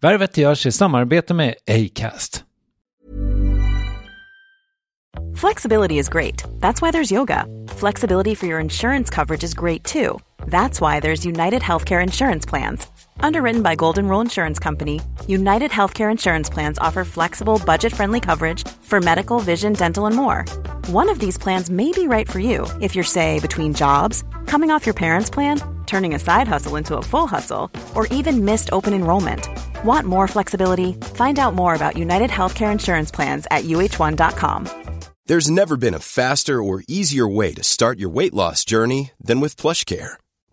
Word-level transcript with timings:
Värvet 0.00 0.36
görs 0.36 0.66
i 0.66 0.72
samarbete 0.72 1.34
med 1.34 1.54
Acast. 1.66 2.44
Flexibility 5.36 5.98
is 5.98 6.08
great. 6.08 6.44
That's 6.60 6.82
why 6.82 6.90
there's 6.92 7.14
yoga. 7.14 7.44
Flexibility 7.68 8.34
for 8.34 8.46
your 8.46 8.60
insurance 8.60 9.14
coverage 9.14 9.44
is 9.44 9.54
great 9.54 9.84
too. 9.84 10.18
That's 10.50 10.80
why 10.80 11.00
there's 11.00 11.26
United 11.26 11.62
Healthcare 11.62 12.02
Insurance 12.02 12.48
Plans. 12.48 12.86
Underwritten 13.20 13.62
by 13.62 13.74
Golden 13.74 14.08
Rule 14.08 14.20
Insurance 14.20 14.58
Company, 14.58 15.00
United 15.26 15.70
Healthcare 15.70 16.10
Insurance 16.10 16.48
Plans 16.48 16.78
offer 16.78 17.04
flexible, 17.04 17.60
budget 17.64 17.92
friendly 17.92 18.20
coverage 18.20 18.66
for 18.82 19.00
medical, 19.00 19.40
vision, 19.40 19.74
dental, 19.74 20.06
and 20.06 20.16
more. 20.16 20.44
One 20.86 21.08
of 21.08 21.18
these 21.18 21.36
plans 21.36 21.68
may 21.68 21.92
be 21.92 22.08
right 22.08 22.30
for 22.30 22.38
you 22.38 22.66
if 22.80 22.94
you're, 22.94 23.04
say, 23.04 23.40
between 23.40 23.74
jobs, 23.74 24.24
coming 24.46 24.70
off 24.70 24.86
your 24.86 24.94
parents' 24.94 25.30
plan, 25.30 25.60
turning 25.86 26.14
a 26.14 26.18
side 26.18 26.48
hustle 26.48 26.76
into 26.76 26.96
a 26.96 27.02
full 27.02 27.26
hustle, 27.26 27.70
or 27.94 28.06
even 28.08 28.44
missed 28.44 28.70
open 28.72 28.94
enrollment. 28.94 29.48
Want 29.84 30.06
more 30.06 30.28
flexibility? 30.28 30.94
Find 31.14 31.38
out 31.38 31.54
more 31.54 31.74
about 31.74 31.96
United 31.96 32.30
Healthcare 32.30 32.72
Insurance 32.72 33.10
Plans 33.10 33.46
at 33.50 33.64
uh1.com. 33.64 34.68
There's 35.26 35.50
never 35.50 35.76
been 35.76 35.94
a 35.94 35.98
faster 35.98 36.62
or 36.62 36.84
easier 36.86 37.26
way 37.26 37.52
to 37.54 37.64
start 37.64 37.98
your 37.98 38.10
weight 38.10 38.32
loss 38.32 38.64
journey 38.64 39.10
than 39.20 39.40
with 39.40 39.56
PlushCare. 39.56 40.14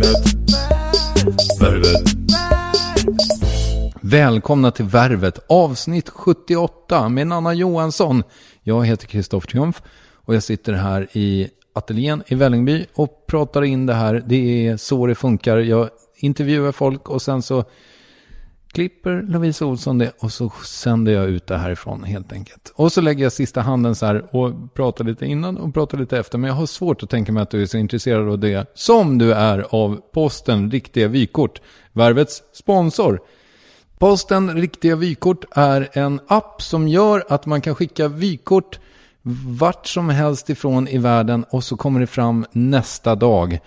Värvet. 0.00 0.40
Värvet. 1.60 2.02
Välkomna 4.00 4.70
till 4.70 4.84
Värvet, 4.84 5.38
avsnitt 5.48 6.08
78 6.08 7.08
med 7.08 7.26
Nanna 7.26 7.54
Johansson. 7.54 8.22
Jag 8.62 8.86
heter 8.86 9.06
Kristoffer 9.06 9.48
Triumf 9.48 9.82
och 10.12 10.34
jag 10.34 10.42
sitter 10.42 10.72
här 10.72 11.08
i 11.12 11.48
ateljén 11.74 12.22
i 12.26 12.34
Vällingby 12.34 12.86
och 12.94 13.26
pratar 13.26 13.62
in 13.62 13.86
det 13.86 13.94
här. 13.94 14.24
Det 14.26 14.66
är 14.66 14.76
så 14.76 15.06
det 15.06 15.14
funkar. 15.14 15.56
Jag 15.56 15.88
intervjuar 16.16 16.72
folk 16.72 17.08
och 17.08 17.22
sen 17.22 17.42
så 17.42 17.64
klipper 18.72 19.22
Lovisa 19.22 19.66
Olsson 19.66 19.98
det 19.98 20.12
och 20.18 20.32
så 20.32 20.50
sänder 20.64 21.12
jag 21.12 21.28
ut 21.28 21.46
det 21.46 21.56
härifrån 21.56 22.04
helt 22.04 22.32
enkelt. 22.32 22.72
Och 22.74 22.92
så 22.92 23.00
lägger 23.00 23.24
jag 23.24 23.32
sista 23.32 23.60
handen 23.60 23.94
så 23.94 24.06
här 24.06 24.36
och 24.36 24.74
pratar 24.74 25.04
lite 25.04 25.26
innan 25.26 25.56
och 25.56 25.74
pratar 25.74 25.98
lite 25.98 26.18
efter. 26.18 26.38
Men 26.38 26.48
jag 26.48 26.54
har 26.54 26.66
svårt 26.66 27.02
att 27.02 27.10
tänka 27.10 27.32
mig 27.32 27.42
att 27.42 27.50
du 27.50 27.62
är 27.62 27.66
så 27.66 27.78
intresserad 27.78 28.28
av 28.28 28.38
det 28.38 28.70
som 28.74 29.18
du 29.18 29.32
är 29.32 29.66
av 29.70 30.00
posten 30.12 30.70
Riktiga 30.70 31.08
Vykort, 31.08 31.60
Värvets 31.92 32.42
sponsor. 32.52 33.20
Posten 33.98 34.54
Riktiga 34.54 34.96
Vykort 34.96 35.44
är 35.50 35.88
en 35.92 36.20
app 36.26 36.62
som 36.62 36.88
gör 36.88 37.24
att 37.28 37.46
man 37.46 37.60
kan 37.60 37.74
skicka 37.74 38.08
vykort 38.08 38.80
vart 39.46 39.86
som 39.86 40.08
helst 40.08 40.50
ifrån 40.50 40.88
i 40.88 40.98
världen 40.98 41.44
och 41.50 41.64
så 41.64 41.76
kommer 41.76 42.00
det 42.00 42.06
fram 42.06 42.46
nästa 42.52 43.14
dag. 43.14 43.58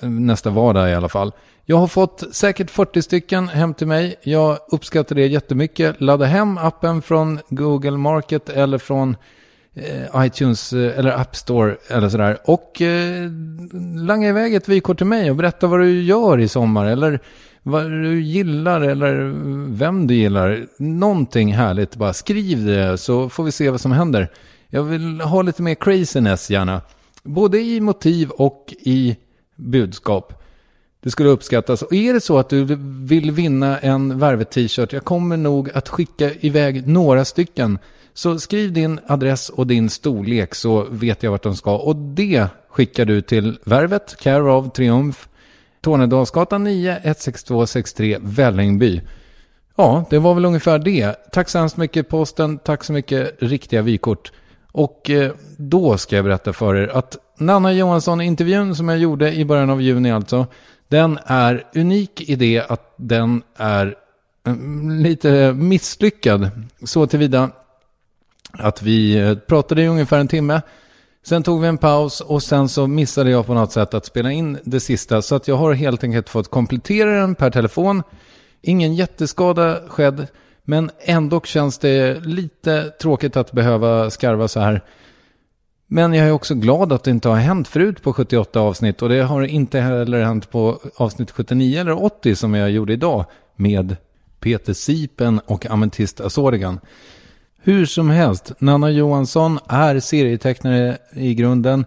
Nästa 0.00 0.50
vardag 0.50 0.90
i 0.90 0.94
alla 0.94 1.08
fall. 1.08 1.32
Jag 1.70 1.76
har 1.76 1.86
fått 1.86 2.24
säkert 2.32 2.70
40 2.70 3.02
stycken 3.02 3.48
hem 3.48 3.74
till 3.74 3.86
mig. 3.86 4.16
Jag 4.22 4.58
uppskattar 4.68 5.16
det 5.16 5.26
jättemycket. 5.26 6.00
Ladda 6.00 6.24
hem 6.24 6.58
appen 6.58 7.02
från 7.02 7.40
Google 7.48 7.90
Market 7.96 8.48
eller 8.48 8.78
från 8.78 9.16
eh, 9.74 10.26
iTunes 10.26 10.72
eh, 10.72 10.98
eller 10.98 11.20
App 11.20 11.36
Store 11.36 11.76
eller 11.88 12.08
sådär. 12.08 12.38
Och 12.44 12.82
eh, 12.82 13.30
langa 13.96 14.28
iväg 14.28 14.54
ett 14.54 14.68
vykort 14.68 14.96
till 14.96 15.06
mig 15.06 15.30
och 15.30 15.36
berätta 15.36 15.66
vad 15.66 15.80
du 15.80 16.02
gör 16.02 16.40
i 16.40 16.48
sommar. 16.48 16.86
Eller 16.86 17.20
vad 17.62 17.90
du 17.90 18.22
gillar 18.22 18.80
eller 18.80 19.34
vem 19.76 20.06
du 20.06 20.14
gillar. 20.14 20.66
Någonting 20.78 21.54
härligt, 21.54 21.96
bara 21.96 22.12
skriv 22.12 22.66
det 22.66 22.98
så 22.98 23.28
får 23.28 23.44
vi 23.44 23.52
se 23.52 23.70
vad 23.70 23.80
som 23.80 23.92
händer. 23.92 24.28
Jag 24.68 24.82
vill 24.82 25.20
ha 25.20 25.42
lite 25.42 25.62
mer 25.62 25.74
craziness 25.74 26.50
gärna. 26.50 26.80
Både 27.22 27.58
i 27.58 27.80
motiv 27.80 28.30
och 28.30 28.74
i 28.80 29.16
budskap. 29.56 30.39
Det 31.02 31.10
skulle 31.10 31.28
uppskattas. 31.28 31.82
Och 31.82 31.92
är 31.92 32.12
det 32.12 32.20
så 32.20 32.38
att 32.38 32.48
du 32.48 32.64
vill 33.04 33.30
vinna 33.30 33.78
en 33.78 34.18
Värvet-t-shirt, 34.18 34.92
jag 34.92 35.04
kommer 35.04 35.36
nog 35.36 35.70
att 35.74 35.88
skicka 35.88 36.30
iväg 36.40 36.88
några 36.88 37.24
stycken. 37.24 37.78
Så 38.14 38.38
skriv 38.38 38.72
din 38.72 39.00
adress 39.06 39.48
och 39.48 39.66
din 39.66 39.90
storlek 39.90 40.54
så 40.54 40.86
vet 40.90 41.22
jag 41.22 41.30
vart 41.30 41.42
de 41.42 41.56
ska. 41.56 41.76
Och 41.76 41.96
det 41.96 42.46
skickar 42.68 43.04
du 43.04 43.22
till 43.22 43.58
Värvet, 43.64 44.16
Care 44.20 44.52
of 44.52 44.72
Triumf, 44.72 45.28
Tornedalsgatan 45.80 46.64
9, 46.64 47.00
16263, 47.04 48.18
Vällingby. 48.20 49.00
Ja, 49.76 50.04
det 50.10 50.18
var 50.18 50.34
väl 50.34 50.44
ungefär 50.44 50.78
det. 50.78 51.32
Tack 51.32 51.48
så 51.48 51.58
hemskt 51.58 51.76
mycket 51.76 52.08
posten, 52.08 52.58
tack 52.58 52.84
så 52.84 52.92
mycket 52.92 53.42
riktiga 53.42 53.82
vykort. 53.82 54.32
Och 54.72 55.10
eh, 55.10 55.32
då 55.56 55.96
ska 55.96 56.16
jag 56.16 56.24
berätta 56.24 56.52
för 56.52 56.76
er 56.76 56.88
att 56.88 57.16
Nanna 57.38 57.72
Johansson-intervjun 57.72 58.74
som 58.74 58.88
jag 58.88 58.98
gjorde 58.98 59.32
i 59.32 59.44
början 59.44 59.70
av 59.70 59.82
juni 59.82 60.10
alltså, 60.10 60.46
den 60.90 61.18
är 61.24 61.64
unik 61.74 62.20
i 62.20 62.36
det 62.36 62.60
att 62.68 62.94
den 62.96 63.42
är 63.56 63.96
eh, 64.46 64.56
lite 65.00 65.52
misslyckad. 65.52 66.50
Så 66.84 67.06
tillvida 67.06 67.50
att 68.52 68.82
vi 68.82 69.18
eh, 69.18 69.34
pratade 69.34 69.82
i 69.82 69.88
ungefär 69.88 70.18
en 70.18 70.28
timme. 70.28 70.62
Sen 71.22 71.42
tog 71.42 71.60
vi 71.60 71.68
en 71.68 71.78
paus 71.78 72.20
och 72.20 72.42
sen 72.42 72.68
så 72.68 72.86
missade 72.86 73.30
jag 73.30 73.46
på 73.46 73.54
något 73.54 73.72
sätt 73.72 73.94
att 73.94 74.06
spela 74.06 74.32
in 74.32 74.58
det 74.64 74.80
sista. 74.80 75.22
Så 75.22 75.34
att 75.34 75.48
jag 75.48 75.56
har 75.56 75.72
helt 75.72 76.04
enkelt 76.04 76.28
fått 76.28 76.50
komplettera 76.50 77.20
den 77.20 77.34
per 77.34 77.50
telefon. 77.50 78.02
Ingen 78.62 78.94
jätteskada 78.94 79.80
skedd. 79.88 80.26
Men 80.64 80.90
ändå 81.00 81.40
känns 81.40 81.78
det 81.78 82.20
lite 82.20 82.90
tråkigt 82.90 83.36
att 83.36 83.52
behöva 83.52 84.10
skarva 84.10 84.48
så 84.48 84.60
här. 84.60 84.82
Men 85.92 86.14
jag 86.14 86.28
är 86.28 86.32
också 86.32 86.54
glad 86.54 86.92
att 86.92 87.04
det 87.04 87.10
inte 87.10 87.28
har 87.28 87.36
hänt 87.36 87.68
förut 87.68 88.02
på 88.02 88.12
78 88.12 88.60
avsnitt. 88.60 89.02
Och 89.02 89.08
det 89.08 89.22
har 89.22 89.42
inte 89.42 89.80
heller 89.80 90.24
hänt 90.24 90.50
på 90.50 90.78
avsnitt 90.96 91.30
79 91.30 91.80
eller 91.80 92.04
80 92.04 92.36
som 92.36 92.54
jag 92.54 92.70
gjorde 92.70 92.92
idag. 92.92 93.24
Med 93.56 93.96
Peter 94.40 94.72
Sipen 94.72 95.40
och 95.46 95.70
Ametist 95.70 96.20
Azorigan. 96.20 96.80
Hur 97.62 97.86
som 97.86 98.10
helst, 98.10 98.52
Nanna 98.58 98.90
Johansson 98.90 99.58
är 99.66 100.00
serietecknare 100.00 100.98
i 101.12 101.34
grunden. 101.34 101.84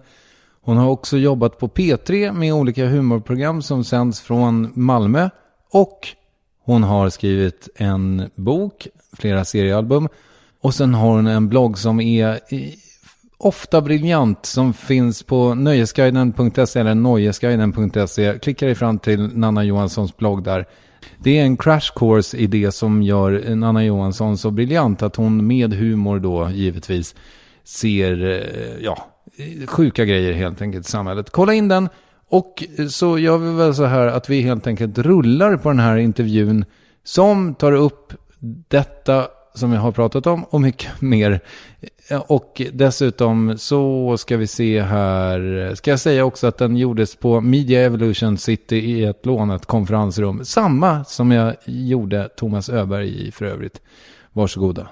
Hon 0.61 0.77
har 0.77 0.89
också 0.89 1.17
jobbat 1.17 1.59
på 1.59 1.67
P3 1.67 2.33
med 2.33 2.53
olika 2.53 2.85
humorprogram 2.85 3.61
som 3.61 3.83
sänds 3.83 4.21
från 4.21 4.71
Malmö. 4.75 5.29
Och 5.71 6.07
hon 6.63 6.83
har 6.83 7.09
skrivit 7.09 7.69
en 7.75 8.29
bok, 8.35 8.87
flera 9.13 9.45
seriealbum. 9.45 10.09
Och 10.61 10.73
sen 10.73 10.93
har 10.93 11.15
hon 11.15 11.27
en 11.27 11.49
blogg 11.49 11.77
som 11.77 11.99
är 11.99 12.39
ofta 13.45 13.81
briljant 13.81 14.45
som 14.45 14.73
finns 14.73 15.23
på 15.23 15.55
nöjesguiden.se 15.55 16.79
eller 16.79 16.95
nojesguiden.se. 16.95 18.39
Klicka 18.39 18.65
dig 18.65 18.75
fram 18.75 18.99
till 18.99 19.37
Nanna 19.37 19.63
Johanssons 19.63 20.17
blogg 20.17 20.43
där. 20.43 20.65
Det 21.17 21.39
är 21.39 21.43
en 21.43 21.57
crash 21.57 21.93
course 21.95 22.37
i 22.37 22.47
det 22.47 22.71
som 22.71 23.03
gör 23.03 23.55
Nanna 23.55 23.83
Johansson 23.83 24.37
så 24.37 24.51
briljant 24.51 25.01
att 25.01 25.15
hon 25.15 25.47
med 25.47 25.73
humor 25.73 26.19
då 26.19 26.49
givetvis 26.49 27.15
ser, 27.63 28.25
eh, 28.25 28.83
ja, 28.83 29.07
sjuka 29.67 30.05
grejer 30.05 30.33
helt 30.33 30.61
enkelt 30.61 30.87
i 30.87 30.91
samhället. 30.91 31.29
Kolla 31.29 31.53
in 31.53 31.67
den 31.67 31.89
och 32.29 32.63
så 32.89 33.17
gör 33.17 33.37
vi 33.37 33.51
väl 33.51 33.75
så 33.75 33.85
här 33.85 34.07
att 34.07 34.29
vi 34.29 34.41
helt 34.41 34.67
enkelt 34.67 34.97
rullar 34.97 35.57
på 35.57 35.69
den 35.69 35.79
här 35.79 35.97
intervjun 35.97 36.65
som 37.03 37.55
tar 37.55 37.71
upp 37.71 38.13
detta 38.69 39.27
som 39.53 39.73
jag 39.73 39.81
har 39.81 39.91
pratat 39.91 40.27
om 40.27 40.43
och 40.43 40.61
mycket 40.61 41.01
mer. 41.01 41.41
Och 42.27 42.61
dessutom 42.73 43.57
så 43.57 44.15
ska 44.17 44.37
vi 44.37 44.47
se 44.47 44.81
här. 44.81 45.71
Ska 45.75 45.91
jag 45.91 45.99
säga 45.99 46.25
också 46.25 46.47
att 46.47 46.57
den 46.57 46.77
gjordes 46.77 47.15
på 47.15 47.41
Media 47.41 47.81
Evolution 47.81 48.37
City 48.37 48.75
i 48.75 49.03
ett 49.03 49.25
lånat 49.25 49.65
konferensrum. 49.65 50.45
Samma 50.45 51.03
som 51.03 51.31
jag 51.31 51.55
gjorde 51.65 52.29
Thomas 52.37 52.69
Öberg 52.69 53.27
i 53.27 53.31
för 53.31 53.45
övrigt. 53.45 53.81
Varsågoda. 54.33 54.87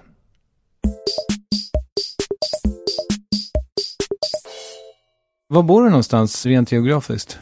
Var 5.48 5.64
bor 5.64 5.84
du 5.84 5.90
någonstans 5.90 6.46
rent 6.46 6.72
geografiskt? 6.72 7.40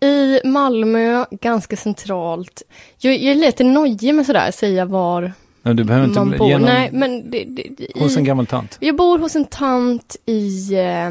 I 0.00 0.40
Malmö, 0.44 1.24
ganska 1.30 1.76
centralt. 1.76 2.62
Jag, 2.98 3.14
jag 3.14 3.30
är 3.30 3.34
lite 3.34 3.64
nojig 3.64 4.14
med 4.14 4.26
sådär, 4.26 4.50
säga 4.50 4.84
var 4.84 5.32
Nej, 5.62 5.74
du 5.74 5.84
behöver 5.84 6.06
inte 6.06 6.18
man 6.18 6.38
bor. 6.38 6.48
genom, 6.48 6.62
Nej, 6.62 6.90
men 6.92 7.30
det, 7.30 7.44
det, 7.44 7.62
i, 7.62 7.92
hos 8.00 8.16
en 8.16 8.24
gammal 8.24 8.46
tant. 8.46 8.76
Jag 8.80 8.96
bor 8.96 9.18
hos 9.18 9.36
en 9.36 9.44
tant 9.44 10.16
i 10.26 10.74
eh, 10.74 11.10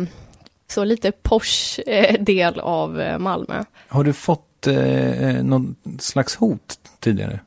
så 0.71 0.83
lite 0.83 1.11
posh 1.11 1.79
eh, 1.87 2.21
del 2.23 2.59
av 2.59 3.01
eh, 3.01 3.19
Malmö. 3.19 3.63
Har 3.87 4.03
du 4.03 4.13
fått 4.13 4.67
eh, 4.67 5.43
någon 5.43 5.75
slags 5.99 6.35
hot 6.35 6.79
tidigare? 6.99 7.39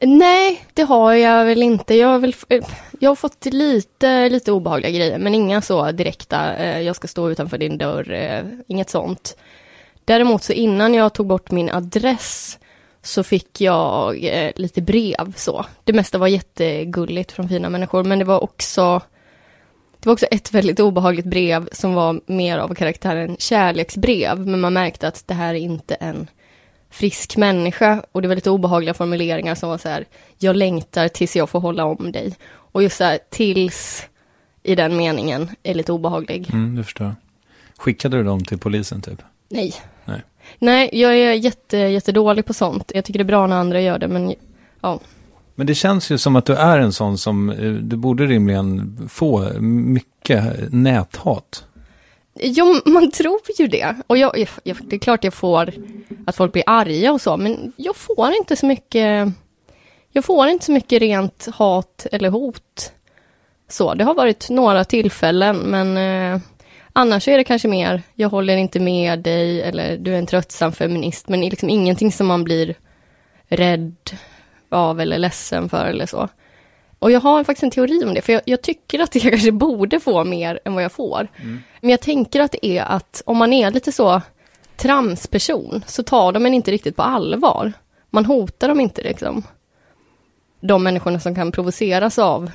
Nej, 0.00 0.64
det 0.74 0.82
har 0.82 1.12
jag 1.12 1.44
väl 1.44 1.62
inte. 1.62 1.94
Jag 1.94 2.08
har, 2.08 2.18
väl, 2.18 2.34
jag 2.98 3.10
har 3.10 3.16
fått 3.16 3.44
lite, 3.44 4.28
lite 4.28 4.52
obehagliga 4.52 4.90
grejer, 4.90 5.18
men 5.18 5.34
inga 5.34 5.60
så 5.60 5.92
direkta, 5.92 6.56
eh, 6.56 6.80
jag 6.80 6.96
ska 6.96 7.08
stå 7.08 7.30
utanför 7.30 7.58
din 7.58 7.78
dörr, 7.78 8.12
eh, 8.12 8.44
inget 8.66 8.90
sånt. 8.90 9.36
Däremot 10.04 10.42
så 10.42 10.52
innan 10.52 10.94
jag 10.94 11.12
tog 11.12 11.26
bort 11.26 11.50
min 11.50 11.70
adress 11.70 12.58
så 13.02 13.22
fick 13.22 13.60
jag 13.60 14.24
eh, 14.24 14.52
lite 14.56 14.82
brev 14.82 15.32
så. 15.36 15.66
Det 15.84 15.92
mesta 15.92 16.18
var 16.18 16.26
jättegulligt 16.26 17.32
från 17.32 17.48
fina 17.48 17.70
människor, 17.70 18.04
men 18.04 18.18
det 18.18 18.24
var 18.24 18.42
också 18.42 19.02
det 20.00 20.06
var 20.06 20.12
också 20.12 20.26
ett 20.26 20.54
väldigt 20.54 20.80
obehagligt 20.80 21.26
brev 21.26 21.68
som 21.72 21.94
var 21.94 22.20
mer 22.26 22.58
av 22.58 22.74
karaktären 22.74 23.36
kärleksbrev, 23.38 24.46
men 24.46 24.60
man 24.60 24.72
märkte 24.72 25.08
att 25.08 25.26
det 25.26 25.34
här 25.34 25.54
är 25.54 25.58
inte 25.58 25.94
en 25.94 26.30
frisk 26.90 27.36
människa 27.36 28.02
och 28.12 28.22
det 28.22 28.28
var 28.28 28.34
lite 28.34 28.50
obehagliga 28.50 28.94
formuleringar 28.94 29.54
som 29.54 29.68
var 29.68 29.78
så 29.78 29.88
här, 29.88 30.04
jag 30.38 30.56
längtar 30.56 31.08
tills 31.08 31.36
jag 31.36 31.50
får 31.50 31.60
hålla 31.60 31.84
om 31.84 32.12
dig. 32.12 32.36
Och 32.50 32.82
just 32.82 32.96
så 32.96 33.04
här, 33.04 33.18
tills 33.30 34.06
i 34.62 34.74
den 34.74 34.96
meningen 34.96 35.48
är 35.62 35.74
lite 35.74 35.92
obehaglig. 35.92 36.50
Mm, 36.52 36.76
det 36.76 36.84
förstår 36.84 37.06
jag. 37.06 37.14
Skickade 37.76 38.16
du 38.16 38.22
dem 38.22 38.44
till 38.44 38.58
polisen 38.58 39.02
typ? 39.02 39.22
Nej. 39.48 39.74
Nej. 40.58 40.90
Jag 40.92 41.16
är 41.16 41.32
jätte, 41.32 41.76
jättedålig 41.76 42.44
på 42.44 42.54
sånt. 42.54 42.92
Jag 42.94 43.04
tycker 43.04 43.18
det 43.18 43.22
är 43.22 43.24
bra 43.24 43.46
när 43.46 43.56
andra 43.56 43.80
gör 43.80 43.98
det, 43.98 44.08
men 44.08 44.34
ja. 44.80 45.00
Men 45.54 45.66
det 45.66 45.74
känns 45.74 46.10
ju 46.10 46.18
som 46.18 46.36
att 46.36 46.44
du 46.44 46.54
är 46.54 46.78
en 46.78 46.92
sån 46.92 47.18
som, 47.18 47.50
eh, 47.50 47.72
du 47.72 47.96
borde 47.96 48.26
rimligen 48.26 48.98
få 49.10 49.60
mycket 49.60 50.72
näthat. 50.72 51.64
Jo, 52.40 52.80
man 52.84 53.10
tror 53.10 53.40
ju 53.58 53.66
det. 53.66 53.96
Och 54.06 54.18
jag, 54.18 54.46
jag, 54.62 54.76
det 54.80 54.96
är 54.96 55.00
klart 55.00 55.24
jag 55.24 55.34
får 55.34 55.74
att 56.26 56.36
folk 56.36 56.52
blir 56.52 56.64
arga 56.66 57.12
och 57.12 57.20
så, 57.20 57.36
men 57.36 57.72
jag 57.76 57.96
får 57.96 58.32
inte 58.32 58.56
så 58.56 58.66
mycket 58.66 59.32
jag 60.12 60.24
får 60.24 60.48
inte 60.48 60.64
så 60.64 60.72
mycket 60.72 61.00
rent 61.00 61.48
hat 61.54 62.06
eller 62.12 62.30
hot. 62.30 62.92
Så, 63.68 63.94
det 63.94 64.04
har 64.04 64.14
varit 64.14 64.50
några 64.50 64.84
tillfällen, 64.84 65.56
men 65.56 65.96
eh, 65.96 66.40
annars 66.98 67.28
är 67.28 67.36
det 67.36 67.44
kanske 67.44 67.68
mer, 67.68 68.02
jag 68.14 68.28
håller 68.28 68.56
inte 68.56 68.80
med 68.80 69.18
dig, 69.18 69.62
eller 69.62 69.96
du 69.96 70.14
är 70.14 70.18
en 70.18 70.26
tröttsam 70.26 70.72
feminist, 70.72 71.28
men 71.28 71.40
liksom 71.40 71.68
ingenting 71.70 72.12
som 72.12 72.26
man 72.26 72.44
blir 72.44 72.74
rädd 73.48 73.96
av 74.68 75.00
eller 75.00 75.18
ledsen 75.18 75.68
för 75.68 75.86
eller 75.86 76.06
så. 76.06 76.28
Och 76.98 77.10
jag 77.10 77.20
har 77.20 77.44
faktiskt 77.44 77.62
en 77.62 77.70
teori 77.70 78.04
om 78.04 78.14
det, 78.14 78.22
för 78.22 78.32
jag, 78.32 78.42
jag 78.44 78.62
tycker 78.62 79.00
att 79.00 79.14
jag 79.14 79.22
kanske 79.30 79.52
borde 79.52 80.00
få 80.00 80.24
mer 80.24 80.60
än 80.64 80.74
vad 80.74 80.84
jag 80.84 80.92
får. 80.92 81.28
Mm. 81.36 81.58
Men 81.80 81.90
jag 81.90 82.00
tänker 82.00 82.40
att 82.40 82.52
det 82.52 82.66
är 82.66 82.82
att 82.82 83.22
om 83.26 83.36
man 83.36 83.52
är 83.52 83.70
lite 83.70 83.92
så 83.92 84.22
tramsperson, 84.76 85.84
så 85.86 86.02
tar 86.02 86.32
de 86.32 86.46
en 86.46 86.54
inte 86.54 86.70
riktigt 86.70 86.96
på 86.96 87.02
allvar. 87.02 87.72
Man 88.10 88.24
hotar 88.24 88.68
dem 88.68 88.80
inte 88.80 89.02
liksom. 89.02 89.42
De 90.60 90.82
människorna 90.82 91.20
som 91.20 91.34
kan 91.34 91.52
provoceras 91.52 92.18
av 92.18 92.50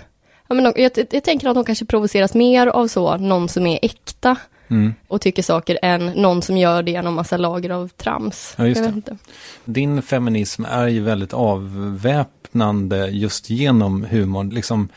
Ja, 0.48 0.56
men 0.56 0.74
jag, 0.76 0.92
jag 1.12 1.24
tänker 1.24 1.48
att 1.48 1.56
de 1.56 1.66
kanske 1.66 1.86
provoceras 1.86 2.34
mer 2.34 2.68
av 2.68 2.88
så, 2.88 3.18
någon 3.18 3.50
som 3.50 3.68
är 3.68 3.80
äkta 3.82 4.38
Mm. 4.68 4.94
och 5.08 5.22
tycker 5.22 5.44
saker 5.44 5.80
än 5.82 6.06
någon 6.06 6.42
som 6.42 6.58
gör 6.58 6.84
det 6.84 6.92
genom 6.92 7.14
massa 7.14 7.38
lager 7.38 7.70
av 7.70 7.88
trams. 7.88 8.56
Ja, 8.58 8.68
just 8.68 8.84
det. 8.84 9.18
Din 9.66 10.02
feminism 10.02 10.66
är 10.66 10.88
ju 10.88 11.02
väldigt 11.02 11.34
avväpnande 11.34 13.08
just 13.08 13.50
genom 13.50 14.04
humorn. 14.04 14.50
Liksom, 14.50 14.90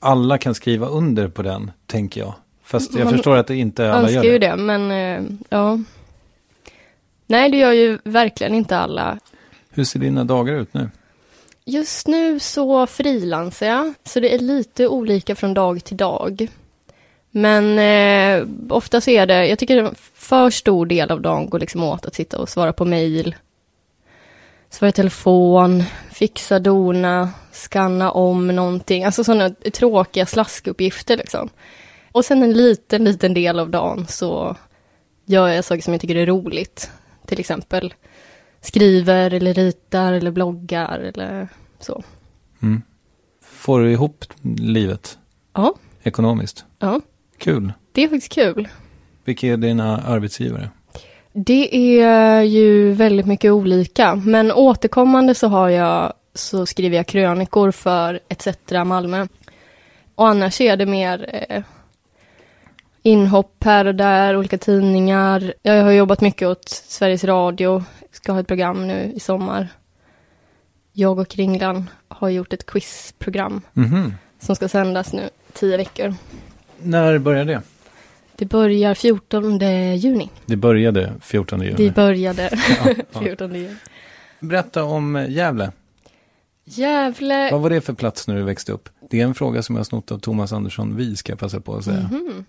alla 0.00 0.38
kan 0.38 0.54
skriva 0.54 0.86
under 0.86 1.28
på 1.28 1.42
den, 1.42 1.70
tänker 1.86 2.20
jag. 2.20 2.34
Fast 2.64 2.94
jag 2.94 3.04
Man 3.04 3.12
förstår 3.12 3.36
att 3.36 3.46
det 3.46 3.56
inte 3.56 3.92
alla 3.92 4.10
gör 4.10 4.16
önskar 4.16 4.32
ju 4.32 4.38
det. 4.38 4.48
det, 4.48 4.56
men 4.56 4.90
eh, 4.90 5.32
ja. 5.48 5.78
Nej, 7.26 7.50
det 7.50 7.56
gör 7.56 7.72
ju 7.72 7.98
verkligen 8.04 8.54
inte 8.54 8.78
alla. 8.78 9.18
Hur 9.70 9.84
ser 9.84 9.98
dina 10.00 10.24
dagar 10.24 10.54
ut 10.54 10.74
nu? 10.74 10.90
Just 11.64 12.06
nu 12.06 12.40
så 12.40 12.86
frilansar 12.86 13.66
jag, 13.66 13.94
så 14.04 14.20
det 14.20 14.34
är 14.34 14.38
lite 14.38 14.88
olika 14.88 15.34
från 15.34 15.54
dag 15.54 15.84
till 15.84 15.96
dag. 15.96 16.48
Men 17.30 17.78
eh, 17.78 18.48
ofta 18.68 19.00
så 19.00 19.10
är 19.10 19.26
det, 19.26 19.46
jag 19.46 19.58
tycker 19.58 19.76
en 19.76 19.94
för 20.14 20.50
stor 20.50 20.86
del 20.86 21.10
av 21.10 21.20
dagen 21.20 21.50
går 21.50 21.58
liksom 21.58 21.82
åt 21.82 22.06
att 22.06 22.14
sitta 22.14 22.38
och 22.38 22.48
svara 22.48 22.72
på 22.72 22.84
mejl, 22.84 23.34
svara 24.70 24.88
i 24.88 24.92
telefon, 24.92 25.84
fixa, 26.12 26.58
dona, 26.58 27.30
skanna 27.52 28.10
om 28.10 28.46
någonting, 28.48 29.04
alltså 29.04 29.24
sådana 29.24 29.50
tråkiga 29.50 30.26
slaskuppgifter 30.26 31.16
liksom. 31.16 31.48
Och 32.12 32.24
sen 32.24 32.42
en 32.42 32.52
liten, 32.52 33.04
liten 33.04 33.34
del 33.34 33.58
av 33.58 33.70
dagen 33.70 34.06
så 34.08 34.56
gör 35.24 35.48
jag 35.48 35.64
saker 35.64 35.82
som 35.82 35.94
jag 35.94 36.00
tycker 36.00 36.16
är 36.16 36.26
roligt. 36.26 36.90
Till 37.26 37.40
exempel 37.40 37.94
skriver 38.62 39.34
eller 39.34 39.54
ritar 39.54 40.12
eller 40.12 40.30
bloggar 40.30 40.98
eller 40.98 41.48
så. 41.80 42.02
Mm. 42.62 42.82
Får 43.44 43.80
du 43.80 43.92
ihop 43.92 44.24
livet 44.58 45.18
Ja, 45.54 45.74
ekonomiskt? 46.02 46.64
ja, 46.78 47.00
Kul. 47.38 47.72
det 47.92 48.02
är 48.04 48.08
faktiskt 48.08 48.32
kul. 48.32 48.68
Vilka 49.24 49.46
är 49.46 49.56
dina 49.56 50.02
arbetsgivare? 50.02 50.70
Det 51.32 52.00
är 52.00 52.42
ju 52.42 52.92
väldigt 52.92 53.26
mycket 53.26 53.52
olika, 53.52 54.14
men 54.14 54.52
återkommande 54.52 55.34
så 55.34 55.48
har 55.48 55.68
jag, 55.68 56.12
så 56.34 56.66
skriver 56.66 56.96
jag 56.96 57.06
krönikor 57.06 57.70
för 57.70 58.20
ETC 58.28 58.48
Malmö. 58.84 59.26
Och 60.14 60.28
annars 60.28 60.60
är 60.60 60.76
det 60.76 60.86
mer 60.86 61.44
eh, 61.48 61.62
inhopp 63.02 63.64
här 63.64 63.84
och 63.86 63.94
där, 63.94 64.36
olika 64.36 64.58
tidningar. 64.58 65.54
Jag 65.62 65.82
har 65.84 65.90
jobbat 65.92 66.20
mycket 66.20 66.48
åt 66.48 66.68
Sveriges 66.68 67.24
Radio, 67.24 67.84
ska 68.10 68.32
ha 68.32 68.40
ett 68.40 68.46
program 68.46 68.88
nu 68.88 69.12
i 69.14 69.20
sommar. 69.20 69.68
Jag 70.92 71.18
och 71.18 71.28
Kringlan 71.28 71.90
har 72.08 72.28
gjort 72.28 72.52
ett 72.52 72.66
quizprogram 72.66 73.60
Mhm. 73.72 74.14
som 74.38 74.56
ska 74.56 74.68
sändas 74.68 75.12
nu 75.12 75.28
tio 75.52 75.76
veckor. 75.76 76.14
När 76.78 77.18
börjar 77.18 77.44
det? 77.44 77.62
Det 78.36 78.44
börjar 78.44 78.94
14 78.94 79.60
juni. 79.96 80.30
Det 80.46 80.56
började 80.56 81.12
14 81.20 81.60
juni. 81.62 81.74
Vi 81.78 81.90
började 81.90 82.50
Ja, 82.84 82.94
ja. 83.12 83.20
14 83.20 83.54
juni. 83.54 83.76
Berätta 84.40 84.84
om 84.84 85.26
Gävle. 85.28 85.72
Gävle. 86.64 87.50
Vad 87.52 87.60
var 87.60 87.70
det 87.70 87.80
för 87.80 87.92
plats 87.92 88.28
när 88.28 88.34
du 88.36 88.42
växte 88.42 88.72
upp? 88.72 88.88
Det 89.10 89.20
är 89.20 89.24
en 89.24 89.34
fråga 89.34 89.62
som 89.62 89.74
jag 89.74 89.80
har 89.80 89.84
snott 89.84 90.12
av 90.12 90.18
Thomas 90.18 90.52
Andersson 90.52 90.96
Vi 90.96 91.16
ska 91.16 91.32
jag 91.32 91.38
passa 91.38 91.60
på 91.60 91.74
att 91.76 91.84
säga. 91.84 92.08
Mhm. 92.12 92.44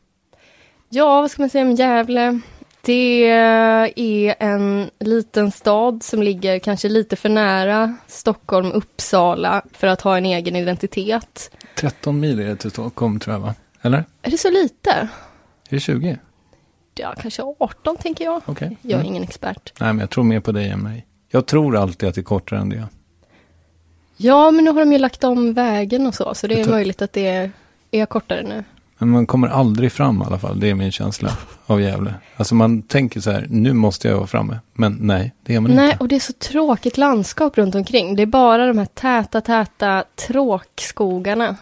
Ja, 0.96 1.22
vad 1.22 1.32
ska 1.32 1.42
man 1.42 1.50
säga 1.50 1.64
om 1.66 1.72
Gävle? 1.76 2.40
Det 2.82 3.30
är 3.30 4.36
en 4.40 4.90
liten 5.00 5.52
stad 5.52 6.04
som 6.04 6.24
ligger 6.24 6.60
kanske 6.60 6.90
lite 6.90 7.16
för 7.16 7.30
nära 7.30 7.96
Stockholm, 8.08 8.72
Uppsala 8.72 9.62
för 9.74 9.88
att 9.88 10.02
ha 10.02 10.18
en 10.18 10.26
egen 10.26 10.56
identitet. 10.56 11.52
13 11.76 12.20
mil 12.20 12.40
är 12.40 12.46
det 12.46 12.56
till 12.56 12.72
Stockholm 12.72 13.20
tror 13.20 13.34
jag 13.36 13.40
va? 13.42 13.56
Eller? 13.82 14.04
Är 14.22 14.32
det 14.32 14.38
så 14.38 14.50
lite? 14.50 14.92
Är 14.92 15.10
det 15.70 15.80
20? 15.80 16.18
Ja, 16.96 17.14
kanske 17.22 17.42
18 17.60 17.98
tänker 17.98 18.26
jag. 18.26 18.42
Okej. 18.46 18.78
Jag 18.82 18.92
är 18.92 18.96
Mm. 18.96 19.08
ingen 19.08 19.24
expert. 19.24 19.74
Nej, 19.80 19.94
men 19.94 20.00
jag 20.00 20.10
tror 20.10 20.24
mer 20.24 20.40
på 20.40 20.52
dig 20.52 20.70
än 20.70 20.80
mig. 20.80 21.06
Jag 21.32 21.46
tror 21.46 21.78
alltid 21.78 22.10
att 22.10 22.16
det 22.16 22.22
är 22.22 22.24
kortare 22.24 22.60
än 22.60 22.70
det. 22.70 22.88
Ja, 24.18 24.52
men 24.52 24.64
nu 24.66 24.72
har 24.72 24.80
de 24.80 24.92
ju 24.94 24.98
lagt 25.00 25.24
om 25.24 25.54
vägen 25.54 26.08
och 26.08 26.16
så, 26.16 26.34
så 26.36 26.48
det 26.48 26.62
är 26.62 26.70
möjligt 26.70 27.02
att 27.02 27.14
det 27.14 27.28
är, 27.28 27.52
är 27.92 28.06
kortare 28.06 28.44
nu. 28.44 28.64
Men 29.06 29.14
man 29.14 29.26
kommer 29.26 29.48
aldrig 29.48 29.92
fram 29.92 30.22
i 30.22 30.26
alla 30.26 30.40
fall. 30.40 30.60
Det 30.60 30.70
är 30.70 30.76
min 30.76 30.92
känsla 30.92 31.38
av 31.66 31.82
Gävle. 31.82 32.14
Alltså 32.38 32.56
man 32.56 32.82
tänker 32.82 33.20
så 33.22 33.32
här, 33.32 33.48
nu 33.50 33.74
måste 33.74 34.08
jag 34.08 34.16
vara 34.18 34.28
framme. 34.28 34.60
Men 34.74 34.98
nej, 35.02 35.34
det 35.44 35.56
är 35.56 35.60
man 35.60 35.72
Nej, 35.72 35.86
inte. 35.86 35.98
och 35.98 36.08
det 36.08 36.16
är 36.16 36.20
så 36.20 36.34
tråkigt 36.34 36.98
landskap 36.98 37.58
runt 37.58 37.76
omkring. 37.76 38.16
Det 38.16 38.22
är 38.22 38.26
bara 38.28 38.66
de 38.68 38.78
här 38.78 38.86
täta, 38.86 39.42
täta 39.42 40.04
tråkskogarna 40.28 41.56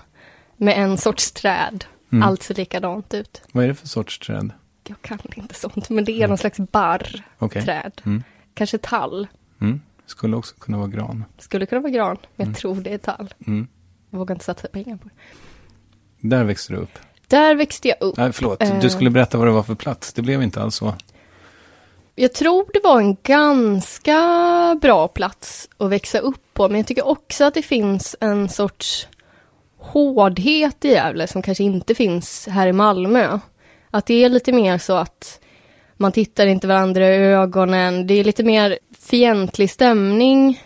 med 0.58 0.78
en 0.84 0.98
sorts 0.98 1.32
träd. 1.32 1.86
Mm. 2.12 2.24
Allt 2.28 2.44
ser 2.44 2.56
likadant 2.56 3.14
ut. 3.14 3.42
Vad 3.52 3.64
är 3.64 3.68
det 3.68 3.76
för 3.76 3.88
sorts 3.88 4.20
träd? 4.20 4.52
Jag 4.88 5.02
kan 5.02 5.20
inte 5.36 5.56
sånt, 5.56 5.90
men 5.90 6.06
det 6.06 6.12
är 6.22 6.28
någon 6.28 6.38
slags 6.38 6.58
barrträd. 6.58 7.22
Okej. 7.38 7.92
Mm. 8.06 8.24
Kanske 8.54 8.78
tall. 8.78 9.28
Mm. 9.62 9.82
Skulle 10.06 10.36
också 10.36 10.56
kunna 10.60 10.78
vara 10.78 10.88
gran. 10.88 11.24
Skulle 11.40 11.66
kunna 11.66 11.82
vara 11.82 11.92
gran, 11.92 12.18
men 12.36 12.46
Mm. 12.48 12.52
jag 12.54 12.58
tror 12.62 12.76
det 12.76 12.94
är 12.94 12.98
tall. 12.98 13.34
Mm. 13.48 13.68
Jag 14.10 14.20
vågar 14.20 14.36
inte 14.36 14.46
satsa 14.46 14.68
pengar 14.68 14.98
på 14.98 15.10
det. 15.10 16.28
Där 16.28 16.44
växte 16.44 16.74
du 16.74 16.80
upp. 16.80 17.00
Där 17.32 17.56
växte 17.56 17.88
jag 17.88 17.98
upp. 18.00 18.18
Nej, 18.18 18.32
förlåt. 18.34 18.62
Eh. 18.62 18.80
Du 18.80 18.90
skulle 18.90 19.10
berätta 19.10 19.38
vad 19.38 19.48
det 19.48 19.52
var 19.52 19.64
för 19.64 19.76
plats. 19.76 20.14
Det 20.14 20.22
blev 20.22 20.44
inte 20.44 20.62
alls 20.62 20.76
så. 20.76 20.94
Jag 22.16 22.34
tror 22.34 22.66
det 22.74 22.80
var 22.84 23.00
en 23.00 23.18
ganska 23.24 24.20
bra 24.82 25.08
plats 25.08 25.70
att 25.78 25.90
växa 25.90 26.20
upp 26.20 26.54
på, 26.54 26.70
men 26.70 26.78
jag 26.78 26.88
tycker 26.88 27.08
också 27.08 27.44
att 27.44 27.54
det 27.54 27.62
finns 27.62 28.16
en 28.20 28.50
sorts 28.50 29.08
hårdhet 29.78 30.86
i 30.86 30.90
Gävle 30.90 31.28
som 31.28 31.42
kanske 31.42 31.64
inte 31.64 31.96
finns 31.96 32.48
här 32.48 32.68
i 32.68 32.74
Malmö. 32.74 33.40
Att 33.92 34.06
det 34.06 34.24
är 34.24 34.30
lite 34.30 34.52
mer 34.52 34.78
så 34.78 34.94
att 34.94 35.40
man 35.98 36.12
tittar 36.12 36.46
inte 36.48 36.68
varandra 36.68 37.16
i 37.16 37.18
ögonen. 37.18 38.08
Det 38.08 38.14
är 38.14 38.24
lite 38.24 38.44
mer 38.44 38.80
fientlig 39.00 39.70
stämning 39.70 40.64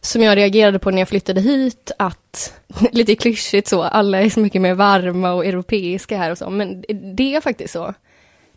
som 0.00 0.22
jag 0.22 0.36
reagerade 0.36 0.78
på 0.78 0.90
när 0.90 0.98
jag 0.98 1.08
flyttade 1.08 1.40
hit, 1.40 1.90
att 1.98 2.54
lite 2.92 3.14
klyschigt 3.16 3.68
så, 3.68 3.82
alla 3.82 4.20
är 4.20 4.30
så 4.30 4.40
mycket 4.40 4.62
mer 4.62 4.74
varma 4.74 5.32
och 5.32 5.46
europeiska 5.46 6.18
här 6.18 6.30
och 6.30 6.38
så, 6.38 6.50
men 6.50 6.84
det 7.16 7.34
är 7.34 7.40
faktiskt 7.40 7.72
så. 7.72 7.94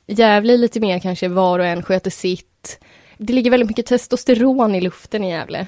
Gävle 0.07 0.53
är 0.53 0.57
lite 0.57 0.79
mer 0.79 0.99
kanske 0.99 1.27
var 1.27 1.59
och 1.59 1.65
en 1.65 1.83
sköter 1.83 2.11
sitt. 2.11 2.79
Det 3.17 3.33
ligger 3.33 3.51
väldigt 3.51 3.69
mycket 3.69 3.85
testosteron 3.85 4.75
i 4.75 4.81
luften 4.81 5.23
i 5.23 5.29
Gävle. 5.29 5.67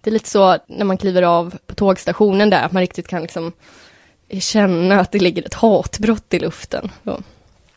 Det 0.00 0.10
är 0.10 0.12
lite 0.12 0.28
så 0.28 0.58
när 0.68 0.84
man 0.84 0.98
kliver 0.98 1.22
av 1.22 1.54
på 1.66 1.74
tågstationen 1.74 2.50
där, 2.50 2.62
att 2.62 2.72
man 2.72 2.80
riktigt 2.80 3.08
kan 3.08 3.22
liksom 3.22 3.52
känna 4.40 5.00
att 5.00 5.12
det 5.12 5.18
ligger 5.18 5.42
ett 5.46 5.54
hatbrott 5.54 6.34
i 6.34 6.38
luften. 6.38 6.90
Så, 7.04 7.22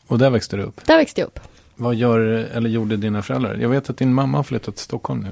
Och 0.07 0.17
där 0.17 0.29
växte 0.29 0.57
du 0.57 0.63
upp. 0.63 0.85
där 0.85 0.97
växte 0.97 1.21
jag 1.21 1.27
upp. 1.27 1.39
Vad 1.75 1.95
gör, 1.95 2.19
eller 2.53 2.69
gjorde 2.69 2.97
dina 2.97 3.21
föräldrar? 3.21 3.55
Jag 3.55 3.69
vet 3.69 3.89
att 3.89 3.97
din 3.97 4.13
mamma 4.13 4.37
har 4.37 4.43
flyttat 4.43 4.75
till 4.75 4.83
Stockholm 4.83 5.19
nu. 5.19 5.29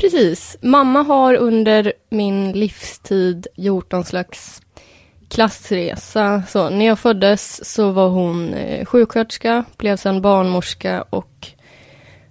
Precis. 0.00 0.56
Mamma 0.60 1.02
har 1.02 1.34
under 1.34 1.92
min 2.10 2.52
livstid 2.52 3.46
gjort 3.54 3.92
någon 3.92 4.04
slags 4.04 4.62
klassresa. 5.28 6.42
Så 6.48 6.70
när 6.70 6.86
jag 6.86 6.98
föddes 6.98 7.72
så 7.74 7.90
var 7.90 8.08
hon 8.08 8.54
eh, 8.54 8.84
sjuksköterska, 8.84 9.64
blev 9.76 9.96
sen 9.96 10.22
barnmorska 10.22 11.02
och 11.02 11.48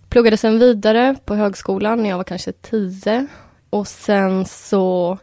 pluggade 0.09 0.37
sen 0.37 0.59
vidare 0.59 1.15
på 1.25 1.35
högskolan 1.35 2.03
när 2.03 2.09
jag 2.09 2.17
var 2.17 2.23
kanske 2.23 2.51
tio. 2.51 3.27
Och 3.69 3.87
sen 3.87 4.45
så 4.45 5.17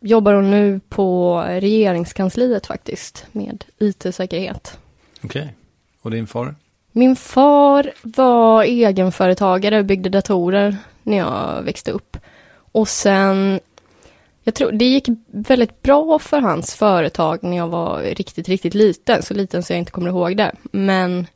jobbar 0.00 0.34
hon 0.34 0.50
nu 0.50 0.80
på 0.88 1.40
regeringskansliet 1.48 2.66
faktiskt 2.66 3.26
med 3.32 3.64
IT-säkerhet. 3.78 4.78
Okej. 5.24 5.54
Och 6.02 6.10
din 6.10 6.26
far? 6.26 6.54
Min 6.92 7.16
far 7.16 7.92
var 8.02 8.62
egenföretagare, 8.62 9.82
byggde 9.82 10.08
datorer 10.08 10.76
när 11.02 11.16
jag 11.16 11.62
växte 11.62 11.90
upp. 11.90 12.16
Och 12.72 12.88
sen, 12.88 13.60
jag 14.42 14.54
tror 14.54 14.72
det 14.72 14.84
gick 14.84 15.08
väldigt 15.26 15.82
bra 15.82 16.18
för 16.18 16.40
hans 16.40 16.74
företag 16.74 17.38
när 17.42 17.56
jag 17.56 17.68
var 17.68 18.02
riktigt, 18.02 18.48
riktigt 18.48 18.74
liten. 18.74 19.22
Så 19.22 19.34
liten 19.34 19.62
så 19.62 19.72
jag 19.72 19.78
inte 19.78 19.92
kommer 19.92 20.08
ihåg 20.08 20.36
det. 20.36 20.52
Men 20.72 21.26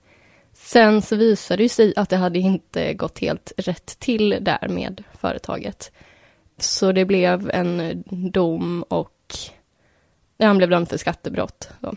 sen 0.52 1.02
så 1.02 1.16
visade 1.16 1.62
det 1.62 1.68
sig 1.68 1.92
att 1.96 2.08
det 2.08 2.16
hade 2.16 2.38
inte 2.38 2.94
gått 2.94 3.18
helt 3.18 3.52
rätt 3.56 3.98
till 3.98 4.38
där 4.40 4.68
med 4.68 5.04
företaget. 5.20 5.92
Så 6.58 6.92
det 6.92 7.04
blev 7.04 7.50
en 7.50 8.02
dom 8.32 8.82
och 8.82 9.34
ja, 10.36 10.46
han 10.46 10.56
blev 10.56 10.70
dömd 10.70 10.88
för 10.88 10.96
skattebrott. 10.96 11.68
Så. 11.80 11.96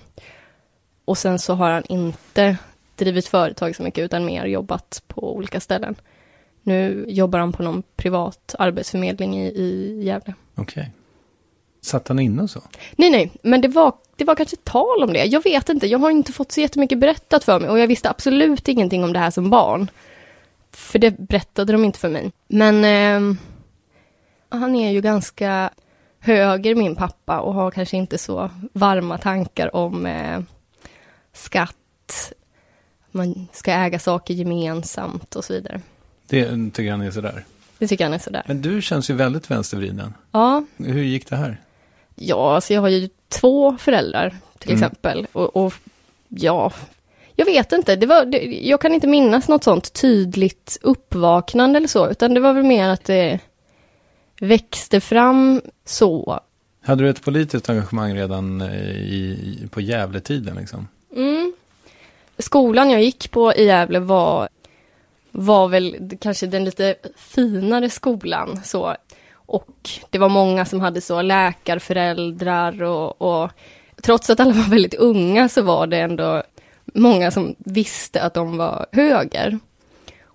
Och 1.06 1.18
sen 1.18 1.40
så 1.40 1.54
har 1.54 1.72
han 1.72 1.84
inte 1.90 2.58
drivit 2.96 3.28
företag 3.28 3.76
så 3.76 3.84
mycket 3.84 4.04
utan 4.04 4.26
mer 4.26 4.46
jobbat 4.46 5.04
på 5.08 5.36
olika 5.36 5.60
ställen. 5.60 5.96
Nu 6.68 7.06
jobbar 7.08 7.40
han 7.40 7.54
på 7.54 7.64
någon 7.64 7.84
privat 7.96 8.56
arbetsförmedling 8.60 9.38
i, 9.38 9.48
i 9.48 10.00
Gävle. 10.04 10.34
Okej. 10.56 10.92
Satt 11.82 12.08
han 12.08 12.20
inne 12.20 12.44
och 12.44 12.50
så? 12.50 12.62
Nej, 12.96 13.10
nej, 13.10 13.32
men 13.42 13.62
det 13.62 13.68
var, 13.68 13.94
det 14.16 14.24
var 14.24 14.36
kanske 14.36 14.56
tal 14.56 15.04
om 15.04 15.14
det. 15.14 15.26
Jag 15.26 15.44
vet 15.44 15.70
inte, 15.70 15.88
jag 15.88 16.00
har 16.00 16.10
inte 16.10 16.34
fått 16.34 16.52
så 16.52 16.62
jättemycket 16.62 17.00
berättat 17.00 17.44
för 17.44 17.60
mig 17.60 17.70
och 17.70 17.80
jag 17.80 17.88
visste 17.88 18.10
absolut 18.10 18.68
ingenting 18.68 19.04
om 19.04 19.14
det 19.14 19.20
här 19.20 19.32
som 19.32 19.50
barn. 19.50 19.92
För 20.72 21.00
det 21.00 21.12
berättade 21.20 21.72
de 21.72 21.86
inte 21.86 22.00
för 22.00 22.10
mig. 22.10 22.32
Men 22.48 22.86
ehm, 22.86 23.38
han 24.50 24.76
är 24.76 24.92
ju 24.92 25.02
ganska 25.02 25.70
höger, 26.20 26.76
min 26.76 26.96
pappa, 26.96 27.40
och 27.40 27.54
har 27.54 27.72
kanske 27.72 27.98
inte 27.98 28.18
så 28.18 28.50
varma 28.74 29.18
tankar 29.18 29.76
om 29.76 30.06
eh, 30.06 30.40
skatt, 31.34 32.34
man 33.12 33.48
ska 33.52 33.72
äga 33.72 34.00
saker 34.00 34.34
gemensamt 34.34 35.36
och 35.36 35.46
så 35.46 35.54
vidare. 35.54 35.82
Det 36.30 36.72
tycker 36.74 36.92
han 36.92 37.02
är 37.02 37.12
sådär. 37.12 37.46
Det 37.80 37.88
tycker 37.88 38.04
han 38.04 38.14
är 38.14 38.20
sådär. 38.20 38.44
Men 38.48 38.62
du 38.62 38.82
känns 38.82 39.10
ju 39.10 39.14
väldigt 39.14 39.52
vänstervriden. 39.52 40.14
Ja, 40.32 40.64
Hur 40.78 41.04
gick 41.04 41.30
det 41.30 41.36
här? 41.36 41.62
Ja, 42.16 42.56
alltså 42.56 42.74
jag 42.74 42.82
har 42.82 42.90
ju 42.90 43.10
två 43.30 43.78
föräldrar 43.80 44.36
till 44.60 44.70
Mm. 44.72 44.84
exempel. 44.84 45.28
Och, 45.32 45.56
och 45.56 45.74
ja, 46.30 46.72
jag 47.36 47.46
vet 47.46 47.72
inte. 47.72 47.96
Det 47.96 48.06
var, 48.06 48.26
det, 48.26 48.38
jag 48.64 48.82
kan 48.82 48.94
inte 48.94 49.08
minnas 49.08 49.48
något 49.48 49.64
sånt 49.64 49.94
tydligt 49.94 50.78
uppvaknande 50.82 51.78
eller 51.78 51.88
så, 51.88 52.10
utan 52.10 52.34
det 52.34 52.40
var 52.40 52.54
väl 52.54 52.64
mer 52.64 52.90
att 52.90 53.04
det 53.04 53.40
växte 54.40 55.00
fram 55.02 55.62
så. 55.86 56.40
Hade 56.84 57.04
du 57.04 57.10
ett 57.10 57.24
politiskt 57.24 57.70
engagemang 57.70 58.16
redan 58.16 58.62
eh, 58.62 58.92
i, 58.92 59.60
på 59.72 59.82
Gävletiden 59.82 60.56
liksom? 60.56 60.88
Mm. 61.16 61.54
Skolan 62.38 62.90
jag 62.92 63.04
gick 63.04 63.32
på 63.32 63.54
i 63.54 63.66
Gävle 63.66 64.00
var, 64.00 64.50
var 65.40 65.68
väl 65.68 66.10
kanske 66.22 66.48
den 66.48 66.66
lite 66.66 66.96
finare 67.16 67.90
skolan. 67.90 68.60
Så. 68.64 68.96
Och 69.34 69.90
det 70.10 70.18
var 70.18 70.30
många 70.30 70.66
som 70.66 70.82
hade 70.82 71.02
så 71.02 71.22
läkarföräldrar 71.22 72.84
och, 72.84 73.22
och 73.22 73.52
trots 74.02 74.30
att 74.30 74.40
alla 74.40 74.54
var 74.54 74.70
väldigt 74.70 74.94
unga 74.94 75.50
så 75.50 75.62
var 75.62 75.88
det 75.88 75.98
ändå 75.98 76.44
många 76.86 77.32
som 77.32 77.56
visste 77.58 78.22
att 78.22 78.34
de 78.34 78.58
var 78.58 78.86
höger. 78.92 79.60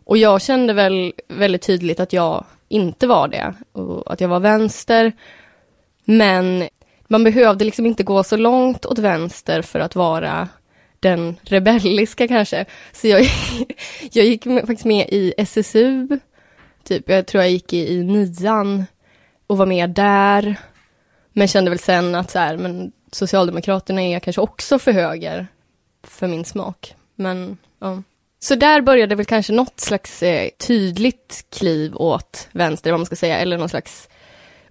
Och 0.05 0.17
jag 0.17 0.43
kände 0.43 0.73
väl 0.73 1.13
väldigt 1.29 1.63
tydligt 1.63 2.01
att 2.01 2.13
jag 2.13 2.45
inte 2.69 3.07
var 3.07 3.29
det 3.29 3.55
och 3.73 4.13
att 4.13 4.21
jag 4.21 4.29
var 4.29 4.41
vänster. 4.41 5.13
Men 6.05 6.69
man 7.09 7.25
behövde 7.25 7.65
liksom 7.65 7.87
inte 7.87 8.03
gå 8.03 8.25
så 8.25 8.37
långt 8.37 8.87
åt 8.87 8.99
vänster 8.99 9.63
för 9.63 9.81
att 9.81 9.97
vara 9.97 10.49
den 11.03 11.37
rebelliska 11.43 12.29
kanske. 12.29 12.65
Så 12.93 13.07
jag, 13.09 13.21
jag 14.13 14.25
gick 14.25 14.47
med, 14.47 14.67
faktiskt 14.67 14.85
med 14.85 15.09
i 15.09 15.35
SSU, 15.39 16.09
typ, 16.85 17.09
jag 17.09 17.27
tror 17.27 17.43
jag 17.43 17.53
gick 17.53 17.73
i, 17.73 17.93
i 17.93 18.05
nian 18.05 18.85
och 19.47 19.59
var 19.59 19.67
med 19.67 19.91
där. 19.91 20.57
Men 21.33 21.49
kände 21.49 21.71
väl 21.71 21.79
sen 21.79 22.15
att 22.15 22.31
så 22.31 22.39
här, 22.39 22.57
men 22.57 22.93
Socialdemokraterna 23.13 24.03
är 24.03 24.19
kanske 24.21 24.41
också 24.41 24.79
för 24.79 24.93
höger 24.93 25.47
för 26.03 26.29
min 26.29 26.45
smak. 26.45 26.95
Men 27.15 27.59
ja. 27.79 28.03
Så 28.39 28.55
där 28.55 28.81
började 28.81 29.15
väl 29.15 29.27
kanske 29.27 29.53
något 29.53 29.81
slags 29.81 30.23
eh, 30.23 30.49
tydligt 30.67 31.45
kliv 31.51 31.97
åt 31.97 32.49
vänster, 32.53 32.91
vad 32.91 33.01
man 33.01 33.07
ska 33.07 33.17
säga, 33.17 33.39
eller 33.39 33.59
någon 33.59 33.69
slags 33.69 34.09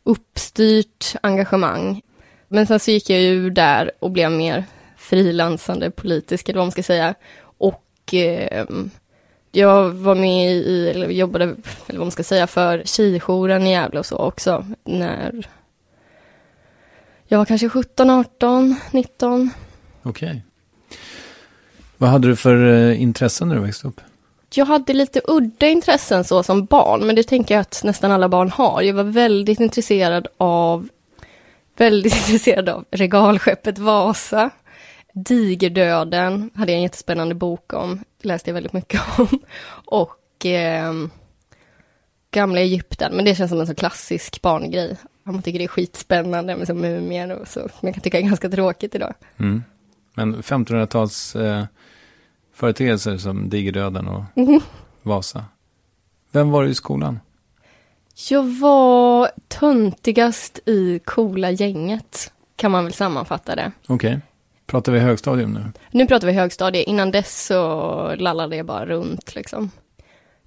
uppstyrt 0.03 1.15
engagemang. 1.21 2.01
Men 2.47 2.67
sen 2.67 2.79
så 2.79 2.91
gick 2.91 3.09
jag 3.09 3.19
ju 3.21 3.49
där 3.49 3.91
och 3.99 4.11
blev 4.11 4.31
mer 4.31 4.65
frilansande 5.01 5.91
politisk, 5.91 6.49
eller 6.49 6.57
vad 6.57 6.65
man 6.65 6.71
ska 6.71 6.83
säga. 6.83 7.15
Och 7.41 8.13
eh, 8.13 8.65
jag 9.51 9.89
var 9.89 10.15
med 10.15 10.51
i, 10.51 10.89
eller 10.89 11.09
jobbade, 11.09 11.43
eller 11.43 11.99
vad 11.99 12.07
man 12.07 12.11
ska 12.11 12.23
säga, 12.23 12.47
för 12.47 12.81
tjejjouren 12.85 13.67
i 13.67 13.71
Gävle 13.71 13.99
och 13.99 14.05
så 14.05 14.17
också, 14.17 14.65
när 14.83 15.47
jag 17.27 17.37
var 17.37 17.45
kanske 17.45 17.69
17, 17.69 18.09
18, 18.09 18.75
19. 18.91 19.49
Okej. 20.03 20.27
Okay. 20.29 20.41
Vad 21.97 22.09
hade 22.09 22.27
du 22.27 22.35
för 22.35 22.67
eh, 22.67 23.01
intressen 23.01 23.47
när 23.47 23.55
du 23.55 23.61
växte 23.61 23.87
upp? 23.87 24.01
Jag 24.53 24.65
hade 24.65 24.93
lite 24.93 25.21
udda 25.27 25.67
intressen 25.67 26.23
så 26.23 26.43
som 26.43 26.65
barn, 26.65 27.07
men 27.07 27.15
det 27.15 27.23
tänker 27.23 27.55
jag 27.55 27.61
att 27.61 27.81
nästan 27.83 28.11
alla 28.11 28.29
barn 28.29 28.49
har. 28.49 28.81
Jag 28.81 28.93
var 28.93 29.03
väldigt 29.03 29.59
intresserad 29.59 30.27
av 30.37 30.89
väldigt 31.77 32.15
intresserad 32.27 32.69
av 32.69 32.85
regalskeppet 32.91 33.77
Vasa. 33.77 34.49
Digerdöden 35.13 36.49
hade 36.55 36.71
jag 36.71 36.77
en 36.77 36.83
jättespännande 36.83 37.35
bok 37.35 37.73
om, 37.73 38.03
läste 38.21 38.49
jag 38.49 38.53
väldigt 38.53 38.73
mycket 38.73 39.01
om. 39.19 39.39
Och 39.85 40.45
eh, 40.45 40.93
Gamla 42.31 42.59
Egypten, 42.59 43.15
men 43.15 43.25
det 43.25 43.35
känns 43.35 43.51
som 43.51 43.59
en 43.59 43.67
så 43.67 43.75
klassisk 43.75 44.41
barngrej. 44.41 44.97
Man 45.23 45.41
tycker 45.41 45.59
det 45.59 45.65
är 45.65 45.67
skitspännande 45.67 46.55
med 46.55 46.67
så 46.67 46.73
mumier 46.73 47.39
och 47.41 47.47
så, 47.47 47.59
jag 47.81 47.93
kan 47.93 48.03
tycka 48.03 48.17
det 48.17 48.23
är 48.23 48.27
ganska 48.27 48.49
tråkigt 48.49 48.95
idag. 48.95 49.13
Mm. 49.37 49.63
Men 50.13 50.41
1500-tals 50.41 51.35
eh, 51.35 51.65
företeelser 52.53 53.17
som 53.17 53.49
Digerdöden 53.49 54.07
och 54.07 54.23
mm. 54.35 54.59
Vasa. 55.01 55.45
Vem 56.31 56.51
var 56.51 56.63
du 56.63 56.69
i 56.69 56.75
skolan? 56.75 57.19
Jag 58.29 58.43
var 58.43 59.31
töntigast 59.47 60.59
i 60.65 60.99
coola 61.05 61.51
gänget, 61.51 62.33
kan 62.55 62.71
man 62.71 62.83
väl 62.83 62.93
sammanfatta 62.93 63.55
det. 63.55 63.71
Okej. 63.87 63.95
Okay. 63.95 64.19
Pratar 64.71 64.91
vi 64.91 64.99
högstadium 64.99 65.53
nu? 65.53 65.63
Nu 65.91 66.07
pratar 66.07 66.27
vi 66.27 66.33
högstadie. 66.33 66.83
Innan 66.83 67.11
dess 67.11 67.45
så 67.45 68.15
lallade 68.17 68.55
jag 68.55 68.65
bara 68.65 68.85
runt 68.85 69.35
liksom. 69.35 69.71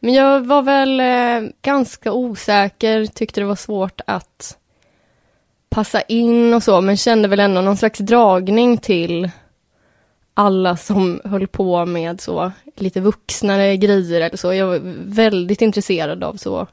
Men 0.01 0.15
jag 0.15 0.47
var 0.47 0.63
väl 0.63 1.01
eh, 1.01 1.51
ganska 1.63 2.13
osäker, 2.13 3.07
tyckte 3.07 3.41
det 3.41 3.47
var 3.47 3.57
svårt 3.57 4.01
att 4.07 4.59
passa 5.69 6.01
in 6.01 6.55
och 6.55 6.63
så, 6.63 6.81
men 6.81 6.97
kände 6.97 7.29
väl 7.29 7.41
ändå 7.41 7.61
någon 7.61 7.77
slags 7.77 7.99
dragning 7.99 8.79
till 8.79 9.31
alla 10.35 10.77
som 10.77 11.21
höll 11.25 11.47
på 11.47 11.87
med 11.87 12.21
så 12.21 12.53
lite 12.77 13.01
vuxnare 13.01 13.77
grejer 13.77 14.21
eller 14.21 14.37
så. 14.37 14.55
Jag 14.55 14.67
var 14.67 14.81
väldigt 15.07 15.63
intresserad 15.63 16.25
av 16.25 16.35
så 16.35 16.67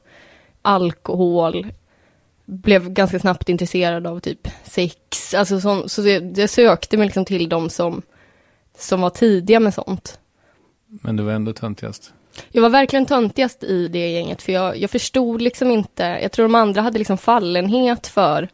alkohol, 0.62 1.66
blev 2.44 2.90
ganska 2.90 3.18
snabbt 3.18 3.48
intresserad 3.48 4.06
av 4.06 4.20
typ 4.20 4.48
sex, 4.64 5.34
alltså 5.34 5.60
så, 5.60 5.88
så 5.88 6.08
jag, 6.08 6.38
jag 6.38 6.50
sökte 6.50 6.96
mig 6.96 7.06
liksom 7.06 7.24
till 7.24 7.48
de 7.48 7.70
som, 7.70 8.02
som 8.78 9.00
var 9.00 9.10
tidiga 9.10 9.60
med 9.60 9.74
sånt. 9.74 10.20
Men 10.86 11.16
du 11.16 11.22
var 11.22 11.32
ändå 11.32 11.52
töntigast? 11.52 12.12
Jag 12.48 12.62
var 12.62 12.70
verkligen 12.70 13.06
töntigast 13.06 13.64
i 13.64 13.88
det 13.88 14.08
gänget, 14.08 14.42
för 14.42 14.52
jag, 14.52 14.76
jag 14.76 14.90
förstod 14.90 15.42
liksom 15.42 15.70
inte, 15.70 16.02
jag 16.22 16.32
tror 16.32 16.44
de 16.44 16.54
andra 16.54 16.82
hade 16.82 16.98
liksom 16.98 17.18
fallenhet 17.18 18.06
för 18.06 18.48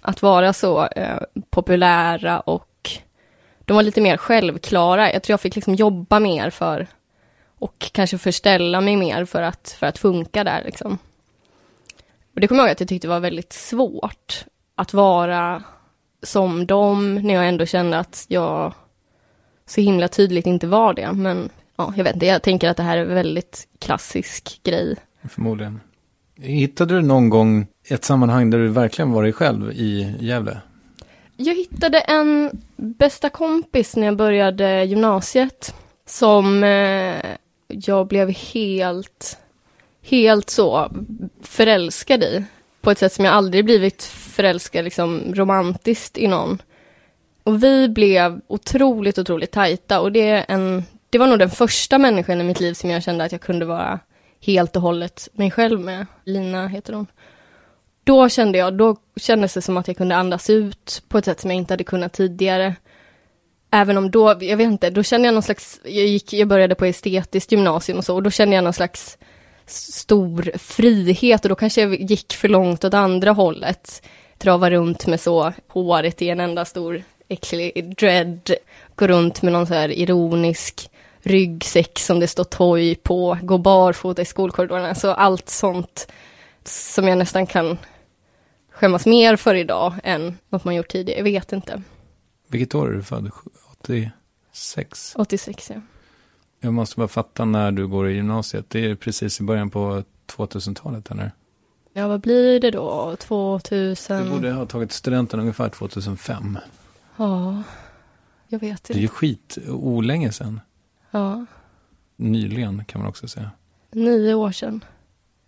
att 0.00 0.22
vara 0.22 0.52
så 0.52 0.86
eh, 0.86 1.18
populära 1.50 2.40
och 2.40 2.90
de 3.64 3.76
var 3.76 3.82
lite 3.82 4.00
mer 4.00 4.16
självklara. 4.16 5.12
Jag 5.12 5.22
tror 5.22 5.32
jag 5.32 5.40
fick 5.40 5.56
liksom 5.56 5.74
jobba 5.74 6.20
mer 6.20 6.50
för 6.50 6.86
och 7.58 7.90
kanske 7.92 8.18
förställa 8.18 8.80
mig 8.80 8.96
mer 8.96 9.24
för 9.24 9.42
att, 9.42 9.76
för 9.78 9.86
att 9.86 9.98
funka 9.98 10.44
där 10.44 10.62
liksom. 10.64 10.98
Och 12.36 12.40
det 12.40 12.48
kommer 12.48 12.60
jag 12.60 12.66
ihåg 12.68 12.72
att 12.72 12.80
jag 12.80 12.88
tyckte 12.88 13.08
var 13.08 13.20
väldigt 13.20 13.52
svårt 13.52 14.44
att 14.74 14.94
vara 14.94 15.62
som 16.22 16.66
dem 16.66 17.14
när 17.14 17.34
jag 17.34 17.48
ändå 17.48 17.66
kände 17.66 17.98
att 17.98 18.26
jag 18.28 18.74
så 19.66 19.80
himla 19.80 20.08
tydligt 20.08 20.46
inte 20.46 20.66
var 20.66 20.94
det. 20.94 21.12
Men 21.12 21.48
ja, 21.76 21.94
jag 21.96 22.04
vet 22.04 22.14
inte, 22.14 22.26
jag 22.26 22.42
tänker 22.42 22.70
att 22.70 22.76
det 22.76 22.82
här 22.82 22.98
är 22.98 23.02
en 23.02 23.14
väldigt 23.14 23.68
klassisk 23.78 24.60
grej. 24.62 24.96
Förmodligen. 25.28 25.80
Hittade 26.40 26.94
du 26.94 27.02
någon 27.02 27.28
gång 27.30 27.66
ett 27.88 28.04
sammanhang 28.04 28.50
där 28.50 28.58
du 28.58 28.68
verkligen 28.68 29.12
var 29.12 29.22
dig 29.22 29.32
själv 29.32 29.72
i 29.72 30.14
Gävle? 30.20 30.60
Jag 31.36 31.54
hittade 31.54 32.00
en 32.00 32.50
bästa 32.76 33.30
kompis 33.30 33.96
när 33.96 34.06
jag 34.06 34.16
började 34.16 34.84
gymnasiet 34.84 35.74
som 36.06 36.64
eh, 36.64 37.36
jag 37.68 38.06
blev 38.06 38.30
helt, 38.30 39.38
helt 40.08 40.50
så 40.50 40.92
förälskad 41.42 42.22
i. 42.22 42.44
På 42.80 42.90
ett 42.90 42.98
sätt 42.98 43.12
som 43.12 43.24
jag 43.24 43.34
aldrig 43.34 43.64
blivit 43.64 44.02
förälskad 44.02 44.84
liksom 44.84 45.34
romantiskt 45.34 46.18
i 46.18 46.26
någon. 46.26 46.62
Och 47.42 47.62
vi 47.62 47.88
blev 47.88 48.40
otroligt, 48.46 49.18
otroligt 49.18 49.50
tajta 49.50 50.00
och 50.00 50.12
det 50.12 50.28
är 50.28 50.44
en, 50.48 50.84
det 51.10 51.18
var 51.18 51.26
nog 51.26 51.38
den 51.38 51.50
första 51.50 51.98
människan 51.98 52.40
i 52.40 52.44
mitt 52.44 52.60
liv 52.60 52.74
som 52.74 52.90
jag 52.90 53.02
kände 53.02 53.24
att 53.24 53.32
jag 53.32 53.40
kunde 53.40 53.66
vara 53.66 54.00
helt 54.40 54.76
och 54.76 54.82
hållet 54.82 55.28
mig 55.32 55.50
själv 55.50 55.80
med. 55.80 56.06
Lina 56.24 56.68
heter 56.68 56.92
hon. 56.92 57.06
Då 58.04 58.28
kände 58.28 58.58
jag, 58.58 58.74
då 58.74 58.96
kändes 59.16 59.54
det 59.54 59.62
som 59.62 59.76
att 59.76 59.88
jag 59.88 59.96
kunde 59.96 60.16
andas 60.16 60.50
ut 60.50 61.02
på 61.08 61.18
ett 61.18 61.24
sätt 61.24 61.40
som 61.40 61.50
jag 61.50 61.56
inte 61.56 61.72
hade 61.72 61.84
kunnat 61.84 62.12
tidigare. 62.12 62.74
Även 63.70 63.98
om 63.98 64.10
då, 64.10 64.36
jag 64.40 64.56
vet 64.56 64.64
inte, 64.64 64.90
då 64.90 65.02
kände 65.02 65.28
jag 65.28 65.34
någon 65.34 65.42
slags, 65.42 65.80
jag, 65.84 66.06
gick, 66.06 66.32
jag 66.32 66.48
började 66.48 66.74
på 66.74 66.84
estetiskt 66.84 67.52
gymnasium 67.52 67.98
och 67.98 68.04
så, 68.04 68.14
och 68.14 68.22
då 68.22 68.30
kände 68.30 68.56
jag 68.56 68.64
någon 68.64 68.72
slags 68.72 69.18
stor 69.66 70.50
frihet 70.58 71.44
och 71.44 71.48
då 71.48 71.54
kanske 71.54 71.80
jag 71.80 72.00
gick 72.00 72.32
för 72.32 72.48
långt 72.48 72.84
åt 72.84 72.94
andra 72.94 73.30
hållet. 73.30 74.02
Trava 74.38 74.70
runt 74.70 75.06
med 75.06 75.20
så 75.20 75.52
håret 75.68 76.22
i 76.22 76.28
en 76.28 76.40
enda 76.40 76.64
stor 76.64 77.02
äcklig 77.28 77.96
dread, 77.96 78.50
gå 78.94 79.06
runt 79.06 79.42
med 79.42 79.52
någon 79.52 79.66
så 79.66 79.74
här 79.74 79.88
ironisk 79.88 80.90
ryggsäck 81.20 81.98
som 81.98 82.20
det 82.20 82.28
står 82.28 82.44
toy 82.44 82.94
på, 82.94 83.38
gå 83.42 83.58
barfota 83.58 84.22
i 84.22 84.24
skolkorridorerna, 84.24 84.94
så 84.94 85.10
allt 85.10 85.48
sånt 85.48 86.12
som 86.64 87.08
jag 87.08 87.18
nästan 87.18 87.46
kan 87.46 87.78
skämmas 88.70 89.06
mer 89.06 89.36
för 89.36 89.54
idag 89.54 89.94
än 90.04 90.38
något 90.48 90.64
man 90.64 90.74
gjort 90.74 90.88
tidigare. 90.88 91.18
Jag 91.18 91.24
vet 91.24 91.52
inte. 91.52 91.82
Vilket 92.48 92.74
år 92.74 92.88
är 92.88 92.92
du 92.92 93.02
född? 93.02 93.30
86? 93.80 95.14
86, 95.16 95.70
ja. 95.70 95.80
Jag 96.60 96.72
måste 96.74 96.96
bara 96.96 97.08
fatta 97.08 97.44
när 97.44 97.72
du 97.72 97.86
går 97.86 98.08
i 98.08 98.14
gymnasiet. 98.14 98.70
Det 98.70 98.90
är 98.90 98.94
precis 98.94 99.40
i 99.40 99.42
början 99.42 99.70
på 99.70 100.02
2000-talet, 100.26 101.10
eller? 101.10 101.32
Ja, 101.92 102.08
vad 102.08 102.20
blir 102.20 102.60
det 102.60 102.70
då? 102.70 103.16
2000? 103.16 104.24
Du 104.24 104.30
borde 104.30 104.52
ha 104.52 104.66
tagit 104.66 104.92
studenten 104.92 105.40
ungefär 105.40 105.68
2005. 105.68 106.58
Ja, 107.16 107.62
jag 108.48 108.58
vet 108.58 108.70
inte. 108.70 108.92
Det 108.92 108.98
är 108.98 109.02
ju 109.02 109.08
skit 109.08 109.58
olänge 109.68 110.32
sedan. 110.32 110.60
Ja. 111.10 111.46
Nyligen 112.16 112.84
kan 112.84 113.00
man 113.00 113.08
också 113.10 113.28
säga. 113.28 113.50
Nio 113.90 114.34
år 114.34 114.52
sedan. 114.52 114.84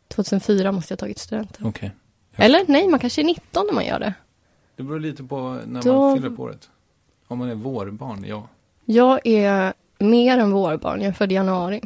2004 0.09 0.73
måste 0.73 0.93
jag 0.93 0.97
ha 0.97 1.01
tagit 1.01 1.19
studenten. 1.19 1.67
Okej. 1.67 1.91
Okay. 2.35 2.47
Eller 2.47 2.65
nej, 2.69 2.89
man 2.89 3.01
kanske 3.01 3.23
är 3.23 3.25
19 3.25 3.67
när 3.67 3.75
man 3.75 3.87
gör 3.87 4.01
det. 4.01 4.15
Det 4.77 4.83
beror 4.83 5.01
lite 5.01 5.25
på 5.25 5.59
när 5.67 5.83
Då... 5.83 6.01
man 6.01 6.17
fyller 6.17 6.37
på 6.37 6.43
året. 6.43 6.69
Om 7.27 7.39
man 7.39 7.49
är 7.49 7.55
vårbarn, 7.55 8.25
ja. 8.25 8.49
Jag 8.85 9.27
är 9.27 9.73
mer 9.99 10.39
än 10.39 10.51
vårbarn. 10.51 11.01
Jag 11.01 11.09
är 11.09 11.13
född 11.13 11.33
i 11.33 11.35
januari. 11.35 11.81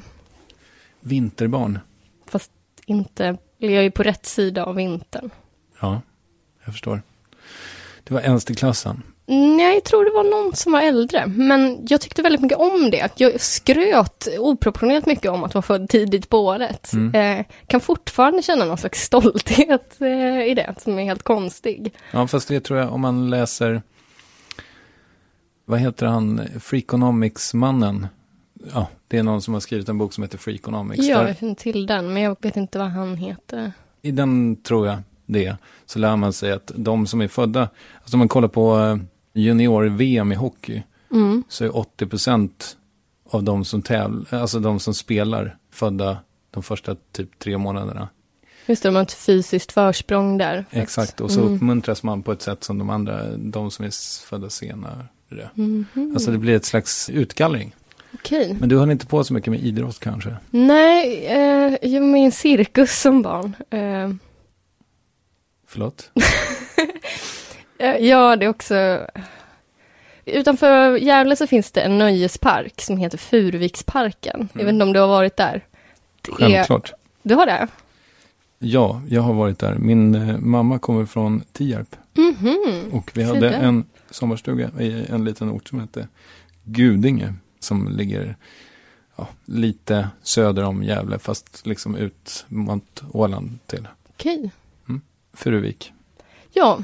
Vinterbarn. 1.00 1.78
Fast 2.26 2.50
inte, 2.86 3.36
jag 3.58 3.84
är 3.84 3.90
på 3.90 4.02
rätt 4.02 4.26
sida 4.26 4.64
av 4.64 4.74
vintern. 4.74 5.30
Ja, 5.80 6.00
jag 6.64 6.74
förstår. 6.74 7.02
Det 8.04 8.14
var 8.14 8.20
äldsteklassen. 8.20 9.02
Nej, 9.26 9.74
jag 9.74 9.84
tror 9.84 10.04
det 10.04 10.10
var 10.10 10.24
någon 10.24 10.56
som 10.56 10.72
var 10.72 10.80
äldre. 10.80 11.26
Men 11.26 11.86
jag 11.88 12.00
tyckte 12.00 12.22
väldigt 12.22 12.40
mycket 12.40 12.58
om 12.58 12.90
det. 12.90 13.10
Jag 13.16 13.40
skröt 13.40 14.28
oproportionerligt 14.38 15.06
mycket 15.06 15.30
om 15.30 15.44
att 15.44 15.54
vara 15.54 15.62
född 15.62 15.88
tidigt 15.88 16.28
på 16.28 16.38
året. 16.38 16.92
Mm. 16.92 17.38
Eh, 17.38 17.46
kan 17.66 17.80
fortfarande 17.80 18.42
känna 18.42 18.64
någon 18.64 18.78
slags 18.78 19.02
stolthet 19.02 20.00
eh, 20.00 20.42
i 20.42 20.54
det, 20.56 20.74
som 20.78 20.98
är 20.98 21.04
helt 21.04 21.22
konstig. 21.22 21.94
Ja, 22.10 22.26
fast 22.26 22.48
det 22.48 22.60
tror 22.60 22.78
jag 22.78 22.92
om 22.92 23.00
man 23.00 23.30
läser, 23.30 23.82
vad 25.72 25.80
heter 25.80 26.06
han, 26.06 26.40
Freakonomics-mannen? 26.60 28.06
Ja, 28.72 28.88
det 29.08 29.18
är 29.18 29.22
någon 29.22 29.42
som 29.42 29.54
har 29.54 29.60
skrivit 29.60 29.88
en 29.88 29.98
bok 29.98 30.12
som 30.12 30.22
heter 30.22 30.38
Freakonomics. 30.38 31.04
Jag 31.04 31.26
Där, 31.26 31.34
känner 31.34 31.54
till 31.54 31.86
den, 31.86 32.12
men 32.12 32.22
jag 32.22 32.36
vet 32.40 32.56
inte 32.56 32.78
vad 32.78 32.88
han 32.90 33.16
heter. 33.16 33.72
I 34.02 34.10
den 34.10 34.56
tror 34.62 34.86
jag 34.86 34.98
det, 35.26 35.56
så 35.86 35.98
lär 35.98 36.16
man 36.16 36.32
sig 36.32 36.52
att 36.52 36.72
de 36.76 37.06
som 37.06 37.20
är 37.20 37.28
födda, 37.28 37.68
alltså 38.00 38.14
om 38.14 38.18
man 38.18 38.28
kollar 38.28 38.48
på 38.48 38.78
eh, 38.78 38.96
junior-VM 39.34 40.32
i 40.32 40.34
hockey, 40.34 40.82
Mm. 41.12 41.44
så 41.48 41.64
är 41.64 41.76
80 41.76 42.06
procent 42.06 42.76
av 43.30 43.42
de 43.42 43.64
som 43.64 43.82
tävlar, 43.82 44.38
alltså 44.40 44.58
de 44.60 44.80
som 44.80 44.94
spelar, 44.94 45.56
födda 45.70 46.16
de 46.50 46.62
första 46.62 46.96
typ 47.12 47.38
tre 47.38 47.58
månaderna. 47.58 48.08
Just 48.66 48.82
det, 48.82 48.88
de 48.88 48.94
har 48.96 49.02
ett 49.02 49.12
fysiskt 49.12 49.72
försprång 49.72 50.38
där. 50.38 50.64
Exakt, 50.70 51.20
och 51.20 51.30
så 51.30 51.40
Mm. 51.40 51.54
uppmuntras 51.54 52.02
man 52.02 52.22
på 52.22 52.32
ett 52.32 52.42
sätt 52.42 52.64
som 52.64 52.78
de 52.78 52.90
andra, 52.90 53.36
de 53.36 53.70
som 53.70 53.84
är 53.84 54.24
födda 54.26 54.50
senare. 54.50 55.06
Mhm. 55.54 55.86
Alltså 56.14 56.30
det 56.30 56.38
blir 56.38 56.56
ett 56.56 56.64
slags 56.64 57.10
utgallring. 57.10 57.74
Okej. 58.14 58.56
Men 58.60 58.68
du 58.68 58.78
höll 58.78 58.90
inte 58.90 59.06
på 59.06 59.24
så 59.24 59.34
mycket 59.34 59.50
med 59.50 59.60
idrott 59.60 60.00
kanske? 60.00 60.36
Nej, 60.50 61.26
eh, 61.26 61.74
jag 61.82 62.00
var 62.00 62.08
med 62.08 62.20
i 62.20 62.24
en 62.24 62.32
cirkus 62.32 63.00
som 63.00 63.22
barn. 63.22 63.56
Eh, 63.70 64.10
Förlåt? 65.66 66.10
eh, 67.78 67.96
ja, 67.96 68.36
det 68.36 68.44
är 68.44 68.48
också... 68.48 69.06
Utanför 70.24 70.96
Gävle 70.96 71.36
så 71.36 71.46
finns 71.46 71.70
det 71.72 71.80
en 71.80 71.98
nöjespark 71.98 72.80
som 72.80 72.96
heter 72.96 73.18
Furuviksparken. 73.18 74.48
Jag 74.52 74.64
vet 74.64 74.72
inte 74.72 74.84
om 74.84 74.92
du 74.92 75.00
har 75.00 75.08
varit 75.08 75.36
där? 75.36 75.64
Det 76.22 76.30
är, 76.30 76.36
Självklart. 76.36 76.92
du 77.22 77.34
har 77.34 77.46
det? 77.46 77.68
Ja, 78.58 79.02
jag 79.08 79.22
har 79.22 79.32
varit 79.34 79.58
där. 79.58 79.74
Min 79.74 80.14
eh, 80.14 80.38
mamma 80.38 80.78
kommer 80.78 81.06
från 81.06 81.44
Tierp. 81.52 81.96
Mhm. 82.14 82.90
Och 82.92 83.10
vi 83.14 83.22
hade 83.22 83.50
en 83.50 83.84
sommarstuga 84.12 84.70
i 84.80 85.06
en 85.08 85.24
liten 85.24 85.50
ort 85.50 85.68
som 85.68 85.80
heter 85.80 86.08
Gudinge. 86.64 87.34
Som 87.60 87.88
ligger 87.88 88.36
ja, 89.16 89.28
lite 89.44 90.08
söder 90.22 90.62
om 90.62 90.82
Gävle, 90.82 91.18
fast 91.18 91.66
liksom 91.66 91.96
ut 91.96 92.44
mot 92.48 93.02
Åland 93.12 93.58
till 93.66 93.88
Okej. 94.08 94.50
Furuvik. 95.32 95.92
Ja. 96.52 96.82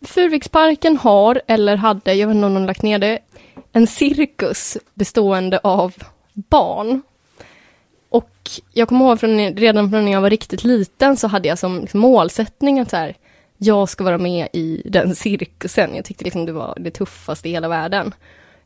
Furuviksparken 0.00 0.96
har, 0.96 1.42
eller 1.46 1.76
hade, 1.76 2.14
jag 2.14 2.26
vet 2.28 2.34
inte 2.34 2.46
om 2.46 2.54
de 2.54 2.66
lagt 2.66 2.82
ner 2.82 2.98
det, 2.98 3.18
en 3.72 3.86
cirkus 3.86 4.76
bestående 4.94 5.58
av 5.58 5.94
barn. 6.34 7.02
Och 8.08 8.50
jag 8.72 8.88
kommer 8.88 9.04
ihåg 9.04 9.20
från, 9.20 9.38
redan 9.38 9.90
från 9.90 10.04
när 10.04 10.12
jag 10.12 10.20
var 10.20 10.30
riktigt 10.30 10.64
liten 10.64 11.16
så 11.16 11.28
hade 11.28 11.48
jag 11.48 11.58
som 11.58 11.80
liksom 11.80 12.00
målsättning 12.00 12.80
att 12.80 12.90
så 12.90 12.96
här, 12.96 13.16
jag 13.58 13.88
ska 13.88 14.04
vara 14.04 14.18
med 14.18 14.48
i 14.52 14.82
den 14.84 15.14
cirkusen. 15.14 15.96
Jag 15.96 16.04
tyckte 16.04 16.24
liksom 16.24 16.46
det 16.46 16.52
var 16.52 16.74
det 16.80 16.90
tuffaste 16.90 17.48
i 17.48 17.52
hela 17.52 17.68
världen. 17.68 18.14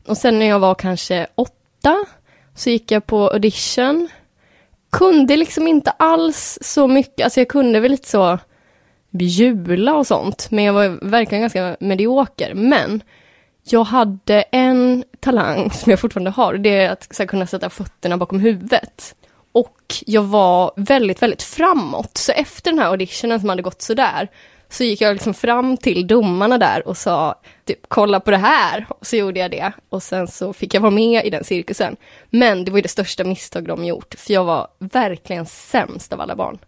Och 0.07 0.17
sen 0.17 0.39
när 0.39 0.45
jag 0.45 0.59
var 0.59 0.75
kanske 0.75 1.27
åtta 1.35 2.05
så 2.55 2.69
gick 2.69 2.91
jag 2.91 3.05
på 3.05 3.29
audition. 3.29 4.09
Kunde 4.91 5.37
liksom 5.37 5.67
inte 5.67 5.91
alls 5.91 6.59
så 6.61 6.87
mycket, 6.87 7.23
alltså 7.23 7.39
jag 7.39 7.47
kunde 7.47 7.79
väl 7.79 7.91
lite 7.91 8.09
så 8.09 8.37
bjula 9.09 9.95
och 9.95 10.07
sånt, 10.07 10.47
men 10.51 10.63
jag 10.63 10.73
var 10.73 11.09
verkligen 11.09 11.41
ganska 11.41 11.77
medioker. 11.79 12.53
Men 12.53 13.03
jag 13.63 13.83
hade 13.83 14.41
en 14.41 15.03
talang 15.19 15.71
som 15.71 15.89
jag 15.89 15.99
fortfarande 15.99 16.31
har, 16.31 16.53
det 16.53 16.69
är 16.69 16.89
att 16.89 17.15
så 17.15 17.23
här, 17.23 17.27
kunna 17.27 17.47
sätta 17.47 17.69
fötterna 17.69 18.17
bakom 18.17 18.39
huvudet. 18.39 19.15
Och 19.51 19.77
jag 20.05 20.23
var 20.23 20.71
väldigt, 20.75 21.21
väldigt 21.21 21.43
framåt. 21.43 22.17
Så 22.17 22.31
efter 22.31 22.71
den 22.71 22.79
här 22.79 22.87
auditionen 22.87 23.39
som 23.39 23.49
hade 23.49 23.61
gått 23.61 23.81
sådär, 23.81 24.27
så 24.71 24.83
gick 24.83 25.01
jag 25.01 25.13
liksom 25.13 25.33
fram 25.33 25.77
till 25.77 26.07
domarna 26.07 26.57
där 26.57 26.87
och 26.87 26.97
sa 26.97 27.35
typ 27.65 27.79
kolla 27.87 28.19
på 28.19 28.31
det 28.31 28.37
här. 28.37 28.85
Och 28.89 29.07
så 29.07 29.15
gjorde 29.15 29.39
jag 29.39 29.51
det. 29.51 29.71
Och 29.89 30.03
sen 30.03 30.27
så 30.27 30.53
fick 30.53 30.73
jag 30.73 30.81
vara 30.81 30.91
med 30.91 31.25
i 31.25 31.29
den 31.29 31.43
cirkusen. 31.43 31.95
Men 32.29 32.65
det 32.65 32.71
var 32.71 32.77
ju 32.77 32.81
det 32.81 32.89
största 32.89 33.23
misstag 33.23 33.67
de 33.67 33.85
gjort, 33.85 34.15
för 34.17 34.33
jag 34.33 34.43
var 34.43 34.67
verkligen 34.79 35.45
sämst 35.45 36.13
av 36.13 36.21
alla 36.21 36.35
barn. 36.35 36.59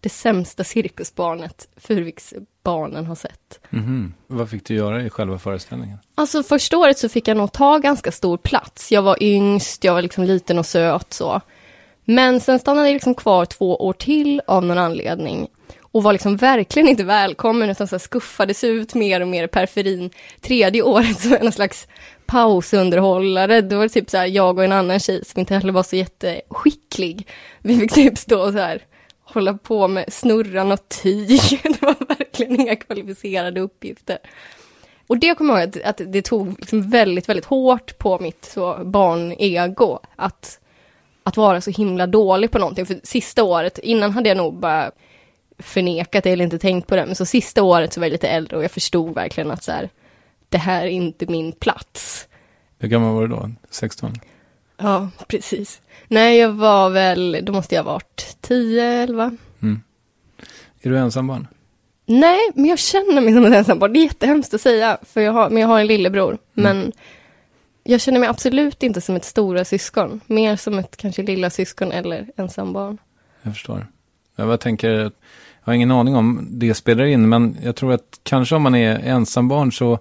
Det 0.00 0.08
sämsta 0.08 0.64
cirkusbarnet 0.64 1.68
Furuviksbarnen 1.76 3.06
har 3.06 3.14
sett. 3.14 3.60
Mhm. 3.70 4.14
Vad 4.26 4.50
fick 4.50 4.64
du 4.64 4.74
göra 4.74 5.02
i 5.02 5.10
själva 5.10 5.38
föreställningen? 5.38 5.98
Alltså 6.14 6.42
första 6.42 6.78
året 6.78 6.98
så 6.98 7.08
fick 7.08 7.28
jag 7.28 7.36
nog 7.36 7.52
ta 7.52 7.78
ganska 7.78 8.12
stor 8.12 8.36
plats. 8.36 8.92
Jag 8.92 9.02
var 9.02 9.22
yngst, 9.22 9.84
jag 9.84 9.94
var 9.94 10.02
liksom 10.02 10.24
liten 10.24 10.58
och 10.58 10.66
söt 10.66 11.12
så. 11.12 11.40
Men 12.04 12.40
sen 12.40 12.58
stannade 12.58 12.88
jag 12.88 12.94
liksom 12.94 13.14
kvar 13.14 13.44
två 13.44 13.76
år 13.76 13.92
till 13.92 14.42
av 14.46 14.64
någon 14.64 14.78
anledning. 14.78 15.48
Och 15.92 16.02
var 16.02 16.12
liksom 16.12 16.36
verkligen 16.36 16.88
inte 16.88 17.04
välkommen 17.04 17.70
utan 17.70 17.88
så 17.88 17.94
här 17.94 18.00
skuffades 18.00 18.64
ut 18.64 18.94
mer 18.94 19.20
och 19.20 19.28
mer 19.28 19.44
i 19.44 19.48
periferin. 19.48 20.10
Tredje 20.40 20.82
året 20.82 21.20
som 21.20 21.32
en 21.32 21.42
någon 21.42 21.52
slags 21.52 21.88
pausunderhållare. 22.26 23.60
Då 23.60 23.76
var 23.76 23.82
det 23.82 23.88
typ 23.88 24.10
så 24.10 24.16
här 24.16 24.26
jag 24.26 24.58
och 24.58 24.64
en 24.64 24.72
annan 24.72 25.00
tjej 25.00 25.24
som 25.24 25.40
inte 25.40 25.54
heller 25.54 25.72
var 25.72 25.82
så 25.82 25.96
jätteskicklig. 25.96 27.28
Vi 27.60 27.78
fick 27.78 27.92
typ 27.92 28.18
stå 28.18 28.40
och 28.42 28.52
så 28.52 28.58
här 28.58 28.82
hålla 29.24 29.54
på 29.54 29.88
med 29.88 30.12
snurran 30.12 30.72
och 30.72 30.88
tyg. 30.88 31.40
Det 31.62 31.82
var 31.82 32.06
verkligen 32.08 32.60
inga 32.60 32.76
kvalificerade 32.76 33.60
uppgifter. 33.60 34.18
Och 35.06 35.18
det 35.18 35.34
kommer 35.34 35.54
jag 35.54 35.62
ihåg 35.62 35.82
att, 35.84 36.00
att 36.00 36.12
det 36.12 36.22
tog 36.22 36.58
liksom 36.58 36.90
väldigt, 36.90 37.28
väldigt 37.28 37.44
hårt 37.44 37.98
på 37.98 38.18
mitt 38.18 38.44
så 38.44 38.84
barnego 38.84 39.98
att, 40.16 40.60
att 41.22 41.36
vara 41.36 41.60
så 41.60 41.70
himla 41.70 42.06
dålig 42.06 42.50
på 42.50 42.58
någonting. 42.58 42.86
För 42.86 43.00
sista 43.02 43.44
året, 43.44 43.78
innan 43.78 44.10
hade 44.10 44.28
jag 44.28 44.36
nog 44.36 44.54
bara 44.54 44.90
förnekat 45.62 46.24
det 46.24 46.30
eller 46.30 46.44
inte 46.44 46.58
tänkt 46.58 46.86
på 46.86 46.96
det, 46.96 47.06
men 47.06 47.14
så 47.14 47.26
sista 47.26 47.62
året 47.62 47.92
så 47.92 48.00
var 48.00 48.06
jag 48.06 48.12
lite 48.12 48.28
äldre 48.28 48.56
och 48.56 48.64
jag 48.64 48.70
förstod 48.70 49.14
verkligen 49.14 49.50
att 49.50 49.62
så 49.62 49.72
här, 49.72 49.90
det 50.48 50.58
här 50.58 50.82
är 50.82 50.90
inte 50.90 51.26
min 51.26 51.52
plats. 51.52 52.28
Hur 52.78 52.88
gammal 52.88 53.14
var 53.14 53.22
du 53.22 53.28
då? 53.28 53.50
16? 53.70 54.12
Ja, 54.76 55.08
precis. 55.28 55.80
Nej, 56.08 56.38
jag 56.38 56.52
var 56.52 56.90
väl, 56.90 57.38
då 57.42 57.52
måste 57.52 57.74
jag 57.74 57.84
ha 57.84 57.92
varit 57.92 58.36
10, 58.40 58.84
11. 58.84 59.36
Är 60.82 60.90
du 60.90 60.98
ensam 60.98 61.26
barn? 61.26 61.48
Nej, 62.06 62.40
men 62.54 62.64
jag 62.64 62.78
känner 62.78 63.20
mig 63.20 63.34
som 63.34 63.44
ett 63.44 63.54
ensambarn. 63.54 63.92
Det 63.92 63.98
är 63.98 64.04
jättehemskt 64.04 64.54
att 64.54 64.60
säga, 64.60 64.98
för 65.02 65.20
jag 65.20 65.32
har, 65.32 65.50
men 65.50 65.60
jag 65.60 65.68
har 65.68 65.80
en 65.80 65.86
lillebror. 65.86 66.38
Men 66.52 66.92
jag 67.84 68.00
känner 68.00 68.20
mig 68.20 68.28
absolut 68.28 68.82
inte 68.82 69.00
som 69.00 69.16
ett 69.16 69.24
stora 69.24 69.64
syskon. 69.64 70.20
Mer 70.26 70.56
som 70.56 70.78
ett 70.78 70.96
kanske 70.96 71.22
lilla 71.22 71.50
syskon 71.50 71.92
eller 71.92 72.26
ensambarn. 72.36 72.98
Jag 73.42 73.52
förstår. 73.54 73.86
Jag 74.36 74.46
bara 74.46 74.58
tänker, 74.58 75.10
jag 75.64 75.70
har 75.70 75.74
ingen 75.74 75.90
aning 75.90 76.16
om 76.16 76.46
det 76.50 76.74
spelar 76.74 77.04
in, 77.04 77.28
men 77.28 77.56
jag 77.62 77.76
tror 77.76 77.92
att 77.92 78.20
kanske 78.22 78.54
om 78.54 78.62
man 78.62 78.74
är 78.74 78.98
ensambarn 78.98 79.72
så 79.72 79.98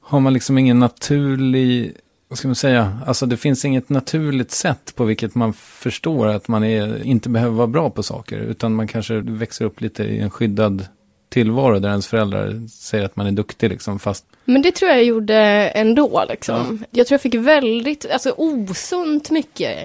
har 0.00 0.20
man 0.20 0.32
liksom 0.32 0.58
ingen 0.58 0.78
naturlig, 0.78 1.92
vad 2.28 2.38
ska 2.38 2.48
man 2.48 2.54
säga, 2.54 2.98
alltså 3.06 3.26
det 3.26 3.36
finns 3.36 3.64
inget 3.64 3.88
naturligt 3.88 4.50
sätt 4.50 4.92
på 4.96 5.04
vilket 5.04 5.34
man 5.34 5.52
förstår 5.52 6.26
att 6.28 6.48
man 6.48 6.64
är, 6.64 7.04
inte 7.04 7.28
behöver 7.28 7.54
vara 7.54 7.66
bra 7.66 7.90
på 7.90 8.02
saker, 8.02 8.38
utan 8.38 8.74
man 8.74 8.88
kanske 8.88 9.20
växer 9.20 9.64
upp 9.64 9.80
lite 9.80 10.04
i 10.04 10.18
en 10.18 10.30
skyddad 10.30 10.86
tillvaro 11.28 11.78
där 11.78 11.88
ens 11.88 12.06
föräldrar 12.06 12.68
säger 12.68 13.04
att 13.04 13.16
man 13.16 13.26
är 13.26 13.32
duktig 13.32 13.70
liksom, 13.70 13.98
fast 13.98 14.24
Men 14.44 14.62
det 14.62 14.72
tror 14.72 14.90
jag 14.90 15.04
gjorde 15.04 15.36
ändå 15.68 16.24
liksom. 16.28 16.84
Jag 16.90 17.06
tror 17.06 17.14
jag 17.14 17.22
fick 17.22 17.34
väldigt, 17.34 18.10
alltså 18.10 18.34
osunt 18.36 19.30
mycket 19.30 19.78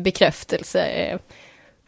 bekräftelse 0.00 0.86
eh, 0.86 1.18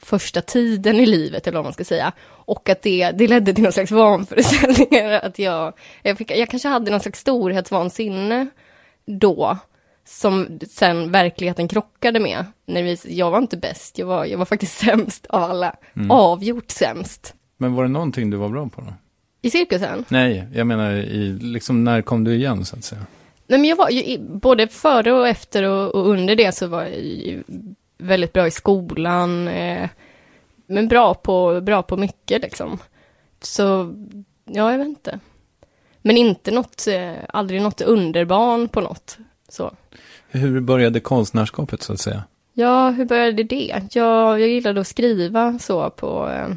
första 0.07 0.41
tiden 0.41 0.97
i 0.97 1.07
livet 1.07 1.47
eller 1.47 1.59
vad 1.59 1.65
man 1.65 1.73
ska 1.73 1.85
säga. 1.85 2.13
Och 2.29 2.69
att 2.69 2.83
det, 2.83 3.11
det 3.11 3.29
ledde 3.29 3.55
till 3.55 3.63
någon 3.63 3.73
slags 3.73 3.91
vanföreställningar. 3.91 5.21
Att 5.23 5.39
jag, 5.39 5.73
jag, 6.03 6.19
fick, 6.19 6.31
jag 6.31 6.49
kanske 6.49 6.69
hade 6.69 6.91
någon 6.91 7.01
slags 7.01 7.21
storhetsvansinne 7.21 8.47
då. 9.07 9.59
Som 10.05 10.59
sen 10.71 11.13
verkligheten 11.13 11.69
krockade 11.69 12.21
med. 12.21 12.45
När 12.67 12.83
vi, 12.83 12.99
jag 13.05 13.31
var 13.31 13.39
inte 13.39 13.57
bäst, 13.57 13.99
jag 13.99 14.07
var, 14.07 14.25
jag 14.25 14.39
var 14.39 14.45
faktiskt 14.45 14.79
sämst 14.87 15.27
av 15.27 15.43
alla. 15.43 15.77
Avgjort 16.11 16.71
sämst. 16.71 17.35
Men 17.57 17.75
var 17.75 17.83
det 17.83 17.91
någonting 17.91 18.31
du 18.31 18.37
var 18.37 18.49
bra 18.49 18.69
på 18.69 18.81
då? 18.81 18.95
I 19.43 19.51
cirkusen? 19.51 20.05
Nej, 20.09 20.49
jag 20.55 20.67
menar 20.67 20.93
i, 20.93 21.39
liksom 21.41 21.85
när 21.85 22.03
kom 22.03 22.25
du 22.25 22.35
igen 22.35 22.65
så 22.65 22.77
att 22.77 22.85
säga? 22.85 23.07
Nej, 23.47 23.59
men 23.59 23.69
jag 23.69 23.77
var 23.77 23.91
ju, 23.91 24.19
både 24.19 24.69
före 24.69 25.13
och 25.13 25.29
efter 25.29 25.63
och, 25.63 25.95
och 25.95 26.09
under 26.09 26.37
det 26.37 26.53
så 26.55 26.67
var 26.67 26.83
jag 26.83 27.01
ju 27.01 27.43
väldigt 27.99 28.33
bra 28.33 28.47
i 28.47 28.51
skolan. 28.51 29.49
Eh, 29.49 29.89
men 30.67 30.89
bra 30.89 31.15
på, 31.15 31.61
bra 31.61 31.83
på 31.83 31.97
mycket 31.97 32.43
liksom. 32.43 32.79
Så, 33.41 33.95
ja, 34.45 34.71
jag 34.71 34.79
vet 34.79 34.89
inte. 34.89 35.21
Men 36.03 36.17
inte 36.17 36.51
något, 36.51 36.87
eh, 36.87 37.15
aldrig 37.29 37.63
något 37.63 37.81
underbarn 37.81 38.69
på 38.69 38.81
något. 38.81 39.19
Så. 39.49 39.75
Hur 40.31 40.61
började 40.61 41.01
konstnärskapet 41.01 41.83
så 41.83 41.93
att 41.93 42.01
säga? 42.01 42.25
Ja, 42.53 42.91
hur 42.91 43.05
började 43.05 43.43
det? 43.43 43.81
Jag, 43.91 44.41
jag 44.41 44.49
gillade 44.49 44.81
att 44.81 44.87
skriva 44.87 45.59
så 45.59 45.91
på, 45.91 46.31
eh, 46.31 46.49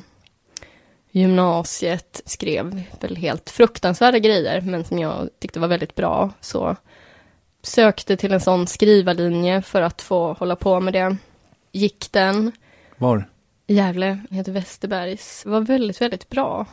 gymnasiet, 1.12 2.22
skrev 2.26 2.84
väl 3.00 3.16
helt 3.16 3.50
fruktansvärda 3.50 4.20
grejer, 4.20 4.62
men 4.62 4.84
som 4.84 5.00
jag 5.00 5.30
tyckte 5.40 5.60
var 5.60 5.68
väldigt 5.68 5.96
bra. 5.96 6.32
Så 6.42 6.76
sökte 7.62 8.18
till 8.18 8.34
en 8.34 8.42
sån 8.42 8.68
skrivarlinje 8.68 9.62
för 9.62 9.82
att 9.82 10.02
få 10.02 10.34
hålla 10.34 10.56
på 10.56 10.80
med 10.80 10.94
det. 10.94 11.18
Gick 11.72 12.12
den. 12.12 12.52
Var? 12.98 13.26
i 13.70 13.74
Gävle, 13.74 14.20
heter 14.30 14.52
Västerbergs, 14.52 15.46
var 15.46 15.62
väldigt, 15.62 16.02
väldigt 16.02 16.30
bra. 16.30 16.66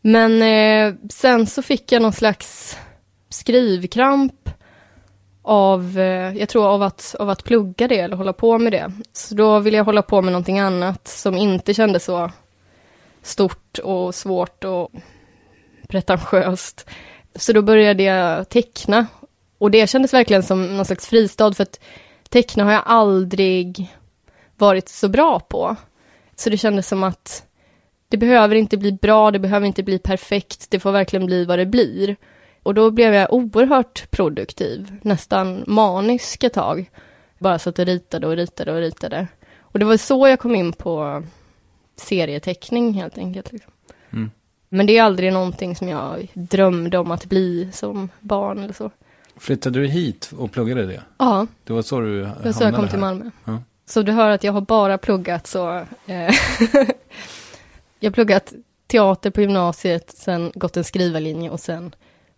Men 0.00 0.42
eh, 0.42 0.94
sen 1.10 1.46
så 1.46 1.62
fick 1.62 1.92
jag 1.92 2.02
någon 2.02 2.12
slags 2.12 2.78
skrivkramp 3.28 4.50
av, 5.42 5.98
eh, 5.98 6.36
jag 6.36 6.48
tror 6.48 6.66
av 6.66 6.82
att, 6.82 7.14
av 7.18 7.30
att 7.30 7.44
plugga 7.44 7.88
det 7.88 7.98
eller 7.98 8.16
hålla 8.16 8.32
på 8.32 8.58
med 8.58 8.72
det. 8.72 8.92
Så 9.12 9.34
då 9.34 9.58
ville 9.58 9.76
jag 9.76 9.84
hålla 9.84 10.02
på 10.02 10.22
med 10.22 10.32
någonting 10.32 10.58
annat 10.58 11.08
som 11.08 11.36
inte 11.36 11.74
kändes 11.74 12.04
så 12.04 12.30
stort 13.22 13.78
och 13.78 14.14
svårt 14.14 14.64
och 14.64 14.90
pretentiöst. 15.88 16.90
Så 17.34 17.52
då 17.52 17.62
började 17.62 18.02
jag 18.02 18.48
teckna. 18.48 19.06
Och 19.58 19.70
det 19.70 19.90
kändes 19.90 20.14
verkligen 20.14 20.42
som 20.42 20.76
någon 20.76 20.84
slags 20.84 21.06
fristad 21.06 21.52
för 21.52 21.62
att 21.62 21.80
teckna 22.28 22.64
har 22.64 22.72
jag 22.72 22.82
aldrig 22.86 23.96
varit 24.56 24.88
så 24.88 25.08
bra 25.08 25.40
på. 25.40 25.76
Så 26.36 26.50
det 26.50 26.56
kändes 26.56 26.88
som 26.88 27.02
att 27.02 27.46
det 28.08 28.16
behöver 28.16 28.54
inte 28.54 28.76
bli 28.76 28.92
bra, 28.92 29.30
det 29.30 29.38
behöver 29.38 29.66
inte 29.66 29.82
bli 29.82 29.98
perfekt, 29.98 30.70
det 30.70 30.80
får 30.80 30.92
verkligen 30.92 31.26
bli 31.26 31.44
vad 31.44 31.58
det 31.58 31.66
blir. 31.66 32.16
Och 32.62 32.74
då 32.74 32.90
blev 32.90 33.14
jag 33.14 33.32
oerhört 33.32 34.10
produktiv, 34.10 34.96
nästan 35.02 35.64
manisk 35.66 36.44
ett 36.44 36.52
tag. 36.52 36.90
Bara 37.38 37.58
satt 37.58 37.78
och 37.78 37.86
ritade 37.86 38.26
och 38.26 38.36
ritade 38.36 38.72
och 38.72 38.78
ritade. 38.78 39.26
Och 39.60 39.78
det 39.78 39.84
var 39.84 39.96
så 39.96 40.28
jag 40.28 40.40
kom 40.40 40.54
in 40.54 40.72
på 40.72 41.22
serieteckning 41.96 42.92
helt 42.92 43.18
enkelt. 43.18 43.52
Liksom. 43.52 43.72
Mm. 44.12 44.30
Men 44.68 44.86
det 44.86 44.98
är 44.98 45.02
aldrig 45.02 45.32
någonting 45.32 45.76
som 45.76 45.88
jag 45.88 46.28
drömde 46.34 46.98
om 46.98 47.10
att 47.10 47.24
bli 47.24 47.72
som 47.72 48.08
barn 48.20 48.58
eller 48.58 48.74
så. 48.74 48.90
Flyttade 49.36 49.80
du 49.80 49.86
hit 49.86 50.32
och 50.36 50.52
pluggade 50.52 50.86
det? 50.86 51.02
Ja, 51.18 51.46
Det 51.64 51.72
var 51.72 51.82
så 51.82 52.00
du 52.00 52.20
det 52.22 52.34
var 52.44 52.52
så 52.52 52.64
jag 52.64 52.74
kom 52.74 52.84
här? 52.84 52.90
till 52.90 53.00
Malmö. 53.00 53.30
Ja. 53.44 53.62
Så 53.86 54.02
du 54.02 54.12
hör 54.12 54.30
att 54.30 54.44
jag 54.44 54.52
har 54.52 54.60
bara 54.60 54.98
pluggat 54.98 55.46
så... 55.46 55.76
Eh, 55.76 55.86
jag 58.00 58.10
har 58.10 58.12
pluggat 58.12 58.52
teater 58.86 59.30
på 59.30 59.40
gymnasiet, 59.40 60.10
sen 60.16 60.52
gått 60.54 60.76
en 60.76 60.84
skrivarlinje 60.84 61.50
och 61.50 61.60
sen 61.60 61.94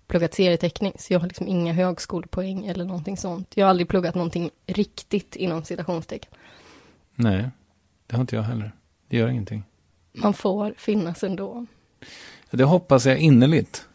pluggat 0.07 0.35
serieteckning. 0.35 0.93
Så 0.99 1.13
jag 1.13 1.21
har 1.21 1.27
liksom 1.27 1.49
inga 1.49 1.73
högskolepoäng 1.73 2.67
eller 2.67 2.85
någonting 2.85 3.17
sånt. 3.17 3.53
Jag 3.57 3.67
har 3.67 3.71
aldrig 3.71 3.89
pluggat 3.89 4.15
någonting 4.15 4.51
riktigt 4.67 5.37
inom 5.37 5.65
citationstecken. 5.65 6.31
Nej, 7.15 7.49
det 8.07 8.17
har 8.17 8.21
inte 8.21 8.37
jag 8.37 8.43
heller. 8.43 8.73
Det 9.09 9.17
gör 9.17 9.29
ingenting. 9.29 9.65
Man 10.13 10.35
får 10.35 10.75
finnas 10.79 11.25
ändå. 11.25 11.67
Det 12.51 12.65
hoppas 12.65 13.07
jag 13.07 13.19
innerligt. 13.19 13.87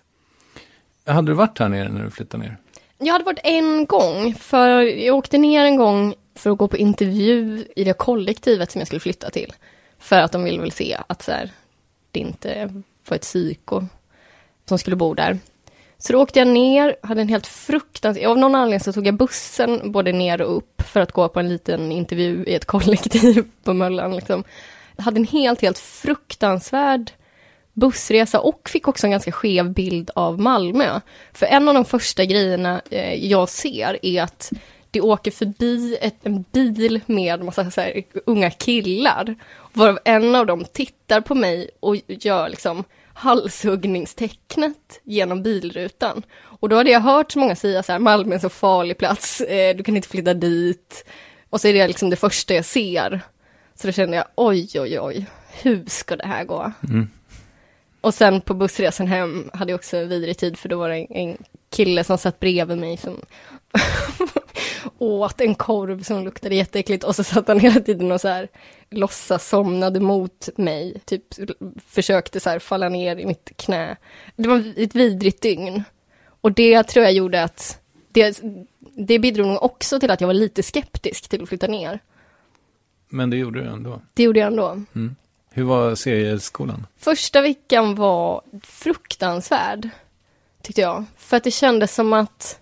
Hade 1.06 1.32
du 1.32 1.36
varit 1.36 1.60
här 1.60 1.70
nere 1.70 1.90
när 1.90 2.04
du 2.04 2.12
flyttade 2.12 2.44
ner? 2.44 2.58
Jag 3.06 3.14
hade 3.14 3.26
varit 3.26 3.40
en 3.44 3.86
gång, 3.86 4.36
för 4.36 4.82
jag 4.82 5.16
åkte 5.16 5.38
ner 5.38 5.66
en 5.66 5.76
gång 5.76 6.16
för 6.36 6.50
att 6.50 6.58
gå 6.58 6.68
på 6.68 6.78
intervju 6.78 7.66
i 7.76 7.84
det 7.84 7.94
kollektivet 7.94 8.72
som 8.72 8.80
jag 8.80 8.88
skulle 8.88 9.00
flytta 9.00 9.30
till. 9.30 9.54
För 10.00 10.20
att 10.20 10.32
de 10.32 10.44
ville 10.44 10.62
väl 10.62 10.72
se 10.72 10.98
att 11.08 11.22
så 11.22 11.32
här, 11.32 11.52
det 12.12 12.20
inte 12.20 12.84
var 13.08 13.16
ett 13.16 13.22
psyko 13.22 13.86
som 14.66 14.78
skulle 14.78 14.96
bo 14.96 15.14
där. 15.14 15.40
Så 15.98 16.14
då 16.14 16.22
åkte 16.22 16.40
jag 16.40 16.48
ner, 16.48 16.96
hade 17.04 17.22
en 17.22 17.28
helt 17.28 17.48
fruktansvärd... 17.48 18.26
Av 18.26 18.38
någon 18.38 18.56
anledning 18.56 18.80
så 18.80 18.94
tog 18.94 19.08
jag 19.08 19.18
bussen 19.18 19.92
både 19.92 20.12
ner 20.12 20.42
och 20.42 20.58
upp 20.58 20.82
för 20.82 21.00
att 21.00 21.12
gå 21.12 21.30
på 21.30 21.40
en 21.40 21.50
liten 21.50 21.92
intervju 21.92 22.44
i 22.46 22.56
ett 22.56 22.66
kollektiv 22.76 23.44
på 23.64 23.74
Möllan. 23.74 24.16
Liksom. 24.16 24.44
Jag 24.96 25.04
hade 25.04 25.20
en 25.20 25.28
helt, 25.28 25.62
helt 25.62 25.78
fruktansvärd 25.78 27.12
bussresa 27.74 28.40
och 28.40 28.70
fick 28.70 28.88
också 28.88 29.08
en 29.08 29.12
ganska 29.12 29.32
skev 29.32 29.74
bild 29.74 30.12
av 30.16 30.40
Malmö. 30.40 31.00
För 31.34 31.46
en 31.46 31.68
av 31.68 31.74
de 31.74 31.86
första 31.86 32.26
grejerna 32.26 32.82
eh, 32.90 33.26
jag 33.26 33.50
ser 33.50 34.06
är 34.06 34.24
att 34.24 34.52
det 34.92 35.02
åker 35.02 35.32
förbi 35.32 35.98
ett, 36.02 36.16
en 36.24 36.46
bil 36.52 37.02
med 37.06 37.44
massa 37.44 37.72
så 37.72 37.82
här, 37.82 38.04
unga 38.26 38.50
killar. 38.50 39.36
Varav 39.74 40.00
en 40.06 40.36
av 40.36 40.46
dem 40.46 40.66
tittar 40.74 41.22
på 41.22 41.36
mig 41.36 41.70
och 41.80 41.96
gör 42.08 42.50
liksom 42.50 42.84
halshuggningstecknet 43.14 45.02
genom 45.04 45.44
bilrutan. 45.44 46.24
Och 46.36 46.70
då 46.70 46.76
hade 46.76 46.92
jag 46.92 47.00
hört 47.00 47.32
så 47.32 47.40
många 47.40 47.56
säga 47.56 47.84
så 47.84 47.92
här, 47.92 48.00
Malmö 48.00 48.32
är 48.32 48.36
en 48.36 48.42
så 48.42 48.50
farlig 48.50 48.98
plats, 48.98 49.42
eh, 49.42 49.76
du 49.76 49.84
kan 49.84 49.96
inte 49.96 50.08
flytta 50.08 50.34
dit. 50.34 51.06
Och 51.50 51.62
så 51.62 51.68
är 51.68 51.74
det 51.74 51.88
liksom 51.88 52.10
det 52.10 52.16
första 52.16 52.54
jag 52.54 52.66
ser. 52.66 53.22
Så 53.76 53.88
då 53.88 53.94
kände 53.94 54.18
jag, 54.18 54.26
oj, 54.36 54.70
oj, 54.76 55.00
oj, 55.00 55.26
hur 55.62 55.86
ska 55.88 56.16
det 56.16 56.28
här 56.28 56.44
gå? 56.44 56.72
Mm. 56.90 57.10
Och 58.04 58.14
sen 58.14 58.42
på 58.42 58.54
bussresan 58.54 59.08
hem 59.08 59.50
hade 59.54 59.72
jag 59.72 59.78
också 59.78 60.04
vidrig 60.06 60.38
tid 60.38 60.58
för 60.58 60.70
då 60.70 60.78
var 60.78 60.90
det 60.90 60.96
en, 60.96 61.08
en 61.10 61.38
kille 61.70 62.04
som 62.04 62.18
satt 62.18 62.40
bredvid 62.40 62.78
mig 62.78 62.98
som 62.98 63.22
åt 64.98 65.42
en 65.42 65.56
korv 65.56 66.04
som 66.04 66.24
luktade 66.24 66.56
jätteäckligt 66.56 67.04
och 67.04 67.16
så 67.16 67.24
satt 67.24 67.48
han 67.48 67.60
hela 67.60 67.80
tiden 67.80 68.12
och 68.12 68.22
så 68.22 68.28
här 68.28 68.48
låtsas 68.90 69.50
somnade 69.50 70.00
mot 70.00 70.50
mig, 70.56 71.02
typ 71.06 71.24
försökte 71.88 72.40
så 72.40 72.50
här 72.50 72.60
falla 72.60 72.90
ner 72.90 73.18
i 73.18 73.26
mitt 73.26 73.52
knä. 73.56 73.98
Det 74.36 74.48
var 74.48 74.74
ett 74.78 74.96
vidrigt 74.96 75.42
dygn. 75.42 75.84
Och 76.42 76.52
det 76.52 76.84
tror 76.84 77.06
jag 77.06 77.14
gjorde 77.14 77.44
att, 77.44 77.82
det, 78.12 78.42
det 78.96 79.20
bidrog 79.20 79.48
nog 79.48 79.64
också 79.64 80.00
till 80.00 80.12
att 80.12 80.22
jag 80.22 80.28
var 80.28 80.34
lite 80.34 80.64
skeptisk 80.64 81.30
till 81.30 81.44
att 81.44 81.50
flytta 81.50 81.68
ner. 81.68 82.00
Men 83.10 83.30
det 83.30 83.38
gjorde 83.38 83.62
du 83.62 83.68
ändå. 83.68 84.02
Det 84.14 84.24
gjorde 84.24 84.40
jag 84.40 84.48
ändå. 84.48 84.70
Mm. 84.96 85.16
Hur 85.56 85.64
var 85.64 85.96
serieskolan? 85.96 86.88
Första 86.98 87.42
veckan 87.42 87.96
var 87.96 88.42
fruktansvärd, 88.64 89.90
tyckte 90.62 90.82
jag. 90.82 91.06
För 91.18 91.38
att 91.38 91.44
det 91.44 91.52
kändes 91.52 91.96
som 91.96 92.14
att 92.14 92.60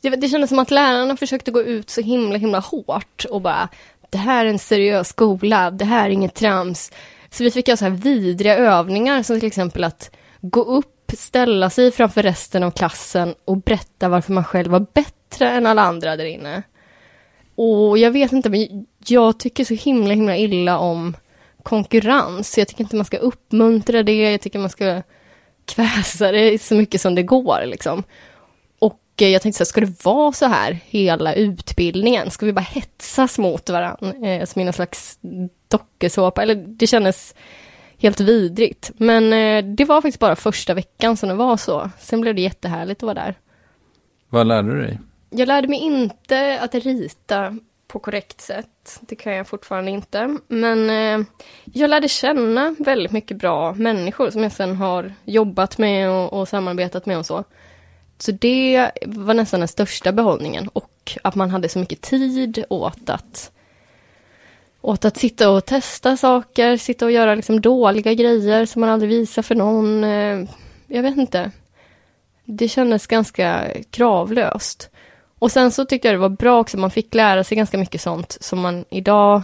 det, 0.00 0.10
det 0.10 0.28
kändes 0.28 0.50
som 0.50 0.58
att 0.58 0.70
lärarna 0.70 1.16
försökte 1.16 1.50
gå 1.50 1.62
ut 1.62 1.90
så 1.90 2.00
himla, 2.00 2.38
himla 2.38 2.58
hårt 2.58 3.24
och 3.30 3.40
bara 3.40 3.68
det 4.10 4.18
här 4.18 4.44
är 4.44 4.50
en 4.50 4.58
seriös 4.58 5.08
skola, 5.08 5.70
det 5.70 5.84
här 5.84 6.06
är 6.06 6.10
inget 6.10 6.34
trams. 6.34 6.92
Så 7.30 7.44
vi 7.44 7.50
fick 7.50 7.68
göra 7.68 7.76
så 7.76 7.84
här 7.84 7.92
vidriga 7.92 8.56
övningar 8.56 9.22
som 9.22 9.40
till 9.40 9.46
exempel 9.46 9.84
att 9.84 10.10
gå 10.40 10.62
upp, 10.62 11.12
ställa 11.16 11.70
sig 11.70 11.92
framför 11.92 12.22
resten 12.22 12.62
av 12.62 12.70
klassen 12.70 13.34
och 13.44 13.56
berätta 13.56 14.08
varför 14.08 14.32
man 14.32 14.44
själv 14.44 14.70
var 14.70 14.86
bättre 14.94 15.50
än 15.50 15.66
alla 15.66 15.82
andra 15.82 16.16
där 16.16 16.24
inne. 16.24 16.62
Och 17.54 17.98
jag 17.98 18.10
vet 18.10 18.32
inte, 18.32 18.50
men 18.50 18.86
jag 19.06 19.38
tycker 19.38 19.64
så 19.64 19.74
himla, 19.74 20.14
himla 20.14 20.36
illa 20.36 20.78
om 20.78 21.16
konkurrens. 21.62 22.58
Jag 22.58 22.68
tycker 22.68 22.84
inte 22.84 22.96
man 22.96 23.04
ska 23.04 23.18
uppmuntra 23.18 24.02
det, 24.02 24.30
jag 24.30 24.40
tycker 24.40 24.58
man 24.58 24.70
ska 24.70 25.02
kväsa 25.64 26.32
det 26.32 26.62
så 26.62 26.74
mycket 26.74 27.00
som 27.00 27.14
det 27.14 27.22
går 27.22 27.66
liksom. 27.66 28.02
Och 28.78 29.00
eh, 29.20 29.28
jag 29.28 29.42
tänkte 29.42 29.58
så 29.58 29.62
här, 29.64 29.66
ska 29.66 29.80
det 29.80 30.04
vara 30.04 30.32
så 30.32 30.46
här 30.46 30.78
hela 30.86 31.34
utbildningen? 31.34 32.30
Ska 32.30 32.46
vi 32.46 32.52
bara 32.52 32.60
hetsas 32.60 33.38
mot 33.38 33.70
varandra 33.70 34.28
eh, 34.28 34.44
som 34.44 34.62
i 34.62 34.64
någon 34.64 34.72
slags 34.72 35.18
dokusåpa? 35.68 36.42
Eller 36.42 36.54
det 36.54 36.86
kändes 36.86 37.34
helt 37.98 38.20
vidrigt. 38.20 38.90
Men 38.96 39.32
eh, 39.32 39.74
det 39.74 39.84
var 39.84 40.02
faktiskt 40.02 40.18
bara 40.18 40.36
första 40.36 40.74
veckan 40.74 41.16
som 41.16 41.28
det 41.28 41.34
var 41.34 41.56
så. 41.56 41.90
Sen 41.98 42.20
blev 42.20 42.34
det 42.34 42.40
jättehärligt 42.40 43.02
att 43.02 43.06
vara 43.06 43.14
där. 43.14 43.34
Vad 44.28 44.46
lärde 44.46 44.74
du 44.74 44.82
dig? 44.82 44.98
Jag 45.30 45.48
lärde 45.48 45.68
mig 45.68 45.78
inte 45.78 46.60
att 46.60 46.74
rita 46.74 47.56
på 47.88 47.98
korrekt 47.98 48.40
sätt. 48.40 48.98
Det 49.00 49.16
kan 49.16 49.32
jag 49.32 49.46
fortfarande 49.46 49.90
inte. 49.90 50.38
Men 50.48 50.90
eh, 50.90 51.26
jag 51.64 51.90
lärde 51.90 52.08
känna 52.08 52.74
väldigt 52.78 53.12
mycket 53.12 53.36
bra 53.36 53.74
människor 53.74 54.30
som 54.30 54.42
jag 54.42 54.52
sen 54.52 54.76
har 54.76 55.14
jobbat 55.24 55.78
med 55.78 56.10
och, 56.10 56.32
och 56.32 56.48
samarbetat 56.48 57.06
med 57.06 57.18
och 57.18 57.26
så. 57.26 57.44
Så 58.18 58.32
det 58.32 58.90
var 59.06 59.34
nästan 59.34 59.60
den 59.60 59.68
största 59.68 60.12
behållningen 60.12 60.68
och 60.68 61.12
att 61.22 61.34
man 61.34 61.50
hade 61.50 61.68
så 61.68 61.78
mycket 61.78 62.00
tid 62.00 62.64
åt 62.70 63.10
att 63.10 63.50
åt 64.80 65.04
att 65.04 65.16
sitta 65.16 65.50
och 65.50 65.64
testa 65.64 66.16
saker, 66.16 66.76
sitta 66.76 67.04
och 67.04 67.12
göra 67.12 67.34
liksom 67.34 67.60
dåliga 67.60 68.14
grejer 68.14 68.66
som 68.66 68.80
man 68.80 68.90
aldrig 68.90 69.10
visar 69.10 69.42
för 69.42 69.54
någon. 69.54 70.04
Eh, 70.04 70.48
Jag 70.86 71.02
vet 71.02 71.16
inte. 71.16 71.50
Det 72.44 72.68
kändes 72.68 73.06
ganska 73.06 73.66
kravlöst. 73.90 74.90
Och 75.38 75.52
sen 75.52 75.72
så 75.72 75.84
tyckte 75.84 76.08
jag 76.08 76.14
det 76.14 76.18
var 76.18 76.28
bra 76.28 76.60
också, 76.60 76.78
man 76.78 76.90
fick 76.90 77.14
lära 77.14 77.44
sig 77.44 77.56
ganska 77.56 77.78
mycket 77.78 78.00
sånt 78.00 78.38
som 78.40 78.60
man 78.60 78.84
idag 78.90 79.42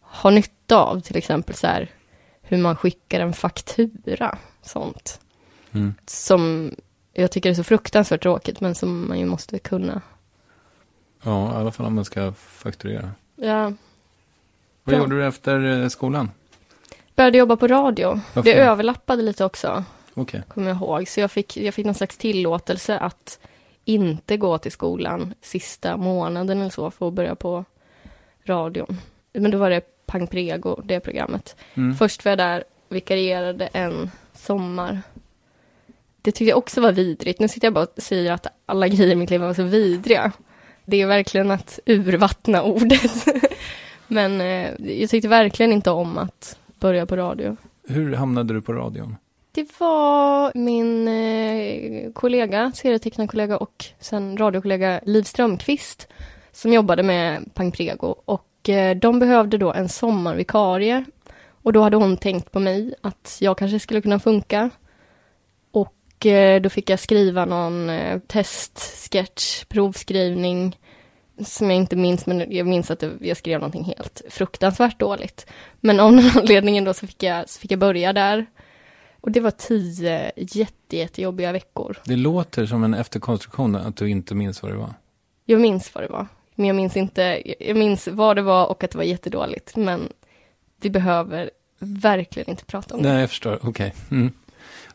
har 0.00 0.30
nytta 0.30 0.76
av, 0.76 1.00
till 1.00 1.16
exempel 1.16 1.54
så 1.54 1.66
här 1.66 1.90
hur 2.42 2.58
man 2.58 2.76
skickar 2.76 3.20
en 3.20 3.32
faktura, 3.32 4.38
sånt. 4.62 5.20
Mm. 5.72 5.94
Som 6.06 6.74
jag 7.12 7.30
tycker 7.30 7.50
är 7.50 7.54
så 7.54 7.64
fruktansvärt 7.64 8.22
tråkigt, 8.22 8.60
men 8.60 8.74
som 8.74 9.08
man 9.08 9.18
ju 9.18 9.26
måste 9.26 9.58
kunna. 9.58 10.02
Ja, 11.22 11.52
i 11.52 11.56
alla 11.56 11.72
fall 11.72 11.86
om 11.86 11.94
man 11.94 12.04
ska 12.04 12.32
fakturera. 12.32 13.10
Jag 13.36 13.62
Vad 13.64 14.94
Bra. 14.94 14.98
gjorde 14.98 15.16
du 15.16 15.26
efter 15.26 15.82
eh, 15.82 15.88
skolan? 15.88 16.30
började 17.16 17.38
jobba 17.38 17.56
på 17.56 17.68
radio. 17.68 18.20
Varför? 18.32 18.50
Det 18.50 18.56
överlappade 18.56 19.22
lite 19.22 19.44
också, 19.44 19.84
Okej. 20.14 20.42
kommer 20.48 20.68
jag 20.68 20.76
ihåg. 20.76 21.08
Så 21.08 21.20
jag 21.20 21.30
fick, 21.30 21.56
jag 21.56 21.74
fick 21.74 21.86
någon 21.86 21.94
slags 21.94 22.18
tillåtelse 22.18 22.98
att 22.98 23.38
inte 23.84 24.36
gå 24.36 24.58
till 24.58 24.72
skolan 24.72 25.34
sista 25.40 25.96
månaden 25.96 26.60
eller 26.60 26.70
så 26.70 26.90
för 26.90 27.08
att 27.08 27.14
börja 27.14 27.34
på 27.34 27.64
radion. 28.44 28.96
Men 29.32 29.50
då 29.50 29.58
var 29.58 29.70
det 29.70 30.06
Pang 30.06 30.26
Prego, 30.26 30.80
det 30.84 31.00
programmet. 31.00 31.56
Mm. 31.74 31.94
Först 31.94 32.24
var 32.24 32.32
jag 32.32 32.38
där 32.38 32.64
vikarierade 32.88 33.66
en 33.66 34.10
sommar. 34.32 35.02
Det 36.22 36.32
tyckte 36.32 36.44
jag 36.44 36.58
också 36.58 36.80
var 36.80 36.92
vidrigt. 36.92 37.40
Nu 37.40 37.48
sitter 37.48 37.66
jag 37.66 37.74
bara 37.74 37.84
och 37.84 38.02
säger 38.02 38.32
att 38.32 38.46
alla 38.66 38.88
grejer 38.88 39.12
i 39.12 39.14
mitt 39.14 39.30
liv 39.30 39.40
var 39.40 39.54
så 39.54 39.62
vidriga. 39.62 40.32
Det 40.84 41.02
är 41.02 41.06
verkligen 41.06 41.50
att 41.50 41.78
urvattna 41.86 42.62
ordet. 42.62 43.26
Men 44.08 44.40
eh, 44.40 44.98
jag 45.00 45.10
tyckte 45.10 45.28
verkligen 45.28 45.72
inte 45.72 45.90
om 45.90 46.18
att 46.18 46.58
börja 46.80 47.06
på 47.06 47.16
radio. 47.16 47.56
Hur 47.88 48.14
hamnade 48.14 48.54
du 48.54 48.62
på 48.62 48.72
radion? 48.72 49.16
Det 49.54 49.80
var 49.80 50.52
min 50.54 51.08
eh, 51.08 52.12
kollega, 52.12 52.72
serietecknarkollega 52.74 53.56
och 53.56 53.84
sen 54.00 54.36
radiokollega 54.36 55.00
Liv 55.04 55.22
Strömqvist 55.22 56.08
som 56.52 56.72
jobbade 56.72 57.02
med 57.02 57.54
Pang 57.54 57.72
Prego 57.72 58.14
och 58.24 58.68
eh, 58.68 58.96
de 58.96 59.18
behövde 59.18 59.58
då 59.58 59.72
en 59.72 59.88
sommarvikarie 59.88 61.04
och 61.62 61.72
då 61.72 61.82
hade 61.82 61.96
hon 61.96 62.16
tänkt 62.16 62.52
på 62.52 62.60
mig 62.60 62.94
att 63.00 63.38
jag 63.40 63.58
kanske 63.58 63.78
skulle 63.78 64.02
kunna 64.02 64.18
funka. 64.18 64.70
Och 65.70 66.26
eh, 66.26 66.60
då 66.60 66.68
fick 66.68 66.90
jag 66.90 67.00
skriva 67.00 67.44
någon 67.44 67.90
eh, 67.90 68.18
testsketch, 68.18 69.64
provskrivning 69.64 70.78
som 71.44 71.70
jag 71.70 71.76
inte 71.76 71.96
minns, 71.96 72.26
men 72.26 72.52
jag 72.52 72.66
minns 72.66 72.90
att 72.90 73.04
jag 73.20 73.36
skrev 73.36 73.60
någonting 73.60 73.84
helt 73.84 74.22
fruktansvärt 74.30 75.00
dåligt. 75.00 75.46
Men 75.80 76.00
av 76.00 76.12
någon 76.12 76.30
anledning 76.36 76.84
då 76.84 76.94
så 76.94 77.06
fick 77.06 77.22
jag, 77.22 77.48
så 77.48 77.60
fick 77.60 77.70
jag 77.70 77.78
börja 77.78 78.12
där. 78.12 78.46
Och 79.24 79.30
det 79.30 79.40
var 79.40 79.50
tio 79.50 80.32
jätte, 80.36 80.96
jättejobbiga 80.96 81.52
veckor. 81.52 81.98
Det 82.04 82.16
låter 82.16 82.66
som 82.66 82.84
en 82.84 82.94
efterkonstruktion 82.94 83.76
att 83.76 83.96
du 83.96 84.10
inte 84.10 84.34
minns 84.34 84.62
vad 84.62 84.72
det 84.72 84.76
var. 84.76 84.94
Jag 85.44 85.60
minns 85.60 85.94
vad 85.94 86.04
det 86.04 86.08
var, 86.08 86.26
men 86.54 86.66
jag 86.66 86.76
minns 86.76 86.96
inte, 86.96 87.42
jag 87.60 87.76
minns 87.76 88.08
vad 88.08 88.36
det 88.36 88.42
var 88.42 88.66
och 88.66 88.84
att 88.84 88.90
det 88.90 88.98
var 88.98 89.04
jättedåligt. 89.04 89.76
Men 89.76 90.12
vi 90.80 90.90
behöver 90.90 91.50
verkligen 91.78 92.50
inte 92.50 92.64
prata 92.64 92.94
om 92.94 93.02
det. 93.02 93.08
Nej, 93.08 93.20
jag 93.20 93.30
förstår. 93.30 93.58
Okej. 93.62 93.68
Okay. 93.68 93.90
Mm. 94.10 94.32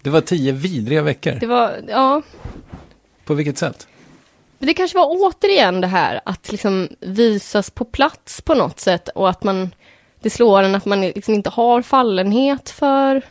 Det 0.01 0.09
var 0.09 0.21
tio 0.21 0.51
vidriga 0.51 1.01
veckor. 1.01 1.31
Det 1.31 1.47
var, 1.47 1.75
ja. 1.87 2.21
På 3.25 3.33
vilket 3.33 3.57
sätt? 3.57 3.87
Det 4.59 4.73
kanske 4.73 4.97
var 4.97 5.07
återigen 5.09 5.81
det 5.81 5.87
här 5.87 6.21
att 6.25 6.51
liksom 6.51 6.89
visas 6.99 7.69
på 7.69 7.85
plats 7.85 8.41
på 8.41 8.53
något 8.53 8.79
sätt 8.79 9.09
och 9.09 9.29
att 9.29 9.43
man, 9.43 9.69
det 10.19 10.29
slår 10.29 10.63
en 10.63 10.75
att 10.75 10.85
man 10.85 11.01
liksom 11.01 11.33
inte 11.33 11.49
har 11.49 11.81
fallenhet 11.81 12.69
för, 12.69 13.21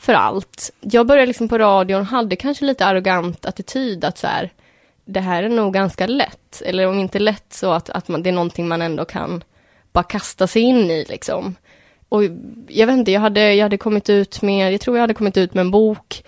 för 0.00 0.14
allt. 0.14 0.72
Jag 0.80 1.06
började 1.06 1.26
liksom 1.26 1.48
på 1.48 1.58
radion 1.58 2.04
hade 2.04 2.36
kanske 2.36 2.64
lite 2.64 2.86
arrogant 2.86 3.46
attityd 3.46 4.04
att 4.04 4.18
så 4.18 4.26
här, 4.26 4.52
det 5.04 5.20
här 5.20 5.42
är 5.42 5.48
nog 5.48 5.74
ganska 5.74 6.06
lätt. 6.06 6.62
Eller 6.64 6.86
om 6.86 6.98
inte 6.98 7.18
lätt 7.18 7.52
så 7.52 7.72
att, 7.72 7.90
att 7.90 8.08
man, 8.08 8.22
det 8.22 8.30
är 8.30 8.32
någonting 8.32 8.68
man 8.68 8.82
ändå 8.82 9.04
kan 9.04 9.44
bara 9.92 10.04
kasta 10.04 10.46
sig 10.46 10.62
in 10.62 10.90
i 10.90 11.04
liksom. 11.08 11.54
Och 12.08 12.22
jag 12.68 12.86
vet 12.86 12.96
inte, 12.96 13.10
jag 13.10 13.20
hade, 13.20 13.54
jag 13.54 13.64
hade 13.64 13.76
kommit 13.78 14.10
ut 14.10 14.42
med, 14.42 14.72
jag 14.72 14.80
tror 14.80 14.96
jag 14.96 15.02
hade 15.02 15.14
kommit 15.14 15.36
ut 15.36 15.54
med 15.54 15.60
en 15.60 15.70
bok 15.70 16.24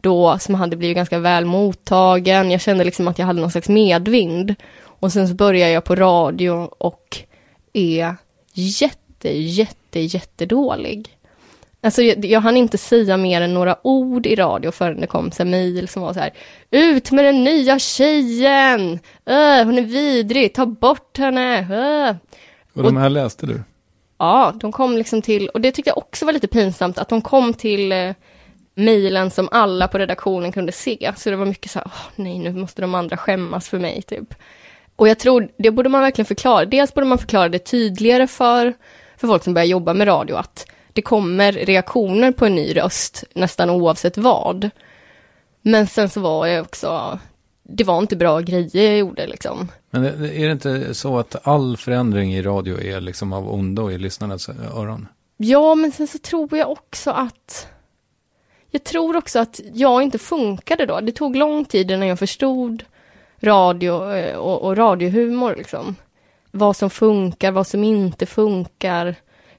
då 0.00 0.38
som 0.38 0.54
hade 0.54 0.76
blivit 0.76 0.96
ganska 0.96 1.18
väl 1.18 1.44
mottagen. 1.44 2.50
Jag 2.50 2.60
kände 2.60 2.84
liksom 2.84 3.08
att 3.08 3.18
jag 3.18 3.26
hade 3.26 3.40
någon 3.40 3.50
slags 3.50 3.68
medvind. 3.68 4.54
Och 4.82 5.12
sen 5.12 5.28
så 5.28 5.34
började 5.34 5.72
jag 5.72 5.84
på 5.84 5.94
radio 5.94 6.50
och 6.78 7.18
är 7.72 8.16
jätte, 8.52 9.38
jätte, 9.38 10.00
jättedålig. 10.00 11.15
Alltså 11.86 12.02
jag, 12.02 12.24
jag 12.24 12.40
hann 12.40 12.56
inte 12.56 12.78
säga 12.78 13.16
mer 13.16 13.40
än 13.40 13.54
några 13.54 13.76
ord 13.82 14.26
i 14.26 14.34
radio 14.34 14.70
förrän 14.70 15.00
det 15.00 15.06
kom 15.06 15.30
en 15.38 15.50
mejl 15.50 15.88
som 15.88 16.02
var 16.02 16.12
så 16.12 16.20
här 16.20 16.32
Ut 16.70 17.10
med 17.10 17.24
den 17.24 17.44
nya 17.44 17.78
tjejen! 17.78 18.92
Äh, 19.26 19.64
hon 19.64 19.78
är 19.78 19.82
vidrig, 19.82 20.54
ta 20.54 20.66
bort 20.66 21.18
henne! 21.18 21.58
Äh. 21.58 22.16
Och 22.74 22.82
de 22.82 22.96
här 22.96 23.08
läste 23.08 23.46
du? 23.46 23.62
Ja, 24.18 24.52
de 24.60 24.72
kom 24.72 24.96
liksom 24.96 25.22
till, 25.22 25.48
och 25.48 25.60
det 25.60 25.72
tyckte 25.72 25.90
jag 25.90 25.98
också 25.98 26.26
var 26.26 26.32
lite 26.32 26.48
pinsamt, 26.48 26.98
att 26.98 27.08
de 27.08 27.22
kom 27.22 27.54
till 27.54 27.92
eh, 27.92 28.14
mejlen 28.74 29.30
som 29.30 29.48
alla 29.52 29.88
på 29.88 29.98
redaktionen 29.98 30.52
kunde 30.52 30.72
se. 30.72 31.12
Så 31.16 31.30
det 31.30 31.36
var 31.36 31.46
mycket 31.46 31.70
så 31.70 31.78
här, 31.78 31.86
oh, 31.86 32.10
nej 32.16 32.38
nu 32.38 32.52
måste 32.52 32.82
de 32.82 32.94
andra 32.94 33.16
skämmas 33.16 33.68
för 33.68 33.78
mig 33.78 34.02
typ. 34.02 34.34
Och 34.96 35.08
jag 35.08 35.18
tror, 35.18 35.48
det 35.58 35.70
borde 35.70 35.88
man 35.88 36.00
verkligen 36.00 36.26
förklara. 36.26 36.64
Dels 36.64 36.94
borde 36.94 37.06
man 37.06 37.18
förklara 37.18 37.48
det 37.48 37.58
tydligare 37.58 38.26
för, 38.26 38.74
för 39.16 39.26
folk 39.26 39.44
som 39.44 39.54
börjar 39.54 39.66
jobba 39.66 39.94
med 39.94 40.08
radio, 40.08 40.36
att 40.36 40.66
det 40.96 41.02
kommer 41.02 41.52
reaktioner 41.52 42.32
på 42.32 42.46
en 42.46 42.54
ny 42.54 42.76
röst 42.76 43.24
nästan 43.34 43.70
oavsett 43.70 44.18
vad. 44.18 44.70
Men 45.62 45.86
sen 45.86 46.08
så 46.08 46.20
var 46.20 46.46
jag 46.46 46.62
också, 46.64 47.18
det 47.62 47.84
var 47.84 47.98
inte 47.98 48.16
bra 48.16 48.40
grejer 48.40 48.90
jag 48.90 48.98
gjorde 48.98 49.26
liksom. 49.26 49.68
Men 49.90 50.04
är 50.04 50.46
det 50.46 50.52
inte 50.52 50.94
så 50.94 51.18
att 51.18 51.46
all 51.46 51.76
förändring 51.76 52.34
i 52.34 52.42
radio 52.42 52.80
är 52.80 53.00
liksom 53.00 53.32
av 53.32 53.54
ondo 53.54 53.90
i 53.90 53.98
lyssnarnas 53.98 54.48
öron? 54.48 55.08
Ja, 55.36 55.74
men 55.74 55.92
sen 55.92 56.06
så 56.06 56.18
tror 56.18 56.58
jag 56.58 56.70
också 56.70 57.10
att 57.10 57.68
jag 58.70 58.84
tror 58.84 59.16
också 59.16 59.38
att 59.38 59.60
jag 59.72 60.02
inte 60.02 60.18
funkade 60.18 60.86
då. 60.86 61.00
Det 61.00 61.12
tog 61.12 61.36
lång 61.36 61.64
tid 61.64 61.90
innan 61.90 62.08
jag 62.08 62.18
förstod 62.18 62.84
radio 63.40 64.12
eh, 64.12 64.36
och, 64.36 64.62
och 64.62 64.76
radiohumor 64.76 65.54
liksom. 65.56 65.96
Vad 66.50 66.76
som 66.76 66.90
funkar, 66.90 67.50
vad 67.50 67.66
som 67.66 67.84
inte 67.84 68.26
funkar. 68.26 69.14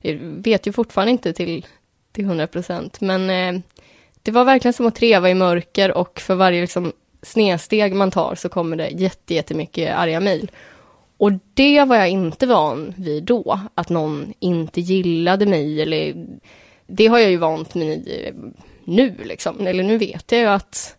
Jag 0.08 0.18
vet 0.20 0.68
ju 0.68 0.72
fortfarande 0.72 1.12
inte 1.12 1.34
till, 1.34 1.66
till 2.12 2.26
100 2.26 2.48
procent, 2.48 3.02
men 3.02 3.30
eh, 3.30 3.62
det 4.24 4.32
var 4.32 4.46
verkligen 4.46 4.74
som 4.74 4.88
att 4.88 4.96
treva 4.96 5.30
i 5.30 5.34
mörker 5.34 5.98
och 5.98 6.20
för 6.20 6.36
varje 6.36 6.62
liksom, 6.62 6.94
snedsteg 7.22 7.96
man 7.96 8.12
tar 8.12 8.36
så 8.36 8.50
kommer 8.50 8.76
det 8.76 8.88
jätte, 8.88 9.34
jättemycket 9.34 9.96
arga 9.96 10.20
mejl. 10.20 10.52
Och 11.18 11.32
det 11.54 11.84
var 11.84 11.96
jag 11.96 12.10
inte 12.10 12.48
van 12.48 12.94
vid 12.98 13.24
då, 13.24 13.60
att 13.76 13.90
någon 13.90 14.34
inte 14.40 14.82
gillade 14.82 15.46
mig 15.46 15.82
eller 15.82 16.28
det 16.88 17.08
har 17.08 17.20
jag 17.20 17.32
ju 17.32 17.38
vant 17.38 17.76
mig 17.76 17.88
i 17.88 18.28
eh, 18.28 18.34
nu 18.84 19.16
liksom, 19.24 19.68
eller 19.68 19.84
nu 19.84 19.98
vet 19.98 20.32
jag 20.32 20.42
ju 20.42 20.48
att 20.48 20.96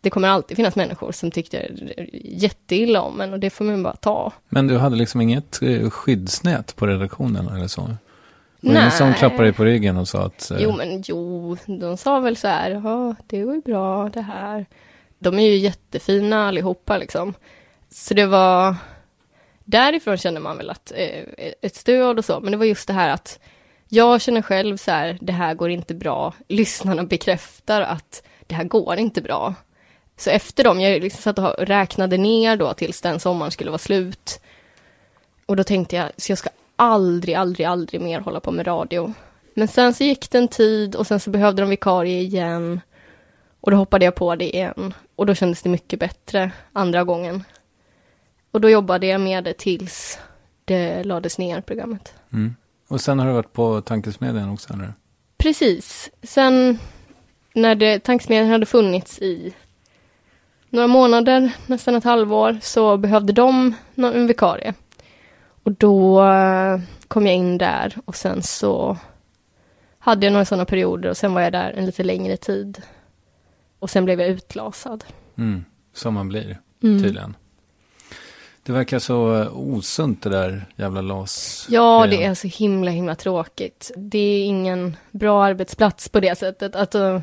det 0.00 0.10
kommer 0.10 0.28
alltid 0.28 0.56
finnas 0.56 0.76
människor 0.76 1.12
som 1.12 1.30
tyckte 1.30 1.70
jätteilla 2.24 3.02
om 3.02 3.20
en 3.20 3.32
och 3.32 3.40
det 3.40 3.50
får 3.50 3.64
man 3.64 3.82
bara 3.82 3.96
ta. 3.96 4.32
Men 4.48 4.66
du 4.66 4.78
hade 4.78 4.96
liksom 4.96 5.20
inget 5.20 5.62
eh, 5.62 5.90
skyddsnät 5.90 6.76
på 6.76 6.86
redaktionen 6.86 7.48
eller 7.48 7.66
så? 7.66 7.90
Var 8.60 8.72
det 8.72 8.78
ingen 8.78 8.90
som 8.90 9.14
klappade 9.14 9.42
dig 9.42 9.52
på 9.52 9.64
ryggen 9.64 9.96
och 9.96 10.08
sa 10.08 10.22
att... 10.22 10.50
Eh... 10.50 10.56
Jo, 10.60 10.72
men 10.72 11.02
jo, 11.06 11.56
de 11.66 11.96
sa 11.96 12.20
väl 12.20 12.36
så 12.36 12.48
här, 12.48 12.70
ja, 12.70 13.14
det 13.26 13.42
går 13.42 13.54
ju 13.54 13.60
bra 13.60 14.08
det 14.08 14.20
här. 14.20 14.66
De 15.18 15.38
är 15.38 15.46
ju 15.46 15.56
jättefina 15.56 16.48
allihopa 16.48 16.98
liksom. 16.98 17.34
Så 17.90 18.14
det 18.14 18.26
var, 18.26 18.76
därifrån 19.64 20.16
kände 20.16 20.40
man 20.40 20.56
väl 20.56 20.70
att 20.70 20.92
eh, 20.96 21.24
ett 21.62 21.76
stöd 21.76 22.18
och 22.18 22.24
så, 22.24 22.40
men 22.40 22.50
det 22.50 22.56
var 22.56 22.64
just 22.64 22.86
det 22.86 22.92
här 22.92 23.08
att 23.08 23.40
jag 23.88 24.20
känner 24.20 24.42
själv 24.42 24.76
så 24.76 24.90
här, 24.90 25.18
det 25.20 25.32
här 25.32 25.54
går 25.54 25.70
inte 25.70 25.94
bra. 25.94 26.34
Lyssnarna 26.48 27.04
bekräftar 27.04 27.82
att 27.82 28.22
det 28.46 28.54
här 28.54 28.64
går 28.64 28.96
inte 28.96 29.22
bra. 29.22 29.54
Så 30.16 30.30
efter 30.30 30.64
dem, 30.64 30.80
jag 30.80 31.02
liksom 31.02 31.22
satt 31.22 31.38
och 31.38 31.66
räknade 31.66 32.16
ner 32.16 32.56
då 32.56 32.74
tills 32.74 33.00
den 33.00 33.20
sommaren 33.20 33.50
skulle 33.50 33.70
vara 33.70 33.78
slut. 33.78 34.40
Och 35.46 35.56
då 35.56 35.64
tänkte 35.64 35.96
jag, 35.96 36.10
så 36.16 36.32
jag 36.32 36.38
ska 36.38 36.50
aldrig, 36.78 37.34
aldrig, 37.34 37.66
aldrig 37.66 38.00
mer 38.00 38.20
hålla 38.20 38.40
på 38.40 38.50
med 38.50 38.66
radio. 38.66 39.14
Men 39.54 39.68
sen 39.68 39.94
så 39.94 40.04
gick 40.04 40.30
det 40.30 40.38
en 40.38 40.48
tid 40.48 40.94
och 40.94 41.06
sen 41.06 41.20
så 41.20 41.30
behövde 41.30 41.62
de 41.62 41.70
vikarie 41.70 42.20
igen. 42.20 42.80
Och 43.60 43.70
då 43.70 43.76
hoppade 43.76 44.04
jag 44.04 44.14
på 44.14 44.34
det 44.36 44.54
igen. 44.56 44.94
Och 45.16 45.26
då 45.26 45.34
kändes 45.34 45.62
det 45.62 45.68
mycket 45.68 46.00
bättre 46.00 46.50
andra 46.72 47.04
gången. 47.04 47.44
Och 48.50 48.60
då 48.60 48.70
jobbade 48.70 49.06
jag 49.06 49.20
med 49.20 49.44
det 49.44 49.58
tills 49.58 50.18
det 50.64 51.04
lades 51.04 51.38
ner, 51.38 51.60
programmet. 51.60 52.14
Mm. 52.32 52.56
Och 52.88 53.00
sen 53.00 53.18
har 53.18 53.26
du 53.26 53.32
varit 53.32 53.52
på 53.52 53.80
tankesmedjan 53.80 54.50
också, 54.50 54.72
eller? 54.72 54.94
Precis. 55.38 56.10
Sen 56.22 56.78
när 57.54 57.74
det, 57.74 57.98
tankesmedjan 57.98 58.50
hade 58.50 58.66
funnits 58.66 59.18
i 59.18 59.54
några 60.70 60.86
månader, 60.86 61.50
nästan 61.66 61.94
ett 61.94 62.04
halvår, 62.04 62.58
så 62.62 62.96
behövde 62.96 63.32
de 63.32 63.74
en 63.94 64.26
vikarie. 64.26 64.74
Och 65.68 65.74
då 65.74 66.24
eh, 66.24 66.80
kom 67.08 67.26
jag 67.26 67.34
in 67.34 67.58
där 67.58 67.94
och 68.04 68.16
sen 68.16 68.42
så 68.42 68.96
hade 69.98 70.26
jag 70.26 70.32
några 70.32 70.44
sådana 70.44 70.64
perioder 70.64 71.10
och 71.10 71.16
sen 71.16 71.34
var 71.34 71.40
jag 71.40 71.52
där 71.52 71.72
en 71.72 71.86
lite 71.86 72.02
längre 72.02 72.36
tid. 72.36 72.82
Och 73.78 73.90
sen 73.90 74.04
blev 74.04 74.20
jag 74.20 74.30
utlasad. 74.30 75.04
Mm, 75.38 75.64
som 75.94 76.14
man 76.14 76.28
blir, 76.28 76.58
mm. 76.82 77.02
tydligen. 77.02 77.36
Det 78.62 78.72
verkar 78.72 78.98
så 78.98 79.42
eh, 79.42 79.58
osunt 79.58 80.22
det 80.22 80.30
där 80.30 80.66
jävla 80.76 81.00
LAS. 81.00 81.66
Ja, 81.70 82.06
det 82.10 82.24
är 82.24 82.34
så 82.34 82.48
himla 82.48 82.90
himla 82.90 83.14
tråkigt. 83.14 83.90
Det 83.96 84.18
är 84.18 84.44
ingen 84.44 84.96
bra 85.10 85.44
arbetsplats 85.44 86.08
på 86.08 86.20
det 86.20 86.38
sättet. 86.38 86.76
Att, 86.76 86.94
uh, 86.94 87.20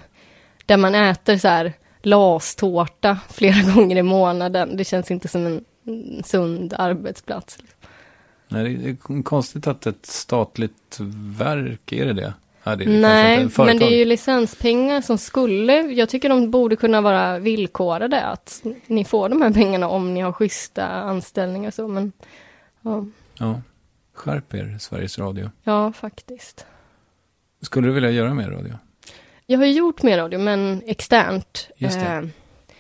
där 0.66 0.78
man 0.78 0.96
äter 0.96 1.38
så 1.38 1.48
här 1.48 1.74
LAS-tårta 2.02 3.18
flera 3.30 3.74
gånger 3.76 3.96
i 3.96 4.04
månaden. 4.04 4.78
Det 4.78 4.84
känns 4.84 5.12
inte 5.12 5.28
som 5.28 5.46
en 5.46 5.66
sund 6.24 6.74
arbetsplats. 6.78 7.58
Nej, 8.48 8.76
det 8.76 8.90
är 8.90 9.24
konstigt 9.24 9.68
att 9.68 9.86
ett 9.86 10.06
statligt 10.06 10.98
verk, 11.38 11.92
är 11.92 12.06
det 12.06 12.14
det? 12.14 12.34
Ja, 12.64 12.76
det 12.76 12.86
Nej, 12.86 13.50
men 13.58 13.78
det 13.78 13.86
är 13.86 13.98
ju 13.98 14.06
licenspengar 14.06 15.02
som 15.02 15.18
skulle, 15.18 15.74
jag 15.82 16.10
tycker 16.10 16.30
de 16.30 16.52
borde 16.52 16.76
kunna 16.76 17.02
vara 17.02 17.40
villkorade 17.40 18.22
att 18.24 18.64
ni 18.88 19.06
får 19.06 19.30
de 19.30 19.42
här 19.42 19.52
pengarna 19.52 19.88
om 19.90 20.14
ni 20.14 20.22
har 20.22 20.32
schyssta 20.32 20.86
anställningar 20.86 21.68
och 21.68 21.74
så, 21.74 21.88
men 21.88 22.12
ja. 22.82 23.06
Ja, 23.34 23.62
skärp 24.14 24.54
er 24.54 24.78
Sveriges 24.80 25.20
Radio. 25.20 25.52
Ja, 25.64 25.94
faktiskt. 25.94 26.66
Skulle 27.62 27.88
du 27.88 27.94
vilja 27.94 28.12
göra 28.12 28.34
mer 28.34 28.50
radio? 28.50 28.74
Jag 29.46 29.60
har 29.60 29.66
ju 29.66 29.74
gjort 29.74 30.04
mer 30.04 30.18
radio, 30.18 30.40
men 30.40 30.82
externt. 30.86 31.70
Just 31.78 32.00
det. 32.00 32.06
Eh, 32.06 32.24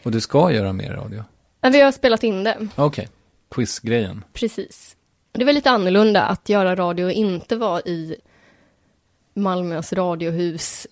Och 0.04 0.12
du 0.12 0.22
ska 0.22 0.52
göra 0.52 0.74
mer 0.74 0.92
radio? 0.92 1.24
vi 1.62 1.82
har 1.82 1.92
spelat 1.92 2.24
in 2.24 2.44
det, 2.44 2.68
Okej. 2.76 3.10
Quizgrejen. 3.52 4.24
precis. 4.34 4.96
Det 5.38 5.46
var 5.46 5.54
lite 5.54 5.72
annorlunda 5.72 6.26
att 6.26 6.50
göra 6.50 6.76
radio 6.76 7.06
och 7.06 7.12
inte 7.12 7.56
vara 7.56 7.82
i 7.82 8.16
Malmös 9.34 9.94
radiohus, 9.94 10.88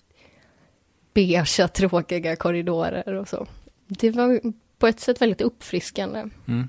beiga, 1.14 1.68
tråkiga 1.68 2.36
korridorer 2.36 3.14
och 3.14 3.28
så. 3.28 3.46
Det 3.86 4.10
var 4.10 4.40
på 4.78 4.86
ett 4.86 5.00
sätt 5.00 5.22
väldigt 5.22 5.40
uppfriskande. 5.40 6.24
Mm. 6.46 6.68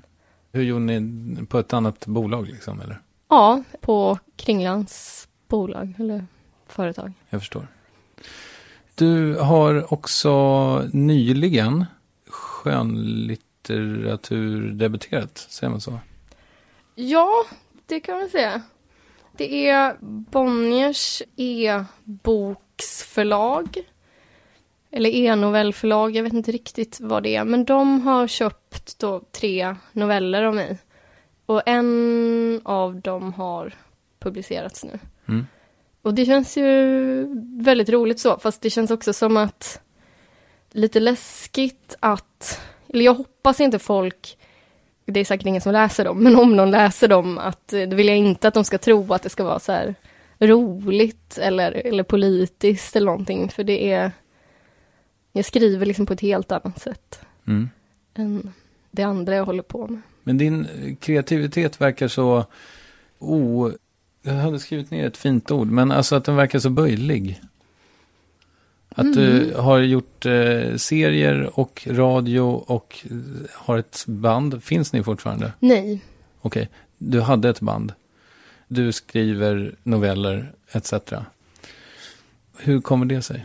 Hur 0.52 0.62
gjorde 0.62 0.84
ni 0.84 1.46
på 1.46 1.58
ett 1.58 1.72
annat 1.72 2.06
bolag 2.06 2.48
liksom, 2.48 2.80
eller? 2.80 3.00
Ja, 3.28 3.62
på 3.80 4.18
Kringlans 4.36 5.28
bolag 5.48 5.94
eller 5.98 6.26
företag. 6.66 7.12
Jag 7.30 7.40
förstår. 7.40 7.66
Du 8.94 9.34
har 9.34 9.92
också 9.92 10.78
nyligen 10.92 11.84
skönlitteratur 12.28 14.70
debuterat, 14.70 15.38
säger 15.38 15.70
man 15.70 15.80
så? 15.80 15.98
Ja, 16.94 17.44
det 17.86 18.00
kan 18.00 18.18
man 18.18 18.28
säga. 18.28 18.62
Det 19.36 19.68
är 19.68 19.96
Bonniers 20.00 21.22
e-boksförlag. 21.36 23.78
Eller 24.90 25.10
e-novellförlag, 25.10 26.16
jag 26.16 26.22
vet 26.22 26.32
inte 26.32 26.52
riktigt 26.52 27.00
vad 27.00 27.22
det 27.22 27.36
är. 27.36 27.44
Men 27.44 27.64
de 27.64 28.00
har 28.00 28.26
köpt 28.26 28.98
då 28.98 29.22
tre 29.32 29.76
noveller 29.92 30.42
av 30.42 30.54
mig. 30.54 30.78
Och 31.46 31.62
en 31.66 32.60
av 32.64 33.00
dem 33.00 33.32
har 33.32 33.74
publicerats 34.18 34.84
nu. 34.84 34.98
Mm. 35.28 35.46
Och 36.02 36.14
det 36.14 36.26
känns 36.26 36.56
ju 36.56 37.26
väldigt 37.62 37.88
roligt 37.88 38.20
så, 38.20 38.38
fast 38.38 38.62
det 38.62 38.70
känns 38.70 38.90
också 38.90 39.12
som 39.12 39.36
att 39.36 39.80
lite 40.70 41.00
läskigt 41.00 41.96
att, 42.00 42.60
eller 42.88 43.04
jag 43.04 43.14
hoppas 43.14 43.60
inte 43.60 43.78
folk, 43.78 44.38
det 45.06 45.20
är 45.20 45.24
säkert 45.24 45.46
ingen 45.46 45.60
som 45.60 45.72
läser 45.72 46.04
dem, 46.04 46.18
men 46.22 46.36
om 46.36 46.56
någon 46.56 46.70
läser 46.70 47.08
dem, 47.08 47.38
att 47.38 47.72
eh, 47.72 47.82
då 47.82 47.96
vill 47.96 48.08
jag 48.08 48.16
inte 48.16 48.48
att 48.48 48.54
de 48.54 48.64
ska 48.64 48.78
tro 48.78 49.12
att 49.12 49.22
det 49.22 49.28
ska 49.28 49.44
vara 49.44 49.58
så 49.58 49.72
här 49.72 49.94
roligt 50.38 51.38
eller, 51.38 51.72
eller 51.72 52.02
politiskt 52.02 52.96
eller 52.96 53.06
någonting, 53.06 53.48
för 53.48 53.64
det 53.64 53.92
är, 53.92 54.12
jag 55.32 55.44
skriver 55.44 55.86
liksom 55.86 56.06
på 56.06 56.12
ett 56.12 56.20
helt 56.20 56.52
annat 56.52 56.78
sätt 56.80 57.20
Mm. 57.48 57.68
än 58.14 58.52
det 58.90 59.02
andra 59.02 59.34
jag 59.34 59.44
håller 59.44 59.62
på 59.62 59.86
med. 59.86 60.00
Men 60.22 60.38
din 60.38 60.66
kreativitet 61.00 61.80
verkar 61.80 62.08
så 62.08 62.44
o... 63.18 63.70
Jag 64.22 64.32
hade 64.34 64.58
skrivit 64.58 64.90
ner 64.90 65.06
ett 65.06 65.16
fint 65.16 65.50
ord, 65.50 65.66
men 65.70 65.92
alltså 65.92 66.16
att 66.16 66.24
den 66.24 66.36
verkar 66.36 66.58
så 66.58 66.70
böjlig. 66.70 67.40
Att 68.98 69.14
du 69.14 69.54
har 69.56 69.78
gjort 69.78 70.26
eh, 70.26 70.76
serier 70.76 71.58
och 71.60 71.86
radio 71.90 72.40
och 72.66 72.98
eh, 73.10 73.16
har 73.52 73.78
ett 73.78 74.04
band. 74.06 74.62
Finns 74.62 74.92
ni 74.92 75.02
fortfarande? 75.02 75.52
Nej, 75.58 76.00
Okej, 76.40 76.68
du 76.98 77.20
hade 77.20 77.48
ett 77.48 77.60
band. 77.60 77.92
Du 78.68 78.92
skriver 78.92 79.74
noveller 79.82 80.52
etc. 80.72 80.92
Hur 82.58 82.80
kommer 82.80 83.06
det 83.06 83.22
sig? 83.22 83.44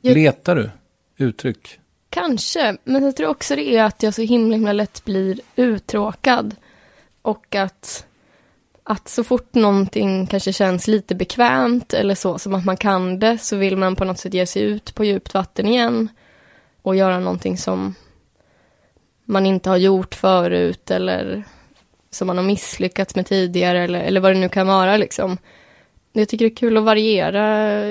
Jag- 0.00 0.14
Letar 0.14 0.56
du 0.56 0.70
uttryck? 1.16 1.78
Kanske, 2.10 2.76
men 2.84 3.02
jag 3.04 3.16
tror 3.16 3.28
också 3.28 3.56
det 3.56 3.76
är 3.76 3.84
att 3.84 4.02
jag 4.02 4.14
så 4.14 4.22
himla, 4.22 4.56
himla 4.56 4.72
lätt 4.72 5.04
blir 5.04 5.40
uttråkad. 5.56 6.56
Och 7.22 7.54
att, 7.54 8.06
att 8.90 9.08
så 9.08 9.24
fort 9.24 9.54
någonting 9.54 10.26
kanske 10.26 10.52
känns 10.52 10.88
lite 10.88 11.14
bekvämt 11.14 11.94
eller 11.94 12.14
så, 12.14 12.38
som 12.38 12.54
att 12.54 12.64
man 12.64 12.76
kan 12.76 13.18
det, 13.18 13.38
så 13.38 13.56
vill 13.56 13.76
man 13.76 13.96
på 13.96 14.04
något 14.04 14.18
sätt 14.18 14.34
ge 14.34 14.46
sig 14.46 14.62
ut 14.62 14.94
på 14.94 15.04
djupt 15.04 15.34
vatten 15.34 15.66
igen. 15.66 16.08
Och 16.82 16.96
göra 16.96 17.18
någonting 17.18 17.58
som 17.58 17.94
man 19.24 19.46
inte 19.46 19.70
har 19.70 19.76
gjort 19.76 20.14
förut 20.14 20.90
eller 20.90 21.44
som 22.10 22.26
man 22.26 22.36
har 22.36 22.44
misslyckats 22.44 23.14
med 23.14 23.26
tidigare 23.26 23.84
eller, 23.84 24.00
eller 24.00 24.20
vad 24.20 24.32
det 24.32 24.40
nu 24.40 24.48
kan 24.48 24.66
vara 24.66 24.96
liksom. 24.96 25.38
Jag 26.12 26.28
tycker 26.28 26.44
det 26.44 26.52
är 26.52 26.56
kul 26.56 26.76
att 26.76 26.84
variera 26.84 27.84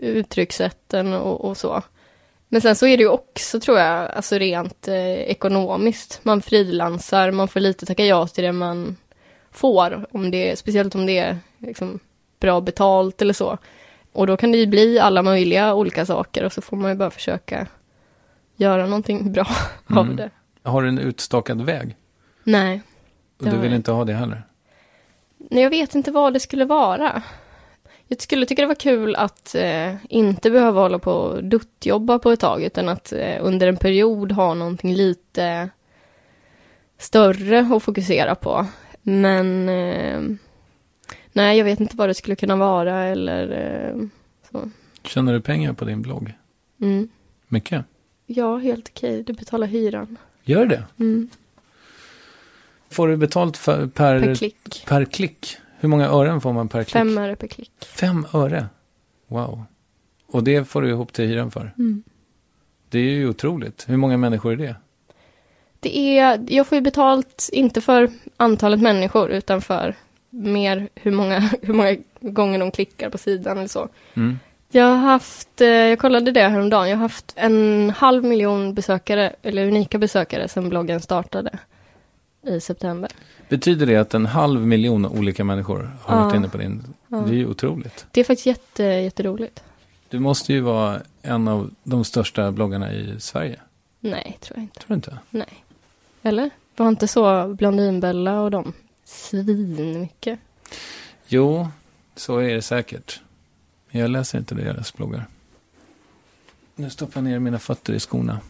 uttryckssätten 0.00 1.12
och, 1.12 1.44
och 1.44 1.56
så. 1.56 1.82
Men 2.48 2.60
sen 2.60 2.76
så 2.76 2.86
är 2.86 2.96
det 2.96 3.02
ju 3.02 3.08
också, 3.08 3.60
tror 3.60 3.78
jag, 3.78 4.10
alltså 4.10 4.38
rent 4.38 4.88
eh, 4.88 5.12
ekonomiskt. 5.12 6.20
Man 6.22 6.42
frilansar, 6.42 7.30
man 7.30 7.48
får 7.48 7.60
lite 7.60 7.86
tacka 7.86 8.04
ja 8.04 8.26
till 8.26 8.44
det 8.44 8.52
man 8.52 8.96
får, 9.52 10.06
om 10.12 10.30
det, 10.30 10.56
speciellt 10.58 10.94
om 10.94 11.06
det 11.06 11.18
är 11.18 11.38
liksom, 11.58 11.98
bra 12.40 12.60
betalt 12.60 13.22
eller 13.22 13.34
så. 13.34 13.58
Och 14.12 14.26
då 14.26 14.36
kan 14.36 14.52
det 14.52 14.58
ju 14.58 14.66
bli 14.66 14.98
alla 14.98 15.22
möjliga 15.22 15.74
olika 15.74 16.06
saker 16.06 16.44
och 16.44 16.52
så 16.52 16.62
får 16.62 16.76
man 16.76 16.90
ju 16.90 16.96
bara 16.96 17.10
försöka 17.10 17.66
göra 18.56 18.86
någonting 18.86 19.32
bra 19.32 19.46
av 19.90 20.04
Mm. 20.04 20.16
det. 20.16 20.30
Har 20.62 20.82
du 20.82 20.88
en 20.88 20.98
utstakad 20.98 21.62
väg? 21.62 21.96
Nej. 22.44 22.82
Och 23.38 23.44
du 23.44 23.56
vill 23.56 23.70
jag. 23.70 23.78
inte 23.78 23.92
ha 23.92 24.04
det 24.04 24.12
heller? 24.14 24.42
Nej, 25.50 25.62
jag 25.62 25.70
vet 25.70 25.94
inte 25.94 26.10
vad 26.10 26.32
det 26.32 26.40
skulle 26.40 26.64
vara. 26.64 27.22
Jag 28.08 28.20
skulle 28.22 28.46
tycka 28.46 28.62
det 28.62 28.68
var 28.68 28.74
kul 28.74 29.16
att 29.16 29.54
eh, 29.54 29.94
inte 30.08 30.50
behöva 30.50 30.80
hålla 30.80 30.98
på 30.98 31.12
och 31.12 31.44
duttjobba 31.44 32.18
på 32.18 32.30
ett 32.30 32.40
tag, 32.40 32.62
utan 32.62 32.88
att 32.88 33.12
eh, 33.12 33.36
under 33.40 33.66
en 33.68 33.76
period 33.76 34.32
ha 34.32 34.54
någonting 34.54 34.94
lite 34.94 35.68
större 36.98 37.68
att 37.76 37.82
fokusera 37.82 38.34
på. 38.34 38.66
Men 39.02 39.68
eh, 39.68 40.36
nej, 41.32 41.58
jag 41.58 41.64
vet 41.64 41.80
inte 41.80 41.96
vad 41.96 42.08
det 42.08 42.14
skulle 42.14 42.36
kunna 42.36 42.56
vara 42.56 43.04
eller 43.04 43.50
eh, 43.50 44.06
så. 44.52 44.70
Tjänar 45.04 45.32
du 45.32 45.40
pengar 45.40 45.72
på 45.72 45.84
din 45.84 46.02
blogg? 46.02 46.32
Mm. 46.80 47.08
Mycket? 47.48 47.84
Ja, 48.26 48.56
helt 48.56 48.88
okej. 48.88 49.22
Du 49.22 49.32
betalar 49.32 49.66
hyran. 49.66 50.18
Gör 50.44 50.66
det? 50.66 50.84
Mm. 50.98 51.28
Får 52.90 53.08
du 53.08 53.16
betalt 53.16 53.56
för, 53.56 53.86
per, 53.86 54.20
Per 54.20 54.34
klick. 54.34 54.84
per 54.86 55.04
klick? 55.04 55.56
Hur 55.78 55.88
många 55.88 56.08
ören 56.08 56.40
får 56.40 56.52
man 56.52 56.68
per 56.68 56.84
klick? 56.84 56.92
Fem 56.92 57.18
öre 57.18 57.36
per 57.36 57.46
klick. 57.46 57.72
Fem 57.80 58.26
öre? 58.32 58.66
Wow. 59.26 59.64
Och 60.26 60.44
det 60.44 60.64
får 60.64 60.82
du 60.82 60.88
ihop 60.88 61.12
till 61.12 61.24
hyran 61.24 61.50
för? 61.50 61.74
Mm. 61.78 62.02
Det 62.88 62.98
är 62.98 63.10
ju 63.10 63.28
otroligt. 63.28 63.84
Hur 63.88 63.96
många 63.96 64.16
människor 64.16 64.52
är 64.52 64.56
det? 64.56 64.76
Det 65.80 66.18
är, 66.18 66.44
jag 66.48 66.66
får 66.66 66.76
ju 66.76 66.82
betalt 66.82 67.48
inte 67.52 67.80
för 67.80 68.10
antalet 68.36 68.80
människor 68.80 69.30
utan 69.30 69.60
för 69.60 69.94
mer 70.30 70.88
hur 70.94 71.10
många, 71.10 71.38
hur 71.62 71.74
många 71.74 71.96
gånger 72.20 72.58
de 72.58 72.70
klickar 72.70 73.10
på 73.10 73.18
sidan 73.18 73.58
eller 73.58 73.68
så. 73.68 73.88
Mm. 74.14 74.38
Jag 74.72 74.84
har 74.84 74.96
haft, 74.96 75.60
eh, 75.60 75.68
jag 75.68 75.98
kollade 75.98 76.32
det 76.32 76.48
häromdagen, 76.48 76.88
jag 76.88 76.96
har 76.96 77.02
haft 77.02 77.32
en 77.36 77.90
halv 77.96 78.24
miljon 78.24 78.74
besökare, 78.74 79.32
eller 79.42 79.66
unika 79.68 79.98
besökare 79.98 80.48
sedan 80.48 80.68
bloggen 80.68 81.00
startade 81.00 81.58
i 82.46 82.60
september. 82.60 83.10
Betyder 83.48 83.86
det 83.86 83.96
att 83.96 84.14
en 84.14 84.26
halv 84.26 84.60
miljon 84.66 85.06
olika 85.06 85.44
människor 85.44 85.90
har 86.02 86.16
Ja. 86.16 86.24
varit 86.24 86.34
inne 86.36 86.48
på 86.48 86.58
din? 86.58 86.82
Ja. 87.08 87.16
Det 87.16 87.30
är 87.30 87.36
ju 87.36 87.46
otroligt. 87.46 88.06
Det 88.10 88.20
är 88.20 88.24
faktiskt 88.24 88.46
jätte, 88.46 88.82
jätteroligt. 88.84 89.62
Du 90.08 90.18
måste 90.18 90.52
ju 90.52 90.60
vara 90.60 91.00
en 91.22 91.48
av 91.48 91.70
de 91.82 92.04
största 92.04 92.52
bloggarna 92.52 92.92
i 92.92 93.14
Sverige. 93.20 93.60
Nej, 94.00 94.38
tror 94.40 94.56
jag 94.58 94.62
inte. 94.64 94.80
Tror 94.80 94.88
du 94.88 94.94
inte? 94.94 95.18
Nej. 95.30 95.64
Eller? 96.22 96.50
Var 96.76 96.88
inte 96.88 97.08
så 97.08 97.54
Blondinbella 97.54 98.40
och 98.40 98.50
de 98.50 98.72
svin 99.04 100.00
mycket? 100.00 100.38
Jo, 101.26 101.68
så 102.16 102.38
är 102.38 102.54
det 102.54 102.62
säkert. 102.62 103.20
Men 103.90 104.00
jag 104.00 104.10
läser 104.10 104.38
inte 104.38 104.54
deras 104.54 104.94
bloggar. 104.94 105.26
Nu 106.74 106.90
stoppar 106.90 107.20
jag 107.20 107.24
ner 107.24 107.38
mina 107.38 107.58
fötter 107.58 107.92
i 107.92 108.00
skorna. 108.00 108.40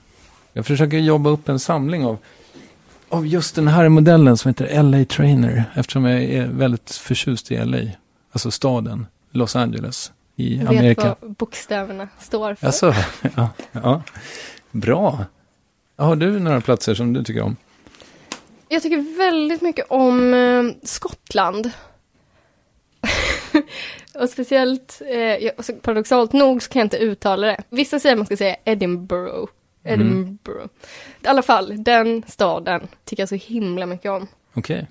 Jag 0.52 0.66
försöker 0.66 0.98
jobba 0.98 1.30
upp 1.30 1.48
en 1.48 1.58
samling 1.58 2.04
av, 2.04 2.18
av 3.08 3.26
just 3.26 3.54
den 3.54 3.68
här 3.68 3.88
modellen 3.88 4.36
som 4.36 4.48
heter 4.48 4.82
LA 4.82 5.04
Trainer. 5.04 5.64
Eftersom 5.74 6.04
jag 6.04 6.22
är 6.22 6.46
väldigt 6.46 6.90
förtjust 6.90 7.50
i 7.50 7.64
LA. 7.64 7.78
Alltså 8.32 8.50
staden 8.50 9.06
Los 9.30 9.56
Angeles 9.56 10.12
i 10.36 10.56
Jag 10.56 10.66
Amerika. 10.68 11.08
vet 11.08 11.16
vad 11.22 11.32
bokstäverna 11.32 12.08
står 12.20 12.54
för. 12.54 12.66
Alltså, 12.66 12.94
ja, 13.36 13.48
ja. 13.72 14.02
Bra. 14.70 15.24
Har 16.00 16.16
du 16.16 16.40
några 16.40 16.60
platser 16.60 16.94
som 16.94 17.12
du 17.12 17.24
tycker 17.24 17.42
om? 17.42 17.56
Jag 18.68 18.82
tycker 18.82 19.18
väldigt 19.18 19.62
mycket 19.62 19.86
om 19.88 20.34
eh, 20.34 20.62
Skottland. 20.82 21.70
och 24.14 24.28
speciellt, 24.28 25.02
eh, 25.06 25.64
paradoxalt 25.82 26.32
nog 26.32 26.62
så 26.62 26.70
kan 26.70 26.80
jag 26.80 26.86
inte 26.86 26.96
uttala 26.96 27.46
det. 27.46 27.62
Vissa 27.70 28.00
säger 28.00 28.16
man 28.16 28.26
ska 28.26 28.36
säga 28.36 28.56
Edinburgh. 28.64 29.52
Edinburgh. 29.84 30.66
I 31.24 31.26
alla 31.26 31.42
fall, 31.42 31.84
den 31.84 32.22
staden 32.28 32.88
tycker 33.04 33.22
jag 33.22 33.28
så 33.28 33.34
himla 33.34 33.86
mycket 33.86 34.10
om. 34.10 34.26
Okej. 34.54 34.86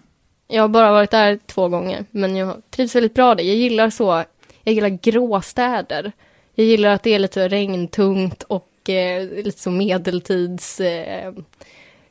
Jag 0.47 0.63
har 0.63 0.67
bara 0.67 0.91
varit 0.91 1.11
där 1.11 1.39
två 1.45 1.67
gånger, 1.67 2.05
men 2.11 2.35
jag 2.35 2.61
trivs 2.69 2.95
väldigt 2.95 3.13
bra 3.13 3.35
där. 3.35 3.43
Jag 3.43 3.55
gillar 3.55 3.89
så, 3.89 4.23
jag 4.63 4.73
gillar 4.75 4.89
gråstäder. 4.89 6.11
Jag 6.55 6.65
gillar 6.65 6.89
att 6.89 7.03
det 7.03 7.13
är 7.13 7.19
lite 7.19 7.47
regntungt 7.47 8.43
och 8.43 8.68
eh, 8.89 9.43
lite 9.43 9.59
så 9.59 9.71
medeltids 9.71 10.79
eh, 10.79 11.33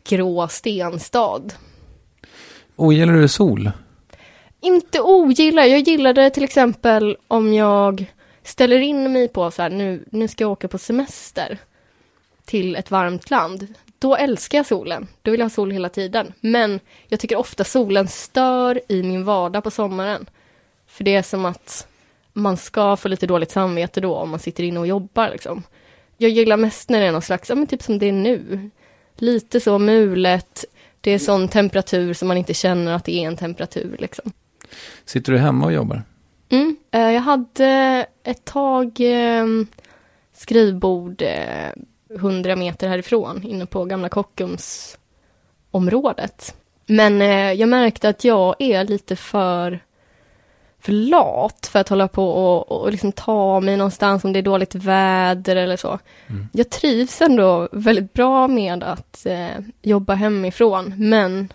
grå 0.09 0.49
stenstad. 0.49 1.43
Ogillar 2.77 3.13
du 3.13 3.29
sol? 3.29 3.71
Inte 4.61 5.01
ogillar, 5.01 5.65
jag 5.65 5.81
gillar 5.81 6.13
det 6.13 6.31
till 6.31 6.45
exempel 6.45 7.17
om 7.29 7.55
jag 7.55 8.13
ställer 8.43 8.79
in 8.79 9.13
mig 9.13 9.29
på 9.29 9.51
så 9.51 9.63
här, 9.63 9.71
nu, 9.71 10.05
nu 10.11 10.29
ska 10.29 10.45
jag 10.45 10.51
åka 10.51 10.69
på 10.69 10.79
semester 10.79 11.59
till 12.45 12.77
ett 12.77 12.91
varmt 12.91 13.31
land, 13.31 13.67
då 13.99 14.17
älskar 14.17 14.59
jag 14.59 14.67
solen. 14.67 15.07
Då 15.23 15.31
vill 15.31 15.41
jag 15.41 15.45
ha 15.45 15.51
sol 15.51 15.71
hela 15.71 15.89
tiden. 15.89 16.33
Men 16.41 16.81
jag 17.09 17.21
tycker 17.21 17.37
ofta 17.37 17.65
solen 17.65 18.09
stör 18.09 18.81
i 18.89 19.03
min 19.03 19.25
vardag 19.25 19.65
på 19.65 19.71
sommaren. 19.71 20.27
För 20.87 21.05
det 21.05 21.15
är 21.15 21.23
som 21.23 21.45
att 21.45 21.89
man 22.33 22.57
ska 22.57 22.97
få 22.97 23.09
lite 23.09 23.27
dåligt 23.27 23.51
samvete 23.51 24.01
då 24.01 24.15
om 24.15 24.31
man 24.31 24.41
sitter 24.41 24.65
inne 24.65 24.81
och 24.81 24.87
jobbar 24.87 25.31
liksom. 25.31 25.63
Jag 26.21 26.31
gillar 26.31 26.57
mest 26.57 26.89
när 26.91 27.01
det 27.01 27.07
är 27.07 27.13
någon 27.13 27.23
slags, 27.23 27.49
ja 27.49 27.55
men 27.55 27.67
typ 27.67 27.83
som 27.83 27.99
det 27.99 28.09
är 28.09 28.13
nu. 28.13 28.71
Lite 29.17 29.61
så 29.61 29.79
mulet, 29.79 30.65
det 31.01 31.11
är 31.11 31.19
sån 31.19 31.49
temperatur 31.49 32.15
som 32.15 32.29
man 32.29 32.37
inte 32.37 32.55
känner 32.55 32.93
att 32.93 33.05
det 33.05 33.13
är 33.25 33.27
en 33.27 33.37
temperatur 33.37 33.97
liksom. 33.99 34.33
Sitter 35.05 35.33
du 35.33 35.39
hemma 35.39 35.67
och 35.67 35.73
jobbar? 35.73 36.03
Mm. 36.49 36.77
Eh, 36.91 37.01
Jag 37.11 37.21
hade 37.21 38.07
ett 38.25 38.45
tag 38.45 39.01
eh, 39.01 39.47
skrivbord 40.33 41.23
eh, 41.23 41.71
100 42.15 42.57
meter 42.57 42.89
härifrån, 42.89 43.43
inne 43.43 43.67
på 43.67 43.85
gamla 43.85 44.09
Kockums 44.09 44.99
området. 45.71 46.55
Men 46.87 47.23
eh, 47.23 47.53
jag 47.53 47.69
märkte 47.69 48.09
att 48.09 48.25
jag 48.25 48.55
är 48.59 48.85
lite 48.85 49.17
för, 49.17 49.81
för 50.81 50.93
lat 50.93 51.69
för 51.73 51.79
att 51.79 51.89
hålla 51.89 52.09
på 52.09 52.29
och, 52.31 52.73
och 52.73 52.91
liksom 52.91 53.13
ta 53.13 53.61
mig 53.61 53.77
någonstans 53.77 54.25
om 54.25 54.33
det 54.33 54.39
är 54.39 54.43
dåligt 54.43 54.75
väder 54.75 55.57
eller 55.57 55.77
så. 55.77 55.99
Jag 56.53 56.71
trivs 56.71 57.21
ändå 57.21 57.69
väldigt 57.73 58.13
bra 58.13 58.49
med 58.49 58.83
att 58.83 59.27
eh, 59.27 59.59
jobba 59.83 60.15
hemifrån, 60.15 60.95
men 60.97 61.53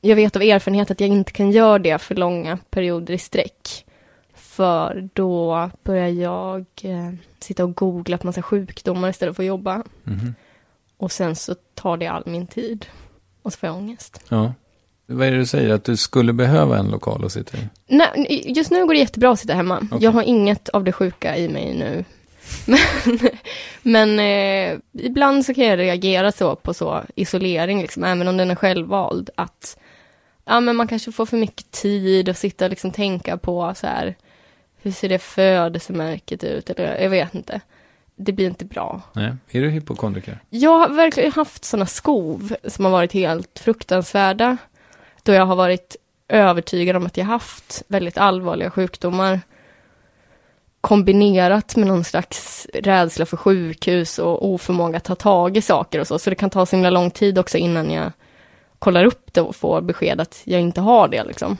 jag 0.00 0.16
vet 0.16 0.36
av 0.36 0.42
erfarenhet 0.42 0.90
att 0.90 1.00
jag 1.00 1.08
inte 1.08 1.32
kan 1.32 1.50
göra 1.50 1.78
det 1.78 1.98
för 1.98 2.14
långa 2.14 2.58
perioder 2.70 3.14
i 3.14 3.18
sträck. 3.18 3.84
För 4.34 5.08
då 5.12 5.70
börjar 5.82 6.08
jag 6.08 6.64
eh, 6.82 7.12
sitta 7.38 7.64
och 7.64 7.76
googla 7.76 8.18
på 8.18 8.26
massa 8.26 8.42
sjukdomar 8.42 9.08
istället 9.08 9.36
för 9.36 9.42
att 9.42 9.46
jobba. 9.46 9.82
Mhm. 10.04 10.34
Och 10.96 11.12
sen 11.12 11.36
så 11.36 11.54
tar 11.74 11.96
det 11.96 12.06
all 12.06 12.22
min 12.26 12.46
tid. 12.46 12.86
Och 13.42 13.52
så 13.52 13.58
får 13.58 13.66
jag 13.66 13.76
ångest. 13.76 14.20
Ja. 14.28 14.52
Vad 15.10 15.26
är 15.26 15.30
det 15.30 15.38
du 15.38 15.46
säger? 15.46 15.74
Att 15.74 15.84
du 15.84 15.96
skulle 15.96 16.32
behöva 16.32 16.78
en 16.78 16.90
lokal 16.90 17.24
att 17.24 17.32
sitta 17.32 17.58
i? 17.58 17.60
Nej, 17.86 18.42
just 18.46 18.70
nu 18.70 18.86
går 18.86 18.94
det 18.94 19.00
jättebra 19.00 19.30
att 19.30 19.40
sitta 19.40 19.54
hemma. 19.54 19.78
Okej. 19.90 20.04
Jag 20.04 20.10
har 20.10 20.22
inget 20.22 20.68
av 20.68 20.84
det 20.84 20.92
sjuka 20.92 21.36
i 21.36 21.48
mig 21.48 21.74
nu. 21.74 22.04
Men, 22.66 23.18
men 23.82 24.18
eh, 24.18 24.78
ibland 24.92 25.44
så 25.44 25.54
kan 25.54 25.64
jag 25.64 25.78
reagera 25.78 26.32
så 26.32 26.56
på 26.56 26.74
så 26.74 27.02
isolering, 27.14 27.82
liksom, 27.82 28.04
även 28.04 28.28
om 28.28 28.36
den 28.36 28.50
är 28.50 28.54
självvald. 28.54 29.30
Att 29.34 29.78
ja, 30.44 30.60
men 30.60 30.76
man 30.76 30.88
kanske 30.88 31.12
får 31.12 31.26
för 31.26 31.36
mycket 31.36 31.70
tid 31.70 32.28
och 32.28 32.36
sitta 32.36 32.64
och 32.64 32.70
liksom 32.70 32.90
tänka 32.90 33.36
på 33.36 33.74
så 33.76 33.86
här, 33.86 34.14
hur 34.82 34.90
ser 34.90 35.08
det 35.08 35.18
födelsemärket 35.18 36.44
ut? 36.44 36.70
Eller 36.70 37.02
jag 37.02 37.10
vet 37.10 37.34
inte. 37.34 37.60
Det 38.16 38.32
blir 38.32 38.46
inte 38.46 38.64
bra. 38.64 39.02
Nej. 39.12 39.32
Är 39.50 39.60
du 39.60 39.70
hypokondriker? 39.70 40.38
Jag 40.50 40.78
har 40.78 40.88
verkligen 40.88 41.32
haft 41.32 41.64
sådana 41.64 41.86
skov 41.86 42.54
som 42.64 42.84
har 42.84 42.92
varit 42.92 43.12
helt 43.12 43.58
fruktansvärda. 43.58 44.56
Då 45.28 45.34
jag 45.34 45.46
har 45.46 45.56
varit 45.56 45.96
övertygad 46.28 46.96
om 46.96 47.06
att 47.06 47.16
jag 47.16 47.24
haft 47.24 47.82
väldigt 47.88 48.18
allvarliga 48.18 48.70
sjukdomar. 48.70 49.40
Kombinerat 50.80 51.76
med 51.76 51.86
någon 51.86 52.04
slags 52.04 52.66
rädsla 52.74 53.26
för 53.26 53.36
sjukhus 53.36 54.18
och 54.18 54.48
oförmåga 54.48 54.96
att 54.96 55.04
ta 55.04 55.14
tag 55.14 55.56
i 55.56 55.62
saker 55.62 56.00
och 56.00 56.06
så. 56.06 56.18
Så 56.18 56.30
det 56.30 56.36
kan 56.36 56.50
ta 56.50 56.66
så 56.66 56.76
himla 56.76 56.90
lång 56.90 57.10
tid 57.10 57.38
också 57.38 57.58
innan 57.58 57.90
jag 57.90 58.12
kollar 58.78 59.04
upp 59.04 59.32
det 59.32 59.40
och 59.40 59.56
får 59.56 59.80
besked 59.80 60.20
att 60.20 60.40
jag 60.44 60.60
inte 60.60 60.80
har 60.80 61.08
det 61.08 61.24
liksom. 61.24 61.56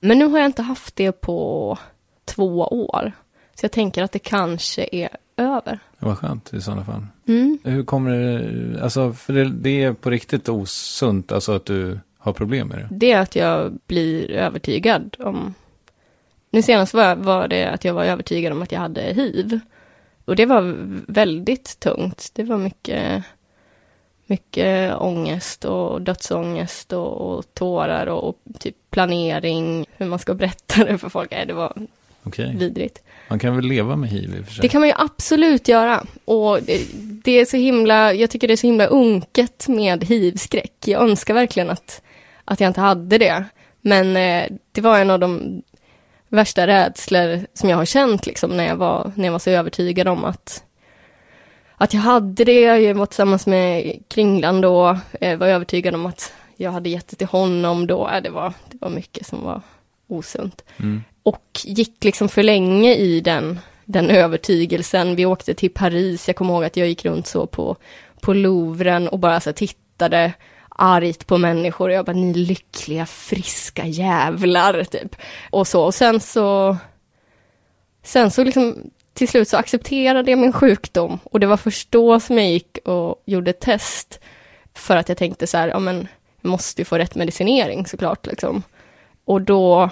Men 0.00 0.18
nu 0.18 0.26
har 0.26 0.38
jag 0.38 0.46
inte 0.46 0.62
haft 0.62 0.96
det 0.96 1.12
på 1.12 1.78
två 2.24 2.60
år. 2.60 3.12
Så 3.54 3.64
jag 3.64 3.72
tänker 3.72 4.02
att 4.02 4.12
det 4.12 4.18
kanske 4.18 4.88
är 4.92 5.08
över. 5.36 5.78
Det 5.98 6.06
var 6.06 6.14
skönt 6.14 6.54
i 6.54 6.60
sådana 6.60 6.84
fall. 6.84 7.06
Mm. 7.28 7.58
Hur 7.64 7.84
kommer 7.84 8.10
det, 8.10 8.82
alltså 8.82 9.12
för 9.12 9.32
det, 9.32 9.44
det 9.44 9.82
är 9.82 9.92
på 9.92 10.10
riktigt 10.10 10.48
osunt, 10.48 11.32
alltså 11.32 11.52
att 11.52 11.64
du 11.64 11.98
har 12.22 12.32
problem 12.32 12.68
med 12.68 12.78
det? 12.78 12.88
det 12.90 13.12
är 13.12 13.20
att 13.20 13.36
jag 13.36 13.78
blir 13.86 14.30
övertygad 14.30 15.16
om... 15.18 15.54
Nu 16.50 16.62
senast 16.62 16.94
var, 16.94 17.16
var 17.16 17.48
det 17.48 17.64
att 17.64 17.84
jag 17.84 17.94
var 17.94 18.04
övertygad 18.04 18.52
om 18.52 18.62
att 18.62 18.72
jag 18.72 18.80
hade 18.80 19.02
hiv. 19.02 19.60
Och 20.24 20.36
det 20.36 20.46
var 20.46 20.74
väldigt 21.12 21.80
tungt. 21.80 22.30
Det 22.34 22.42
var 22.42 22.58
mycket, 22.58 23.24
mycket 24.26 24.94
ångest 24.96 25.64
och 25.64 26.02
dödsångest 26.02 26.92
och, 26.92 27.20
och 27.20 27.54
tårar 27.54 28.06
och, 28.06 28.28
och 28.28 28.36
typ 28.58 28.76
planering, 28.90 29.86
hur 29.96 30.06
man 30.06 30.18
ska 30.18 30.34
berätta 30.34 30.84
det 30.84 30.98
för 30.98 31.08
folk. 31.08 31.30
Nej, 31.30 31.46
det 31.46 31.52
var 31.52 31.72
Okej. 32.22 32.56
vidrigt. 32.58 33.02
Man 33.28 33.38
kan 33.38 33.56
väl 33.56 33.64
leva 33.64 33.96
med 33.96 34.10
hiv 34.10 34.34
i 34.38 34.42
och 34.42 34.46
för 34.46 34.52
sig? 34.52 34.62
Det 34.62 34.68
kan 34.68 34.80
man 34.80 34.88
ju 34.88 34.94
absolut 34.98 35.68
göra. 35.68 36.06
Och 36.24 36.62
det, 36.62 36.80
det 37.24 37.40
är 37.40 37.44
så 37.44 37.56
himla, 37.56 38.12
jag 38.12 38.30
tycker 38.30 38.48
det 38.48 38.54
är 38.54 38.56
så 38.56 38.66
himla 38.66 38.86
unket 38.86 39.68
med 39.68 40.04
hivskräck. 40.04 40.74
Jag 40.84 41.02
önskar 41.02 41.34
verkligen 41.34 41.70
att, 41.70 42.02
att 42.52 42.60
jag 42.60 42.70
inte 42.70 42.80
hade 42.80 43.18
det. 43.18 43.44
Men 43.80 44.16
eh, 44.16 44.48
det 44.72 44.80
var 44.80 44.98
en 44.98 45.10
av 45.10 45.18
de 45.18 45.62
värsta 46.28 46.66
rädslor 46.66 47.46
som 47.54 47.68
jag 47.68 47.76
har 47.76 47.84
känt 47.84 48.26
liksom 48.26 48.50
när 48.56 48.66
jag 48.66 48.76
var, 48.76 49.12
när 49.14 49.24
jag 49.24 49.32
var 49.32 49.38
så 49.38 49.50
övertygad 49.50 50.08
om 50.08 50.24
att, 50.24 50.64
att 51.76 51.94
jag 51.94 52.00
hade 52.00 52.44
det. 52.44 52.60
Jag 52.60 52.94
var 52.94 53.06
tillsammans 53.06 53.46
med 53.46 53.98
Kringlan 54.08 54.60
då, 54.60 54.98
eh, 55.20 55.38
var 55.38 55.46
övertygad 55.46 55.94
om 55.94 56.06
att 56.06 56.32
jag 56.56 56.70
hade 56.72 56.88
gett 56.88 57.08
det 57.08 57.16
till 57.16 57.26
honom 57.26 57.86
då. 57.86 58.08
Eh, 58.08 58.22
det, 58.22 58.30
var, 58.30 58.52
det 58.70 58.78
var 58.80 58.90
mycket 58.90 59.26
som 59.26 59.44
var 59.44 59.60
osunt 60.08 60.64
Mm. 60.76 61.02
och 61.22 61.60
gick 61.64 62.04
liksom 62.04 62.28
för 62.28 62.42
länge 62.42 62.94
i 62.94 63.20
den, 63.20 63.58
den 63.84 64.10
övertygelsen. 64.10 65.16
Vi 65.16 65.26
åkte 65.26 65.54
till 65.54 65.70
Paris, 65.70 66.28
jag 66.28 66.36
kommer 66.36 66.54
ihåg 66.54 66.64
att 66.64 66.76
jag 66.76 66.88
gick 66.88 67.04
runt 67.04 67.26
så 67.26 67.46
på, 67.46 67.76
på 68.20 68.34
Louvren 68.34 69.08
och 69.08 69.18
bara 69.18 69.40
så 69.40 69.52
tittade 69.52 70.32
argt 70.76 71.26
på 71.26 71.38
människor. 71.38 71.90
Jag 71.90 72.04
bara, 72.04 72.16
ni 72.16 72.34
lyckliga, 72.34 73.06
friska 73.06 73.86
jävlar, 73.86 74.84
typ. 74.84 75.16
Och 75.50 75.66
så, 75.66 75.84
och 75.84 75.94
sen 75.94 76.20
så... 76.20 76.76
Sen 78.02 78.30
så 78.30 78.44
liksom, 78.44 78.90
till 79.14 79.28
slut 79.28 79.48
så 79.48 79.56
accepterade 79.56 80.30
jag 80.30 80.38
min 80.38 80.52
sjukdom. 80.52 81.18
Och 81.24 81.40
det 81.40 81.46
var 81.46 81.56
först 81.56 81.90
då 81.90 82.20
som 82.20 82.38
jag 82.38 82.48
gick 82.48 82.78
och 82.84 83.22
gjorde 83.26 83.50
ett 83.50 83.60
test. 83.60 84.20
För 84.74 84.96
att 84.96 85.08
jag 85.08 85.18
tänkte 85.18 85.46
så 85.46 85.58
här, 85.58 85.68
ja 85.68 85.78
men, 85.78 86.08
jag 86.40 86.50
måste 86.50 86.80
ju 86.80 86.84
få 86.84 86.98
rätt 86.98 87.14
medicinering 87.14 87.86
såklart, 87.86 88.26
liksom. 88.26 88.62
Och 89.24 89.42
då 89.42 89.90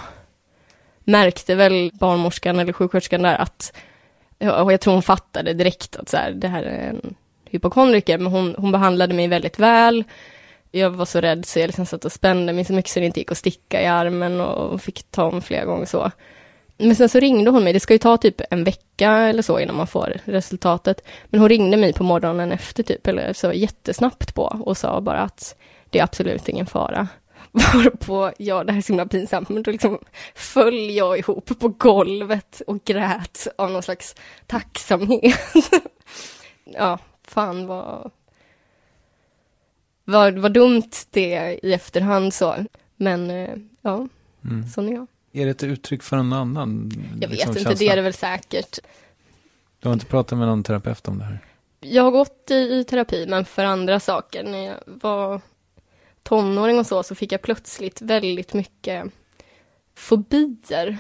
märkte 1.04 1.54
väl 1.54 1.90
barnmorskan 1.94 2.58
eller 2.58 2.72
sjuksköterskan 2.72 3.22
där 3.22 3.36
att, 3.36 3.72
och 4.38 4.72
jag 4.72 4.80
tror 4.80 4.94
hon 4.94 5.02
fattade 5.02 5.52
direkt 5.52 5.96
att 5.96 6.08
så 6.08 6.16
här, 6.16 6.30
det 6.30 6.48
här 6.48 6.62
är 6.62 6.88
en 6.88 7.14
hypokondriker, 7.44 8.18
men 8.18 8.32
hon, 8.32 8.54
hon 8.58 8.72
behandlade 8.72 9.14
mig 9.14 9.28
väldigt 9.28 9.58
väl. 9.58 10.04
Jag 10.70 10.90
var 10.90 11.04
så 11.04 11.20
rädd 11.20 11.46
så 11.46 11.58
jag 11.58 11.66
liksom 11.66 11.86
satt 11.86 12.04
och 12.04 12.12
spände 12.12 12.52
mig 12.52 12.64
så 12.64 12.72
mycket 12.72 12.90
så 12.90 13.00
det 13.00 13.06
inte 13.06 13.20
gick 13.20 13.30
att 13.30 13.38
sticka 13.38 13.82
i 13.82 13.86
armen 13.86 14.40
och 14.40 14.82
fick 14.82 15.02
ta 15.10 15.24
om 15.24 15.42
flera 15.42 15.64
gånger 15.64 15.86
så. 15.86 16.10
Men 16.76 16.96
sen 16.96 17.08
så 17.08 17.20
ringde 17.20 17.50
hon 17.50 17.64
mig, 17.64 17.72
det 17.72 17.80
ska 17.80 17.94
ju 17.94 17.98
ta 17.98 18.16
typ 18.16 18.40
en 18.50 18.64
vecka 18.64 19.10
eller 19.10 19.42
så 19.42 19.58
innan 19.58 19.76
man 19.76 19.86
får 19.86 20.16
resultatet. 20.24 21.04
Men 21.26 21.40
hon 21.40 21.48
ringde 21.48 21.76
mig 21.76 21.92
på 21.92 22.04
morgonen 22.04 22.52
efter 22.52 22.82
typ, 22.82 23.06
eller 23.06 23.32
så 23.32 23.52
jättesnabbt 23.52 24.34
på 24.34 24.42
och 24.64 24.76
sa 24.76 25.00
bara 25.00 25.20
att 25.20 25.56
det 25.90 25.98
är 25.98 26.02
absolut 26.04 26.48
ingen 26.48 26.66
fara. 26.66 27.08
Varpå, 27.52 28.32
ja 28.38 28.64
det 28.64 28.72
här 28.72 28.78
är 28.78 28.82
så 28.82 28.92
himla 28.92 29.06
pinsamt, 29.06 29.48
men 29.48 29.62
då 29.62 29.70
liksom 29.70 29.98
föll 30.34 30.90
jag 30.90 31.18
ihop 31.18 31.60
på 31.60 31.68
golvet 31.68 32.62
och 32.66 32.84
grät 32.84 33.46
av 33.58 33.70
någon 33.70 33.82
slags 33.82 34.14
tacksamhet. 34.46 35.54
ja, 36.64 36.98
fan 37.28 37.66
vad, 37.66 38.10
vad, 40.10 40.38
vad 40.38 40.52
dumt 40.52 40.90
det 41.10 41.34
är 41.34 41.64
i 41.66 41.72
efterhand 41.72 42.34
så. 42.34 42.56
Men 42.96 43.30
eh, 43.30 43.54
ja, 43.82 44.08
Mm. 44.44 44.68
sån 44.68 44.88
är 44.88 44.92
jag. 44.92 45.06
Är 45.32 45.44
det 45.44 45.50
ett 45.50 45.62
uttryck 45.62 46.02
för 46.02 46.16
någon 46.16 46.32
annan? 46.32 46.90
Jag 47.20 47.28
vet 47.28 47.30
liksom, 47.30 47.50
inte, 47.50 47.62
känsla? 47.62 47.86
det 47.86 47.92
är 47.92 47.96
det 47.96 48.02
väl 48.02 48.14
säkert. 48.14 48.78
Du 49.80 49.88
har 49.88 49.92
inte 49.92 50.06
pratat 50.06 50.38
med 50.38 50.48
någon 50.48 50.62
terapeut 50.62 51.08
om 51.08 51.18
det 51.18 51.24
här? 51.24 51.38
Jag 51.80 52.02
har 52.02 52.10
gått 52.10 52.50
i, 52.50 52.54
i 52.54 52.84
terapi, 52.84 53.26
men 53.28 53.44
för 53.44 53.64
andra 53.64 54.00
saker. 54.00 54.44
När 54.44 54.66
jag 54.66 54.76
var 54.86 55.40
tonåring 56.22 56.78
och 56.78 56.86
så, 56.86 57.02
så 57.02 57.14
fick 57.14 57.32
jag 57.32 57.42
plötsligt 57.42 58.02
väldigt 58.02 58.54
mycket 58.54 59.04
fobier. 59.94 60.98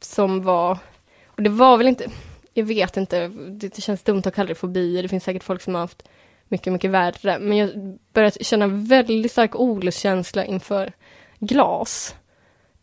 Som 0.00 0.42
var, 0.42 0.78
och 1.26 1.42
det 1.42 1.50
var 1.50 1.76
väl 1.78 1.86
inte, 1.86 2.10
jag 2.54 2.64
vet 2.64 2.96
inte, 2.96 3.28
det, 3.28 3.68
det 3.68 3.80
känns 3.80 4.02
dumt 4.02 4.22
att 4.24 4.34
kalla 4.34 4.48
det 4.48 4.54
fobier. 4.54 5.02
Det 5.02 5.08
finns 5.08 5.24
säkert 5.24 5.44
folk 5.44 5.62
som 5.62 5.74
har 5.74 5.80
haft 5.80 6.02
mycket, 6.48 6.72
mycket 6.72 6.90
värre. 6.90 7.38
Men 7.38 7.56
jag 7.56 7.98
började 8.12 8.44
känna 8.44 8.66
väldigt 8.66 9.32
stark 9.32 9.56
olustkänsla 9.56 10.44
inför 10.44 10.92
glas. 11.38 12.14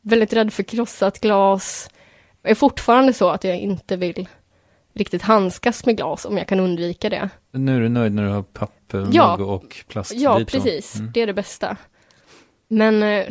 Väldigt 0.01 0.33
rädd 0.33 0.53
för 0.53 0.63
krossat 0.63 1.19
glas. 1.19 1.89
Jag 2.41 2.51
är 2.51 2.55
fortfarande 2.55 3.13
så 3.13 3.29
att 3.29 3.43
jag 3.43 3.57
inte 3.57 3.95
vill 3.95 4.27
riktigt 4.93 5.21
handskas 5.21 5.85
med 5.85 5.97
glas 5.97 6.25
om 6.25 6.37
jag 6.37 6.47
kan 6.47 6.59
undvika 6.59 7.09
det. 7.09 7.29
Nu 7.51 7.75
är 7.75 7.79
du 7.81 7.89
nöjd 7.89 8.13
när 8.13 8.23
du 8.23 8.29
har 8.29 8.43
pappmugg 8.43 9.15
Ja. 9.15 9.35
och 9.35 9.75
plastbit? 9.87 10.21
Ja, 10.21 10.41
precis. 10.47 10.95
Mm. 10.95 11.11
Det 11.13 11.21
är 11.21 11.27
det 11.27 11.33
bästa. 11.33 11.77
Men 12.67 13.03
eh, 13.03 13.25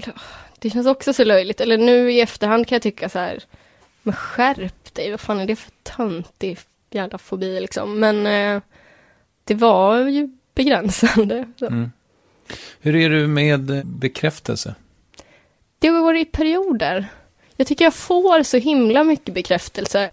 det 0.59 0.71
känns 0.71 0.87
också 0.87 1.13
så 1.13 1.25
löjligt. 1.25 1.61
Eller 1.61 1.79
nu 1.79 2.13
i 2.13 2.21
efterhand 2.21 2.67
kan 2.69 2.77
jag 2.77 2.83
tycka 2.83 3.09
så 3.09 3.19
här. 3.19 3.43
Men 4.03 4.15
skärp 4.15 4.95
dig, 4.95 5.11
vad 5.11 5.21
fan 5.21 5.41
är 5.41 5.47
det 5.47 5.57
för 5.57 5.73
töntig 5.83 6.59
jävla 6.91 7.19
fobi 7.19 7.61
liksom. 7.61 8.01
Men 8.01 8.27
eh, 8.27 8.63
det 9.45 9.55
var 9.55 9.99
ju 9.99 10.29
begränsande. 10.55 11.47
Mm. 11.61 11.93
Hur 12.81 12.97
är 12.97 13.11
du 13.11 13.27
med 13.27 13.87
bekräftelse? 13.87 14.75
Det 15.79 15.91
varit 15.91 16.29
i 16.29 16.31
perioder. 16.31 17.07
Jag 17.57 17.67
tycker 17.67 17.85
jag 17.85 17.95
får 17.95 18.43
så 18.43 18.57
himla 18.57 19.05
mycket 19.05 19.35
bekräftelse. 19.35 20.11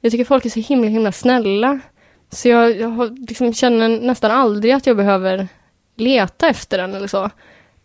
Jag 0.00 0.12
tycker 0.12 0.24
folk 0.24 0.46
är 0.46 0.50
så 0.50 0.60
himla, 0.60 0.88
himla 0.88 1.12
snälla. 1.12 1.80
Så 2.30 2.48
jag, 2.48 2.76
jag 2.76 2.88
har, 2.88 3.28
liksom, 3.28 3.54
känner 3.54 3.88
nästan 3.88 4.30
aldrig 4.30 4.72
att 4.72 4.86
jag 4.86 4.96
behöver 4.96 5.48
leta 5.96 6.48
efter 6.48 6.78
den 6.78 6.94
eller 6.94 7.08
så. 7.08 7.30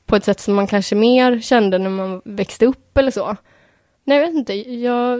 På 0.05 0.15
ett 0.15 0.25
sätt 0.25 0.39
som 0.39 0.53
man 0.53 0.67
kanske 0.67 0.95
mer 0.95 1.39
kände 1.39 1.77
när 1.77 1.89
man 1.89 2.21
växte 2.25 2.65
upp 2.65 2.97
eller 2.97 3.11
så. 3.11 3.35
Nej, 4.03 4.17
jag 4.17 4.27
vet 4.27 4.35
inte. 4.35 4.53
Jag 4.71 5.19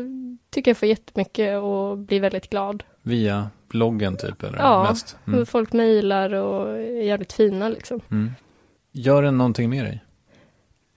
tycker 0.49 0.71
jag 0.71 0.77
får 0.77 0.87
jättemycket 0.87 1.59
och 1.59 1.97
blir 1.97 2.19
väldigt 2.19 2.49
glad. 2.49 2.83
Via 3.01 3.49
bloggen 3.71 4.17
typ? 4.17 4.43
Eller 4.43 4.57
Ja, 4.57 4.83
mest? 4.89 5.17
Mm. 5.27 5.45
Folk 5.45 5.73
mejlar 5.73 6.33
och 6.33 6.69
är 6.77 7.01
jävligt 7.03 7.33
fina 7.33 7.69
liksom. 7.69 7.99
Mm. 8.11 8.31
Gör 8.91 9.23
den 9.23 9.37
någonting 9.37 9.69
med 9.69 9.85
dig? 9.85 10.03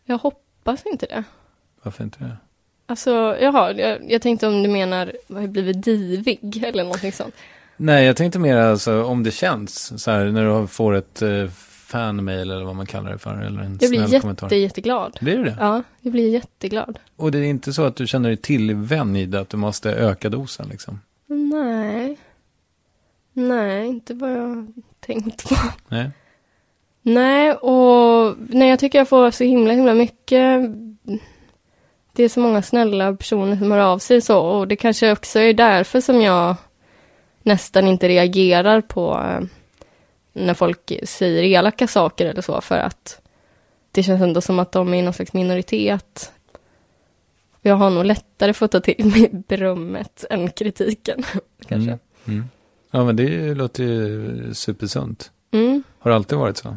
Jag 0.05 0.19
hoppas 0.19 0.87
inte 0.87 1.07
det. 1.07 1.25
Varför 1.83 2.05
inte 2.05 2.19
det? 2.25 2.37
Alltså, 2.87 3.37
jaha, 3.41 3.73
jag, 3.73 4.11
jag 4.11 4.23
tänkte 4.23 4.47
om 4.47 4.63
du 4.63 4.69
menar, 4.69 5.13
har 5.33 5.41
jag 5.41 5.51
blivit 5.51 5.83
divig 5.85 6.63
eller 6.67 6.85
någonting 6.85 7.13
sånt? 7.13 7.35
Nej, 7.77 8.05
jag 8.07 8.17
tänkte 8.17 8.39
mer 8.39 8.57
alltså 8.57 9.05
om 9.05 9.23
det 9.23 9.31
känns 9.31 10.03
så 10.03 10.11
här 10.11 10.25
när 10.25 10.61
du 10.61 10.67
får 10.67 10.95
ett 10.95 11.23
eh, 11.23 11.47
fanmail 11.87 12.51
eller 12.51 12.65
vad 12.65 12.77
man 12.77 12.87
kallar 12.87 13.13
det 13.13 13.19
för. 13.19 13.41
Eller 13.41 13.61
en 13.61 13.79
Jag 13.81 13.91
blir 13.91 14.01
jätte, 14.01 14.21
kommentar. 14.21 14.53
jätteglad. 14.53 15.19
Blir 15.21 15.37
du 15.37 15.45
det? 15.45 15.57
Ja, 15.61 15.83
jag 16.01 16.13
blir 16.13 16.31
jätteglad. 16.31 16.99
Och 17.17 17.31
det 17.33 17.39
är 17.39 17.43
inte 17.45 17.73
så 17.73 17.85
att 17.85 17.97
du 17.97 18.07
känner 18.07 18.29
dig 18.29 18.37
tillvänd 18.37 19.35
att 19.35 19.49
du 19.51 19.57
måste 19.57 19.91
öka 19.93 20.29
dosen 20.29 20.69
liksom? 20.69 21.01
Nej. 21.27 22.17
Nej, 23.37 23.87
inte 23.87 24.15
vad 24.15 24.31
jag 24.31 24.73
tänkt 25.01 25.49
på. 25.49 25.55
Nej. 25.89 26.11
Nej, 27.03 27.53
och 27.53 28.37
nej, 28.49 28.69
jag 28.69 28.79
tycker 28.79 28.99
jag 28.99 29.09
får 29.09 29.31
så 29.31 29.45
himla, 29.45 29.73
himla 29.73 29.95
mycket. 29.95 30.61
Det 32.13 32.23
är 32.23 32.29
så 32.29 32.41
många 32.41 32.63
snälla 32.63 33.15
personer 33.15 33.57
som 33.57 33.71
hör 33.73 33.79
av 33.79 33.99
sig 33.99 34.21
så 34.21 34.41
och 34.41 34.69
det 34.69 34.77
kanske 34.77 35.13
också 35.13 35.39
är 35.39 35.55
därför 35.55 36.01
som 36.01 36.21
jag 36.21 36.57
nästan 37.43 37.87
inte 37.87 38.09
reagerar 38.09 38.81
på 38.81 39.13
eh, 39.13 39.47
när 40.33 40.55
folk 40.55 40.93
säger 41.03 41.43
elaka 41.43 41.87
saker 41.87 42.27
eller 42.27 42.43
så 42.43 42.61
för 42.61 42.79
att 42.79 43.21
det 43.91 44.03
känns 44.03 44.23
ändå 44.23 44.41
som 44.41 44.59
att 44.59 44.73
de 44.73 44.95
är 44.95 45.03
någon 45.03 45.13
slags 45.13 45.33
minoritet. 45.33 46.33
Jag 47.63 47.75
har 47.75 47.91
nog 47.91 48.05
lättare 48.05 48.53
för 48.53 48.65
att 48.65 48.73
ta 48.73 48.81
till 48.81 49.05
mig 49.05 49.31
berömmet 49.49 50.25
än 50.31 50.51
kritiken, 50.51 51.25
kanske. 51.67 51.91
Mm. 51.91 51.99
Mm. 52.27 52.45
Ja, 52.95 53.05
men 53.05 53.17
det 53.17 53.55
låter 53.55 53.85
ju 53.85 54.55
supersunt. 54.55 55.31
Mm. 55.51 55.83
Har 55.99 56.11
det 56.11 56.15
alltid 56.15 56.39
varit 56.39 56.57
så? 56.57 56.77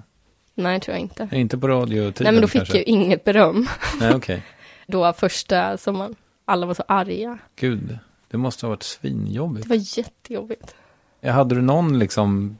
Nej, 0.55 0.79
tror 0.79 0.93
jag 0.95 1.01
inte. 1.01 1.29
Inte 1.31 1.57
på 1.57 1.67
radiotiden 1.67 2.23
Nej, 2.23 2.33
men 2.33 2.41
då 2.41 2.47
fick 2.47 2.59
kanske? 2.59 2.77
jag 2.77 2.87
inget 2.87 3.23
beröm. 3.23 3.67
Nej, 3.99 4.15
okej. 4.15 4.43
Då 4.87 5.13
första 5.13 5.77
som 5.77 5.97
man, 5.97 6.15
alla 6.45 6.65
var 6.65 6.73
så 6.73 6.83
arga. 6.87 7.37
Gud, 7.55 7.97
det 8.27 8.37
måste 8.37 8.65
ha 8.65 8.69
varit 8.69 8.83
svinjobbigt. 8.83 9.63
Det 9.63 9.69
var 9.69 9.97
jättejobbigt. 9.97 10.75
Hade 11.23 11.55
du 11.55 11.61
någon 11.61 11.99
liksom... 11.99 12.57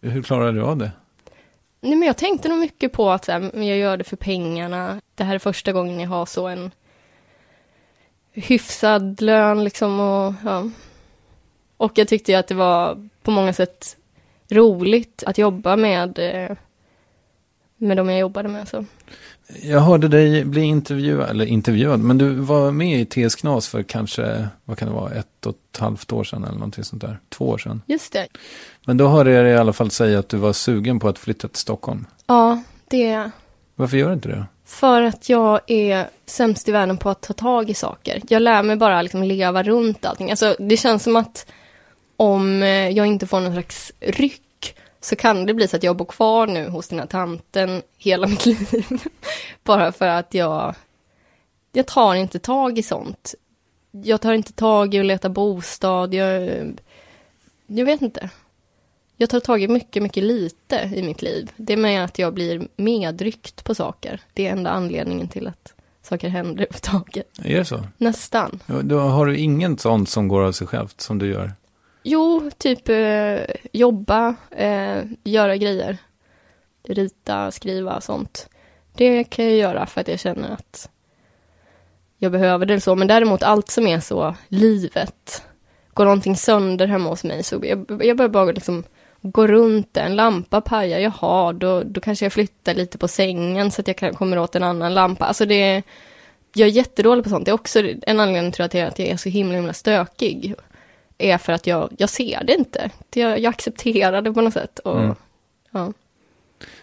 Hur 0.00 0.22
klarade 0.22 0.52
du 0.52 0.62
av 0.62 0.76
det? 0.76 0.92
Nej, 1.80 1.96
men 1.96 2.06
jag 2.06 2.16
tänkte 2.16 2.48
nog 2.48 2.58
mycket 2.58 2.92
på 2.92 3.10
att 3.10 3.24
så 3.24 3.32
här, 3.32 3.50
jag 3.54 3.78
gör 3.78 3.96
det 3.96 4.04
för 4.04 4.16
pengarna. 4.16 5.00
Det 5.14 5.24
här 5.24 5.34
är 5.34 5.38
första 5.38 5.72
gången 5.72 6.00
jag 6.00 6.08
har 6.08 6.26
så 6.26 6.46
en 6.46 6.70
hyfsad 8.32 9.20
lön 9.20 9.64
liksom 9.64 10.00
och 10.00 10.34
ja. 10.44 10.70
Och 11.80 11.92
jag 11.98 12.08
tyckte 12.08 12.32
ju 12.32 12.38
att 12.38 12.46
det 12.46 12.54
var 12.54 13.08
på 13.22 13.30
många 13.30 13.52
sätt 13.52 13.96
roligt 14.48 15.22
att 15.26 15.38
jobba 15.38 15.76
med 15.76 16.18
eh, 16.18 16.56
med 17.76 17.96
de 17.96 18.10
jag 18.10 18.18
jobbade 18.18 18.48
med. 18.48 18.68
Så. 18.68 18.84
Jag 19.62 19.80
hörde 19.80 20.08
dig 20.08 20.44
bli 20.44 20.60
intervjuad, 20.60 21.30
eller 21.30 21.44
intervjuad, 21.44 22.00
men 22.00 22.18
du 22.18 22.30
var 22.30 22.70
med 22.70 23.00
i 23.00 23.04
TS 23.04 23.34
Knas 23.34 23.68
för 23.68 23.82
kanske, 23.82 24.48
vad 24.64 24.78
kan 24.78 24.88
det 24.88 24.94
vara, 24.94 25.12
ett 25.12 25.46
och 25.46 25.54
ett 25.72 25.78
halvt 25.78 26.12
år 26.12 26.24
sedan 26.24 26.44
eller 26.44 26.54
någonting 26.54 26.84
sånt 26.84 27.02
där. 27.02 27.18
Två 27.28 27.48
år 27.48 27.58
sedan. 27.58 27.82
Just 27.86 28.12
det. 28.12 28.28
Men 28.86 28.96
då 28.96 29.08
hörde 29.08 29.30
jag 29.30 29.44
dig 29.44 29.52
i 29.52 29.56
alla 29.56 29.72
fall 29.72 29.90
säga 29.90 30.18
att 30.18 30.28
du 30.28 30.36
var 30.36 30.52
sugen 30.52 31.00
på 31.00 31.08
att 31.08 31.18
flytta 31.18 31.48
till 31.48 31.60
Stockholm. 31.60 32.06
Ja, 32.26 32.62
det 32.88 33.06
är 33.06 33.12
jag. 33.12 33.30
Varför 33.74 33.96
gör 33.96 34.08
du 34.08 34.14
inte 34.14 34.28
det? 34.28 34.46
För 34.64 35.02
att 35.02 35.28
jag 35.28 35.60
är 35.66 36.08
sämst 36.26 36.68
i 36.68 36.72
världen 36.72 36.96
på 36.96 37.10
att 37.10 37.20
ta 37.20 37.32
tag 37.32 37.70
i 37.70 37.74
saker. 37.74 38.22
Jag 38.28 38.42
lär 38.42 38.62
mig 38.62 38.76
bara 38.76 39.02
liksom 39.02 39.22
leva 39.22 39.62
runt 39.62 40.04
allting. 40.04 40.30
Alltså, 40.30 40.56
det 40.58 40.76
känns 40.76 41.02
som 41.02 41.16
att 41.16 41.46
om 42.20 42.62
eh, 42.62 42.88
jag 42.88 43.06
inte 43.06 43.26
får 43.26 43.40
någon 43.40 43.52
slags 43.52 43.92
ryck 44.00 44.76
så 45.00 45.16
kan 45.16 45.46
det 45.46 45.54
bli 45.54 45.68
så 45.68 45.76
att 45.76 45.82
jag 45.82 45.96
bor 45.96 46.04
kvar 46.04 46.46
nu 46.46 46.68
hos 46.68 46.88
den 46.88 46.98
här 46.98 47.06
tanten 47.06 47.82
hela 47.98 48.26
mitt 48.26 48.46
liv. 48.46 49.02
bara 49.64 49.92
för 49.92 50.06
att 50.06 50.34
jag, 50.34 50.74
jag 51.72 51.86
tar 51.86 52.14
inte 52.14 52.38
tag 52.38 52.78
i 52.78 52.82
sånt. 52.82 53.34
Jag 53.90 54.20
tar 54.20 54.32
inte 54.32 54.52
tag 54.52 54.94
i 54.94 55.00
att 55.00 55.06
leta 55.06 55.28
bostad. 55.28 56.14
Jag, 56.14 56.50
jag 57.66 57.84
vet 57.84 58.02
inte. 58.02 58.30
Jag 59.16 59.30
tar 59.30 59.40
tag 59.40 59.62
i 59.62 59.68
mycket, 59.68 60.02
mycket 60.02 60.24
lite 60.24 60.90
i 60.94 61.02
mitt 61.02 61.22
liv. 61.22 61.50
Det 61.56 61.72
är 61.72 61.76
med 61.76 62.04
att 62.04 62.18
jag 62.18 62.34
blir 62.34 62.68
medryckt 62.76 63.64
på 63.64 63.74
saker. 63.74 64.20
Det 64.32 64.46
är 64.46 64.52
enda 64.52 64.70
anledningen 64.70 65.28
till 65.28 65.46
att 65.46 65.74
saker 66.02 66.28
händer 66.28 66.62
överhuvudtaget. 66.62 67.26
Är 67.44 67.58
det 67.58 67.64
så? 67.64 67.86
Nästan. 67.96 68.62
Då 68.82 68.98
har 68.98 69.26
du 69.26 69.36
ingen 69.36 69.78
sånt 69.78 70.08
som 70.08 70.28
går 70.28 70.42
av 70.42 70.52
sig 70.52 70.66
självt 70.66 71.00
som 71.00 71.18
du 71.18 71.30
gör? 71.30 71.52
Jo, 72.02 72.50
typ 72.58 72.88
eh, 72.88 73.40
jobba, 73.72 74.34
eh, 74.50 75.02
göra 75.24 75.56
grejer. 75.56 75.98
Rita, 76.82 77.50
skriva, 77.50 78.00
sånt. 78.00 78.48
Det 78.94 79.24
kan 79.24 79.44
jag 79.44 79.54
göra 79.54 79.86
för 79.86 80.00
att 80.00 80.08
jag 80.08 80.20
känner 80.20 80.50
att 80.50 80.90
jag 82.18 82.32
behöver 82.32 82.66
det 82.66 82.80
så. 82.80 82.94
Men 82.94 83.08
däremot 83.08 83.42
allt 83.42 83.70
som 83.70 83.86
är 83.86 84.00
så, 84.00 84.34
livet. 84.48 85.42
Går 85.94 86.04
någonting 86.04 86.36
sönder 86.36 86.86
hemma 86.86 87.08
hos 87.08 87.24
mig 87.24 87.42
så 87.42 87.60
jag, 87.62 88.02
jag 88.04 88.16
börjar 88.16 88.28
bara 88.28 88.52
liksom 88.52 88.84
gå 89.22 89.46
runt 89.46 89.94
det. 89.94 90.00
En 90.00 90.16
lampa 90.16 90.60
pajar, 90.60 90.98
jaha, 90.98 91.52
då, 91.52 91.82
då 91.82 92.00
kanske 92.00 92.24
jag 92.24 92.32
flyttar 92.32 92.74
lite 92.74 92.98
på 92.98 93.08
sängen 93.08 93.70
så 93.70 93.80
att 93.80 93.86
jag 93.86 93.96
kan, 93.96 94.14
kommer 94.14 94.38
åt 94.38 94.56
en 94.56 94.62
annan 94.62 94.94
lampa. 94.94 95.24
Alltså 95.24 95.46
det, 95.46 95.82
jag 96.54 96.68
är 96.68 96.72
jättedålig 96.72 97.24
på 97.24 97.30
sånt. 97.30 97.44
Det 97.44 97.50
är 97.50 97.54
också 97.54 97.82
en 98.02 98.20
anledning 98.20 98.52
jag 98.58 98.70
till 98.70 98.84
att 98.84 98.98
jag 98.98 99.08
är 99.08 99.16
så 99.16 99.28
himla, 99.28 99.56
himla 99.56 99.72
stökig. 99.72 100.54
Är 101.20 101.38
för 101.38 101.52
att 101.52 101.66
jag, 101.66 101.90
jag 101.98 102.08
ser 102.08 102.44
det 102.44 102.54
inte. 102.54 102.90
Jag, 103.14 103.38
jag 103.38 103.50
accepterar 103.50 104.22
det 104.22 104.32
på 104.32 104.40
något 104.40 104.52
sätt. 104.54 104.78
Och, 104.78 105.00
Mm. 105.00 105.14
ja. 105.70 105.92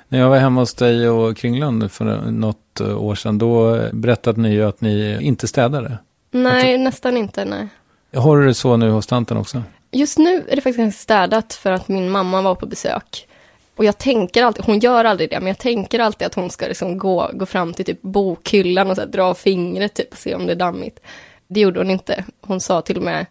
När 0.08 0.20
jag 0.20 0.30
var 0.30 0.38
hemma 0.38 0.62
hos 0.62 0.74
dig 0.74 1.10
och 1.10 1.38
Kringland 1.38 1.92
för 1.92 2.06
något 2.32 2.80
eh, 2.80 3.02
år 3.04 3.16
sedan, 3.16 3.38
då 3.38 3.80
berättade 3.94 4.42
ni 4.42 4.50
ju 4.54 4.64
att 4.64 4.82
ni 4.82 5.18
inte 5.22 5.48
städade. 5.48 5.98
Nej, 6.32 6.78
nästan 6.78 7.18
inte, 7.18 7.46
nej. 7.46 7.68
Har 8.16 8.38
du 8.38 8.46
det 8.48 8.54
så 8.54 8.78
nu 8.78 8.90
hos 8.90 9.08
tanten 9.08 9.38
också? 9.38 9.64
Just 9.92 10.18
nu 10.18 10.36
är 10.48 10.56
det 10.56 10.62
faktiskt 10.62 10.78
ganska 10.78 10.98
städat 11.00 11.54
för 11.54 11.72
att 11.72 11.88
min 11.88 12.10
mamma 12.10 12.42
var 12.42 12.56
på 12.56 12.66
besök. 12.66 13.28
Och 13.76 13.86
jag 13.86 13.98
tänker 13.98 14.44
alltid, 14.44 14.66
hon 14.66 14.80
gör 14.80 15.06
aldrig 15.06 15.30
det, 15.30 15.40
men 15.40 15.48
jag 15.48 15.58
tänker 15.58 16.00
alltid 16.00 16.26
att 16.26 16.36
hon 16.36 16.50
ska 16.50 16.68
liksom 16.68 16.98
gå, 16.98 17.30
gå 17.34 17.46
fram 17.46 17.74
till 17.74 17.86
typ 17.86 18.02
bokhyllan 18.02 18.90
och 18.90 18.96
så 18.96 19.02
här, 19.02 19.08
dra 19.10 19.34
fingret 19.34 19.94
typ 19.94 20.12
och 20.12 20.18
se 20.18 20.36
om 20.36 20.46
det 20.46 20.52
är 20.52 20.56
dammigt. 20.56 21.00
Det 21.48 21.60
gjorde 21.60 21.80
hon 21.80 21.92
inte. 21.92 22.26
Hon 22.42 22.60
sa 22.62 22.82
till 22.82 22.98
och 22.98 23.04
med, 23.04 23.26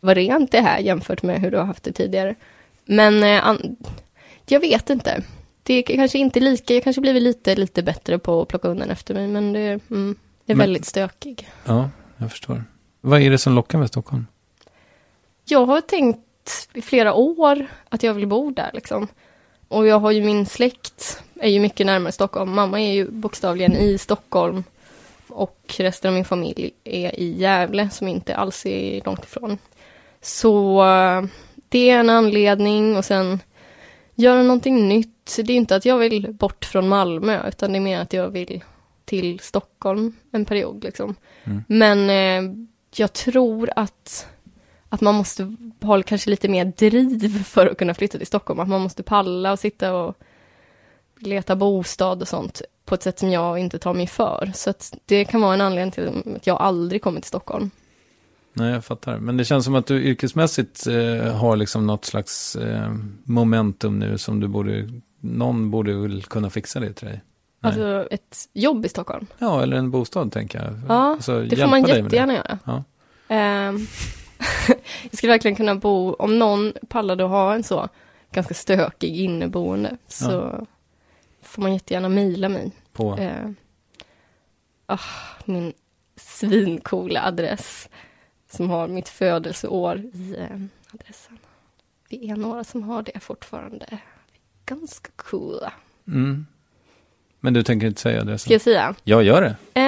vad 0.00 0.16
rent 0.16 0.52
det 0.52 0.60
här 0.60 0.78
jämfört 0.78 1.22
med 1.22 1.40
hur 1.40 1.50
du 1.50 1.56
har 1.56 1.64
haft 1.64 1.82
det 1.82 1.92
tidigare. 1.92 2.34
Men 2.84 3.22
eh, 3.24 3.54
jag 4.46 4.60
vet 4.60 4.90
inte. 4.90 5.22
Det 5.62 5.74
är 5.74 5.96
kanske 5.96 6.18
inte 6.18 6.40
lika, 6.40 6.74
jag 6.74 6.84
kanske 6.84 7.00
blivit 7.02 7.22
lite, 7.22 7.54
lite 7.56 7.82
bättre 7.82 8.18
på 8.18 8.42
att 8.42 8.48
plocka 8.48 8.68
undan 8.68 8.90
efter 8.90 9.14
mig, 9.14 9.26
men 9.26 9.52
det, 9.52 9.60
mm, 9.90 10.16
det 10.44 10.52
är 10.52 10.56
Men- 10.56 10.58
väldigt 10.58 10.84
stökig. 10.84 11.48
Ja, 11.64 11.90
jag 12.16 12.30
förstår. 12.30 12.64
Vad 13.00 13.20
är 13.22 13.30
det 13.30 13.38
som 13.38 13.54
lockar 13.54 13.78
med 13.78 13.88
Stockholm? 13.88 14.26
Jag 15.44 15.66
har 15.66 15.80
tänkt 15.80 16.68
i 16.72 16.82
flera 16.82 17.14
år 17.14 17.66
att 17.88 18.02
jag 18.02 18.14
vill 18.14 18.26
bo 18.26 18.50
där 18.50 18.70
liksom. 18.74 19.08
Och 19.68 19.86
jag 19.86 19.98
har 20.00 20.10
ju 20.10 20.24
min 20.24 20.46
släkt, 20.46 21.22
är 21.40 21.48
ju 21.48 21.60
mycket 21.60 21.86
närmare 21.86 22.12
Stockholm. 22.12 22.50
Mamma 22.54 22.80
är 22.80 22.92
ju 22.92 23.10
bokstavligen 23.10 23.76
i 23.76 23.98
Stockholm. 23.98 24.64
Och 25.32 25.74
resten 25.78 26.08
av 26.08 26.14
min 26.14 26.24
familj 26.24 26.70
är 26.84 27.20
i 27.20 27.32
Gävle, 27.38 27.90
som 27.90 28.08
inte 28.08 28.36
alls 28.36 28.66
är 28.66 29.02
långt 29.04 29.24
ifrån. 29.24 29.58
Så 30.20 30.84
eh, 30.84 31.22
det 31.68 31.90
är 31.90 32.00
en 32.00 32.10
anledning 32.10 32.96
och 32.96 33.04
sen 33.04 33.38
göra 34.14 34.42
någonting 34.42 34.88
nytt. 34.88 35.36
Det 35.36 35.52
är 35.52 35.56
inte 35.56 35.76
att 35.76 35.84
jag 35.84 35.98
vill 35.98 36.32
bort 36.32 36.64
från 36.64 36.88
Malmö, 36.88 37.48
utan 37.48 37.72
det 37.72 37.78
är 37.78 37.80
mer 37.80 38.00
att 38.00 38.12
jag 38.12 38.28
vill 38.28 38.64
till 39.04 39.40
Stockholm 39.40 40.16
en 40.30 40.44
period 40.44 40.84
liksom. 40.84 41.14
Mm. 41.44 41.64
Men 41.68 42.10
eh, 42.10 42.54
jag 42.96 43.12
tror 43.12 43.70
att 43.76 44.26
att 44.92 45.00
man 45.00 45.14
måste 45.14 45.56
ha 45.80 46.02
kanske 46.02 46.30
lite 46.30 46.48
mer 46.48 46.64
driv 46.64 47.44
för 47.44 47.66
att 47.66 47.78
kunna 47.78 47.94
flytta 47.94 48.18
till 48.18 48.26
Stockholm. 48.26 48.60
Att 48.60 48.68
man 48.68 48.80
måste 48.80 49.02
palla 49.02 49.52
och 49.52 49.58
sitta 49.58 49.94
och 49.94 50.16
leta 51.18 51.56
bostad 51.56 52.22
och 52.22 52.28
sånt 52.28 52.62
på 52.90 52.94
ett 52.94 53.02
sätt 53.02 53.18
som 53.18 53.30
jag 53.30 53.58
inte 53.58 53.78
tar 53.78 53.94
mig 53.94 54.06
för. 54.06 54.50
Så 54.54 54.72
det 55.06 55.24
kan 55.24 55.40
vara 55.40 55.54
en 55.54 55.60
anledning 55.60 55.92
till 55.92 56.36
att 56.36 56.46
jag 56.46 56.60
aldrig 56.60 57.02
kommer 57.02 57.20
till 57.20 57.28
Stockholm. 57.28 57.70
Nej, 58.52 58.72
jag 58.72 58.84
fattar. 58.84 59.18
Men 59.18 59.36
det 59.36 59.44
känns 59.44 59.64
som 59.64 59.74
att 59.74 59.86
du 59.86 60.02
yrkesmässigt 60.02 60.86
eh, 60.86 61.36
har 61.36 61.56
liksom 61.56 61.86
något 61.86 62.04
slags 62.04 62.56
eh, 62.56 62.94
momentum 63.24 63.98
nu 63.98 64.18
som 64.18 64.40
du 64.40 64.48
borde, 64.48 64.88
någon 65.20 65.70
borde 65.70 65.94
väl 65.94 66.22
kunna 66.22 66.50
fixa 66.50 66.80
det 66.80 66.92
till 66.92 67.06
dig. 67.06 67.20
Nej. 67.60 67.72
Alltså 67.72 68.08
ett 68.10 68.36
jobb 68.52 68.86
i 68.86 68.88
Stockholm. 68.88 69.26
Ja, 69.38 69.62
eller 69.62 69.76
en 69.76 69.90
bostad 69.90 70.32
tänker 70.32 70.58
jag. 70.58 70.72
Ja, 70.88 71.12
Alltså, 71.12 71.40
det 71.40 71.56
får 71.56 71.66
man 71.66 71.84
jättegärna 71.84 72.32
göra. 72.34 72.58
Ja. 72.64 72.84
Ehm, 73.28 73.86
jag 75.10 75.16
skulle 75.18 75.32
verkligen 75.32 75.56
kunna 75.56 75.74
bo, 75.74 76.14
om 76.14 76.38
någon 76.38 76.72
pallade 76.88 77.24
att 77.24 77.30
ha 77.30 77.54
en 77.54 77.62
så 77.62 77.88
ganska 78.32 78.54
stökig 78.54 79.16
inneboende 79.16 79.96
så 80.08 80.66
får 81.50 81.62
man 81.62 81.72
jättegärna 81.72 82.08
mejla 82.08 82.48
mig. 82.48 82.72
På, 82.92 83.16
Eh, 83.18 83.50
ah, 84.86 84.98
min 85.44 85.72
svincoola 86.16 87.22
adress 87.26 87.88
som 88.50 88.70
har 88.70 88.88
mitt 88.88 89.08
födelseår 89.08 89.98
i 89.98 90.36
eh, 90.38 90.60
adressen. 90.94 91.38
Vi 92.08 92.30
är 92.30 92.36
några 92.36 92.64
som 92.64 92.82
har 92.82 93.02
det 93.02 93.20
fortfarande. 93.20 93.98
Ganska 94.66 95.10
coola. 95.16 95.72
mm. 96.06 96.46
Men 97.42 97.54
du 97.54 97.62
tänker 97.62 97.86
inte 97.86 98.00
säga 98.00 98.24
det? 98.24 98.38
Ska 98.38 98.52
jag 98.52 98.60
säga? 98.62 98.94
Ja, 99.04 99.22
gör 99.22 99.42
det. 99.42 99.56
E 99.74 99.80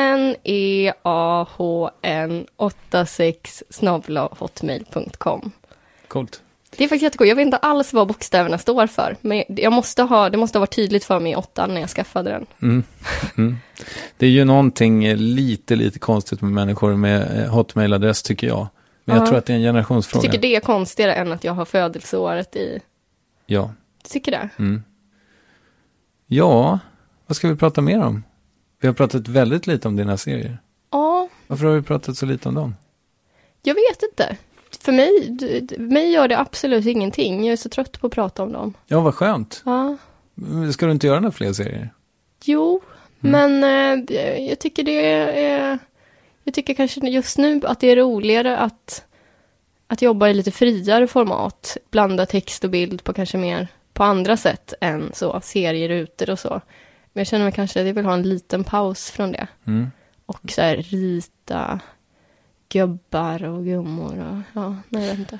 N-E-A-H-N-86 2.32 3.62
snabel-a 3.70 4.28
hotmail.com. 4.38 5.50
Coolt. 6.08 6.42
Det 6.76 6.84
är 6.84 6.88
faktiskt 6.88 7.02
jättekul. 7.02 7.28
Jag 7.28 7.36
vet 7.36 7.42
inte 7.46 7.56
alls 7.56 7.92
vad 7.92 8.08
bokstäverna 8.08 8.58
står 8.58 8.86
för. 8.86 9.16
Men 9.20 9.44
jag 9.48 9.72
måste 9.72 10.02
ha, 10.02 10.30
det 10.30 10.36
måste 10.38 10.58
ha 10.58 10.60
varit 10.60 10.74
tydligt 10.76 11.04
för 11.04 11.20
mig 11.20 11.32
i 11.32 11.36
åttan 11.36 11.74
när 11.74 11.80
jag 11.80 11.90
skaffade 11.90 12.30
den. 12.30 12.46
Mm. 12.62 12.82
Mm. 13.38 13.56
Det 14.16 14.26
är 14.26 14.30
ju 14.30 14.44
någonting 14.44 15.14
lite, 15.14 15.76
lite 15.76 15.98
konstigt 15.98 16.40
med 16.40 16.52
människor 16.52 16.96
med 16.96 17.40
eh, 17.44 17.54
hotmail-adress 17.54 18.22
tycker 18.22 18.46
jag. 18.46 18.66
Men 19.04 19.16
jag 19.16 19.22
Ja. 19.22 19.26
tror 19.26 19.38
att 19.38 19.46
det 19.46 19.52
är 19.52 19.56
en 19.56 19.62
generationsfråga. 19.62 20.22
tycker 20.22 20.38
det 20.42 20.56
är 20.56 20.60
konstigare 20.60 21.14
än 21.14 21.32
att 21.32 21.44
jag 21.44 21.52
har 21.52 21.64
födelseåret 21.64 22.56
i... 22.56 22.80
Ja. 23.46 23.72
Du 24.02 24.08
tycker 24.08 24.32
det? 24.32 24.48
Mm. 24.58 24.82
Ja, 26.26 26.78
vad 27.26 27.36
ska 27.36 27.48
vi 27.48 27.56
prata 27.56 27.80
mer 27.80 28.02
om? 28.04 28.24
Vi 28.80 28.88
har 28.88 28.94
pratat 28.94 29.28
väldigt 29.28 29.66
lite 29.66 29.88
om 29.88 29.96
dina 29.96 30.16
serier. 30.16 30.58
Ja, 30.90 31.28
Varför 31.46 31.64
har 31.66 31.72
vi 31.74 31.82
pratat 31.82 32.16
så 32.16 32.26
lite 32.26 32.48
om 32.48 32.54
dem? 32.54 32.74
jag 33.62 33.74
vet 33.74 34.02
inte. 34.10 34.36
För 34.82 34.92
mig, 34.92 35.36
mig 35.78 36.10
gör 36.10 36.28
det 36.28 36.38
absolut 36.38 36.86
ingenting. 36.86 37.44
Jag 37.44 37.52
är 37.52 37.56
så 37.56 37.68
trött 37.68 38.00
på 38.00 38.06
att 38.06 38.12
prata 38.12 38.42
om 38.42 38.52
dem. 38.52 38.74
Ja, 38.86 39.00
vad 39.00 39.14
skönt. 39.14 39.62
Ja, 39.64 39.96
Ska 40.72 40.86
du 40.86 40.92
inte 40.92 41.06
göra 41.06 41.20
några 41.20 41.32
fler 41.32 41.52
serier? 41.52 41.90
jo, 42.44 42.80
men 43.20 43.64
eh, 43.64 44.16
jag 44.48 44.58
tycker 44.58 44.84
det 44.84 45.12
är... 45.34 45.78
Jag 46.44 46.54
tycker 46.54 46.74
kanske 46.74 47.00
just 47.00 47.38
nu 47.38 47.60
att 47.64 47.80
det 47.80 47.86
är 47.90 47.96
roligare 47.96 48.58
att, 48.58 49.04
att 49.86 50.02
jobba 50.02 50.28
i 50.28 50.34
lite 50.34 50.50
friare 50.50 51.06
format. 51.06 51.76
Blanda 51.90 52.26
text 52.26 52.64
och 52.64 52.70
bild 52.70 53.04
på 53.04 53.12
kanske 53.12 53.38
mer 53.38 53.68
på 53.92 54.04
andra 54.04 54.36
sätt 54.36 54.74
än 54.80 55.10
så 55.14 55.40
serierutor 55.40 56.30
och 56.30 56.38
så. 56.38 56.60
Men 57.12 57.20
jag 57.20 57.26
känner 57.26 57.44
mig 57.44 57.52
kanske 57.52 57.80
att 57.80 57.86
jag 57.86 57.94
vill 57.94 58.04
ha 58.04 58.14
en 58.14 58.22
liten 58.22 58.64
paus 58.64 59.10
från 59.10 59.32
det. 59.32 59.46
Mm. 59.66 59.90
Och 60.26 60.50
så 60.50 60.62
här 60.62 60.76
rita 60.76 61.80
gubbar 62.72 63.44
och 63.44 63.64
gummor 63.64 64.18
och 64.18 64.60
ja, 64.60 64.76
nej 64.88 65.02
jag 65.02 65.10
vet 65.10 65.18
inte. 65.18 65.38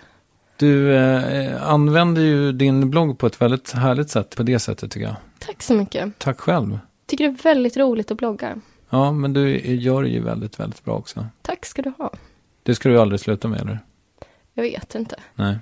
Du 0.57 0.97
eh, 0.97 1.69
använder 1.71 2.23
ju 2.23 2.53
din 2.53 2.91
blogg 2.91 3.19
på 3.19 3.27
ett 3.27 3.41
väldigt 3.41 3.73
härligt 3.73 4.11
sätt 4.11 4.37
på 4.37 4.43
det 4.43 4.59
sättet 4.59 4.91
tycker 4.91 5.07
jag. 5.07 5.17
Tack 5.39 5.63
så 5.63 5.75
mycket. 5.75 6.19
Tack 6.19 6.41
själv. 6.41 6.79
Tycker 7.07 7.25
det 7.25 7.31
är 7.31 7.43
väldigt 7.43 7.77
roligt 7.77 8.11
att 8.11 8.17
blogga. 8.17 8.61
Ja, 8.91 9.13
men 9.13 9.33
du 9.33 9.59
gör 9.75 10.03
det 10.03 10.09
ju 10.09 10.21
väldigt, 10.21 10.61
väldigt 10.61 10.85
bra 10.85 10.95
också. 10.95 11.27
Tack 11.43 11.67
ska 11.67 11.83
du 11.83 11.93
ha. 11.99 12.11
Det 12.63 12.75
ska 12.75 12.89
du 12.89 13.01
aldrig 13.01 13.21
sluta 13.21 13.49
med, 13.49 13.61
eller? 13.61 13.79
Jag 14.55 14.63
vet 14.63 14.95
inte. 14.95 15.17
Nej, 15.35 15.59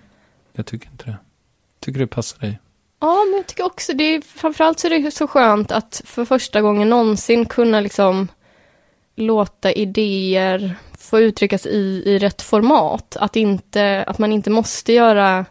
jag 0.53 0.67
tycker 0.67 0.91
inte 0.91 1.05
det. 1.05 1.17
Tycker 1.81 2.01
det 2.01 2.07
passar 2.07 2.39
dig. 2.39 2.59
Ja, 3.01 3.25
men 3.25 3.37
jag 3.37 3.47
tycker 3.47 3.65
också 3.65 3.93
det 3.93 4.05
är, 4.05 4.21
framförallt 4.21 4.79
så 4.79 4.87
är 4.87 5.03
det 5.03 5.11
så 5.11 5.27
skönt 5.27 5.73
att 5.73 6.03
för 6.05 6.25
första 6.25 6.61
gången 6.61 6.91
någonsin 6.91 7.47
kunna 7.47 7.81
liksom 7.81 8.29
låta 9.17 9.73
idéer 9.73 10.77
få 11.11 11.21
uttryckas 11.21 11.67
i, 11.67 12.03
i 12.07 12.19
rätt 12.19 12.43
format. 12.43 13.17
Att, 13.21 13.37
inte, 13.37 14.05
att 14.07 14.19
man 14.19 14.33
inte 14.33 14.51
måste 14.51 14.93
göra 14.93 15.45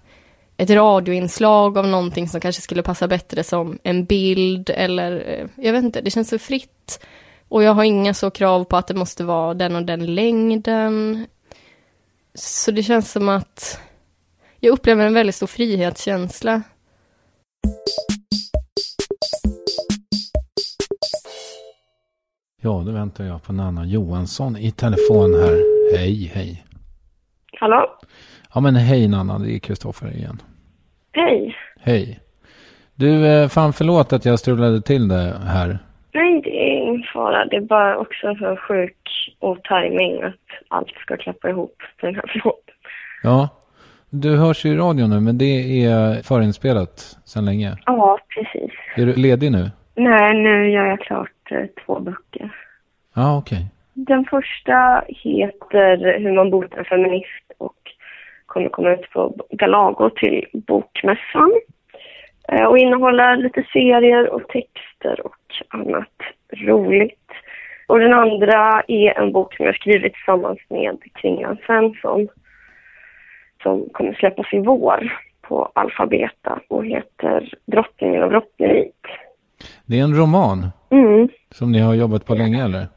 ett 0.58 0.70
radioinslag 0.70 1.78
av 1.78 1.88
någonting 1.88 2.30
som 2.30 2.42
kanske 2.42 2.62
skulle 2.62 2.84
passa 2.84 3.08
bättre 3.08 3.44
som 3.44 3.80
en 3.84 4.06
bild 4.06 4.70
eller 4.70 5.12
eh, 5.28 5.66
jag 5.66 5.74
vet 5.74 5.84
inte, 5.84 6.02
det 6.02 6.12
känns 6.12 6.30
så 6.30 6.40
fritt. 6.40 7.06
Och 7.48 7.64
jag 7.64 7.74
har 7.74 7.84
inga 7.84 8.14
så 8.14 8.32
krav 8.32 8.64
på 8.64 8.78
att 8.78 8.88
det 8.88 8.94
måste 8.94 9.24
vara 9.24 9.54
den 9.54 9.76
och 9.76 9.86
den 9.86 10.16
längden. 10.16 11.26
Så 12.34 12.72
det 12.72 12.84
känns 12.84 13.12
som 13.12 13.30
att 13.30 13.80
jag 14.60 14.72
upplever 14.72 15.06
en 15.06 15.14
väldigt 15.14 15.36
stor 15.36 15.48
frihetskänsla 15.48 16.62
Ja, 22.62 22.84
då 22.86 22.92
väntar 22.92 23.24
jag 23.24 23.44
på 23.44 23.54
Nanna 23.54 23.86
Johansson 23.86 24.58
i 24.58 24.72
telefon 24.72 25.34
här. 25.34 25.58
Hej, 25.98 26.32
hej. 26.34 26.64
Hallå? 27.60 27.86
Ja, 28.54 28.62
men 28.62 28.76
hej 28.76 29.08
Nanna, 29.08 29.40
det 29.40 29.56
är 29.56 29.60
Kristoffer 29.60 30.12
igen. 30.12 30.42
Hej. 31.12 31.56
Hej. 31.82 32.20
Du, 32.96 33.28
eh, 33.28 33.48
fan 33.48 33.74
förlåt 33.74 34.14
att 34.14 34.26
jag 34.26 34.40
strulade 34.40 34.82
till 34.82 35.08
det 35.08 35.34
här. 35.46 35.80
Nej, 36.14 36.42
det 36.42 36.50
är 36.50 36.78
ingen 36.78 37.04
fara. 37.14 37.46
Det 37.46 37.56
är 37.56 37.62
bara 37.62 37.98
också 37.98 38.36
så 38.40 38.56
sjuk 38.56 38.98
otajming 39.40 40.22
att 40.24 40.36
allt 40.68 40.90
ska 40.90 41.18
klappa 41.18 41.50
ihop 41.50 41.76
på 42.00 42.06
den 42.06 42.16
här 42.16 42.40
frågan. 42.42 42.60
Ja, 43.24 43.50
du 44.10 44.38
hörs 44.38 44.66
ju 44.66 44.70
i 44.70 44.76
radion 44.76 45.10
nu, 45.10 45.20
men 45.20 45.38
det 45.38 45.86
är 45.86 46.24
förinspelat 46.24 47.18
sedan 47.26 47.46
länge. 47.46 47.78
Ja, 47.86 48.20
precis. 48.36 48.72
Är 48.96 49.06
du 49.06 49.14
ledig 49.16 49.52
nu? 49.52 49.72
Nej, 50.00 50.34
nu 50.34 50.70
gör 50.70 50.86
jag 50.86 51.00
klart 51.00 51.52
eh, 51.52 51.66
två 51.86 52.00
böcker. 52.00 52.56
Ja, 53.16 53.38
okej. 53.38 53.66
Den 53.94 54.26
första 54.26 55.04
heter 55.08 56.20
Hur 56.20 56.32
man 56.32 56.50
botar 56.50 56.78
en 56.78 56.86
feminist 56.86 57.52
och 57.58 57.78
kommer 58.46 58.70
komma 58.70 58.94
ut 58.94 59.10
på 59.10 59.36
Galago 59.50 60.10
till 60.10 60.46
Bokmässan. 60.54 61.52
Eh, 62.48 62.66
Och 62.66 62.78
innehåller 62.78 63.36
lite 63.38 63.64
serier 63.74 64.30
och 64.30 64.48
texter 64.48 65.26
och 65.26 65.38
annat 65.68 66.18
roligt. 66.52 67.32
Och 67.88 68.00
den 68.00 68.14
andra 68.14 68.84
är 68.88 69.20
en 69.20 69.32
bok 69.32 69.56
som 69.56 69.66
jag 69.66 69.76
skrivit 69.76 70.14
tillsammans 70.14 70.60
med 70.70 70.98
Kringlan 71.16 71.58
Svensson 71.66 72.28
som 73.64 73.90
kommer 73.92 74.14
släppas 74.14 74.54
i 74.54 74.60
vår 74.60 75.14
på 75.42 75.72
Alfabeta 75.76 76.60
och 76.68 76.86
heter 76.86 77.54
Drottningen 77.66 78.24
av 78.24 78.30
Brottnevik. 78.30 78.96
Det 79.86 80.00
är 80.00 80.04
en 80.04 80.16
roman 80.18 80.68
Mm. 80.92 81.30
som 81.52 81.72
ni 81.72 81.80
har 81.80 81.94
jobbat 81.94 82.26
på 82.26 82.36
länge, 82.36 82.64
eller? 82.66 82.88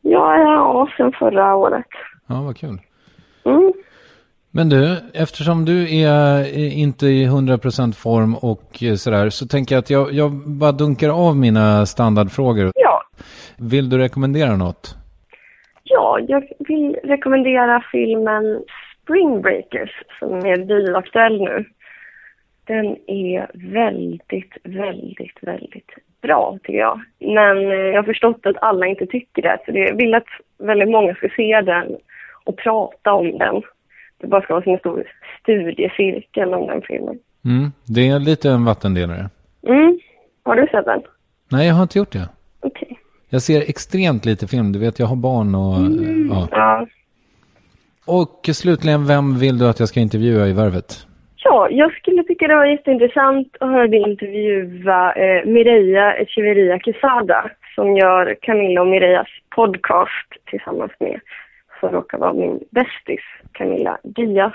Ja, 0.00 0.38
ja, 0.38 0.88
sen 0.96 1.12
förra 1.12 1.54
året. 1.54 1.86
Ja, 2.26 2.42
vad 2.42 2.56
kul. 2.56 2.78
Mm. 3.44 3.72
Men 4.50 4.68
du, 4.68 4.96
eftersom 5.14 5.64
du 5.64 5.98
är 6.00 6.40
eh, 6.40 6.78
inte 6.78 7.06
i 7.06 7.26
100% 7.26 7.92
form 7.92 8.34
och 8.34 8.82
eh, 8.82 8.94
sådär, 8.94 9.30
så 9.30 9.46
tänker 9.46 9.74
jag 9.74 9.82
att 9.82 9.90
jag, 9.90 10.12
jag 10.12 10.30
bara 10.46 10.72
dunkar 10.72 11.08
av 11.28 11.36
mina 11.36 11.86
standardfrågor. 11.86 12.70
Ja, 12.74 13.02
Vill 13.58 13.90
du 13.90 13.98
rekommendera 13.98 14.56
något? 14.56 14.94
Ja, 15.84 16.18
jag 16.28 16.42
vill 16.58 16.96
rekommendera 17.04 17.82
filmen 17.92 18.62
Spring 19.02 19.42
Breakers 19.42 19.90
som 20.18 20.28
är 20.36 20.64
bioaktuell 20.64 21.40
nu. 21.40 21.64
Den 22.66 22.96
är 23.06 23.50
väldigt, 23.54 24.52
väldigt, 24.62 25.38
väldigt 25.40 25.90
bra 26.22 26.58
tycker 26.62 26.78
jag. 26.78 27.00
Men 27.18 27.56
eh, 27.58 27.74
jag 27.74 27.96
har 27.96 28.02
förstått 28.02 28.46
att 28.46 28.56
alla 28.62 28.86
inte 28.86 29.06
tycker 29.06 29.42
det. 29.42 29.58
Så 29.66 29.72
jag 29.72 29.96
vill 29.96 30.14
att 30.14 30.26
väldigt 30.58 30.88
många 30.88 31.14
ska 31.14 31.28
se 31.36 31.60
den 31.60 31.96
och 32.44 32.56
prata 32.56 33.12
om 33.12 33.38
den. 33.38 33.62
Det 34.18 34.26
bara 34.26 34.42
ska 34.42 34.54
vara 34.54 34.64
som 34.64 34.72
en 34.72 34.78
stor 34.78 35.04
studiecirkel 35.42 36.54
om 36.54 36.66
den 36.66 36.82
filmen. 36.82 37.18
Mm, 37.44 37.72
det 37.84 38.08
är 38.08 38.18
lite 38.18 38.50
en 38.50 38.64
vattendelare. 38.64 39.30
Mm. 39.68 39.98
Har 40.42 40.56
du 40.56 40.66
sett 40.66 40.84
den? 40.84 41.02
Nej, 41.50 41.66
jag 41.66 41.74
har 41.74 41.82
inte 41.82 41.98
gjort 41.98 42.12
det. 42.12 42.28
Okej. 42.60 42.98
Jag 43.28 43.42
ser 43.42 43.60
extremt 43.60 44.24
lite 44.24 44.46
film. 44.46 44.72
Du 44.72 44.78
vet, 44.78 44.98
jag 44.98 45.06
har 45.06 45.16
barn 45.16 45.54
och... 45.54 45.76
Ja. 46.30 46.48
Ja. 46.50 46.86
Och 48.06 48.48
slutligen, 48.52 49.06
vem 49.06 49.38
vill 49.38 49.58
du 49.58 49.68
att 49.68 49.80
jag 49.80 49.88
ska 49.88 50.00
intervjua 50.00 50.46
i 50.46 50.52
Värvet? 50.52 51.05
Ja, 51.48 51.68
jag 51.70 51.92
skulle 51.92 52.22
tycka 52.22 52.48
det 52.48 52.56
var 52.56 52.64
jätteintressant 52.64 53.56
att 53.60 53.68
höra 53.68 53.86
dig 53.86 54.00
intervjua 54.00 55.12
eh, 55.12 55.44
Mireia 55.44 56.14
Echeverria 56.14 56.78
Quesada 56.78 57.50
som 57.74 57.96
gör 57.96 58.36
Camilla 58.40 58.80
och 58.80 58.86
Mireias 58.86 59.28
podcast 59.50 60.28
tillsammans 60.50 60.92
med, 61.00 61.20
som 61.80 61.88
råkar 61.88 62.18
vara 62.18 62.32
min 62.32 62.60
bästis, 62.70 63.20
Camilla 63.52 63.98
Diaz. 64.02 64.52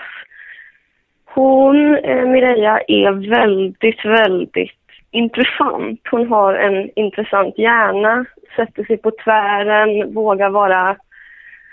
Hon, 1.25 1.95
eh, 1.95 2.25
Mireia, 2.27 2.81
är 2.87 3.29
väldigt, 3.29 4.05
väldigt 4.05 4.79
intressant. 5.11 5.99
Hon 6.11 6.27
har 6.27 6.53
en 6.53 6.89
intressant 6.95 7.57
hjärna, 7.57 8.25
sätter 8.55 8.83
sig 8.83 8.97
på 8.97 9.11
tvären, 9.11 10.13
vågar 10.13 10.49
vara 10.49 10.97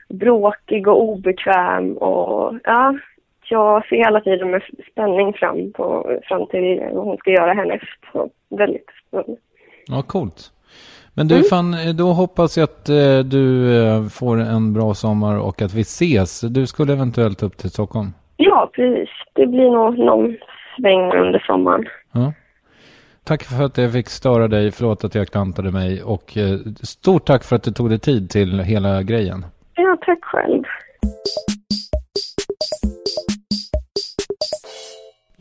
bråkig 0.09 0.89
och 0.89 1.03
obekväm 1.03 1.97
och 1.97 2.55
ja, 2.65 2.95
jag 3.51 3.87
ser 3.87 3.97
hela 3.97 4.21
tiden 4.21 4.51
med 4.51 4.63
spänning 4.93 5.33
fram, 5.33 5.73
på, 5.73 6.19
fram 6.29 6.47
till 6.47 6.81
vad 6.93 7.05
hon 7.05 7.17
ska 7.17 7.31
göra 7.31 7.53
härnäst. 7.53 7.85
Så 8.13 8.31
väldigt 8.49 8.87
spännande. 9.09 9.37
Ja, 9.87 10.03
coolt. 10.03 10.53
Men 11.15 11.29
du, 11.29 11.35
Mm. 11.35 11.45
fan, 11.51 11.77
då 11.97 12.05
hoppas 12.13 12.57
jag 12.59 12.65
att 12.65 12.89
eh, 12.89 13.19
du 13.19 13.77
eh, 13.83 14.05
får 14.09 14.37
en 14.41 14.73
bra 14.75 14.95
sommar 14.95 15.39
och 15.41 15.63
att 15.63 15.75
vi 15.75 15.81
ses. 15.81 16.41
Du 16.41 16.67
skulle 16.67 16.93
eventuellt 16.93 17.43
upp 17.43 17.57
till 17.57 17.71
Stockholm. 17.71 18.09
Ja, 18.37 18.71
precis. 18.75 19.09
Det 19.35 19.47
blir 19.47 19.71
nog 19.71 19.99
någon 19.99 20.37
sväng 20.77 21.13
under 21.13 21.39
sommaren. 21.47 21.85
Ja. 22.13 22.33
Tack 23.25 23.43
för 23.45 23.65
att 23.65 23.79
jag 23.79 23.93
fick 23.93 24.09
störa 24.09 24.49
dig. 24.49 24.71
Förlåt 24.73 25.05
att 25.05 25.15
jag 25.15 25.29
klantade 25.29 25.71
mig. 25.73 26.03
Och 26.03 26.37
eh, 26.37 26.59
stort 26.83 27.25
tack 27.27 27.45
för 27.45 27.57
att 27.57 27.63
du 27.63 27.71
tog 27.71 27.89
dig 27.89 27.99
tid 27.99 28.31
till 28.31 28.61
hela 28.61 29.03
grejen. 29.03 29.47
Ja, 29.75 29.97
tack 30.07 30.25
själv. 30.25 30.63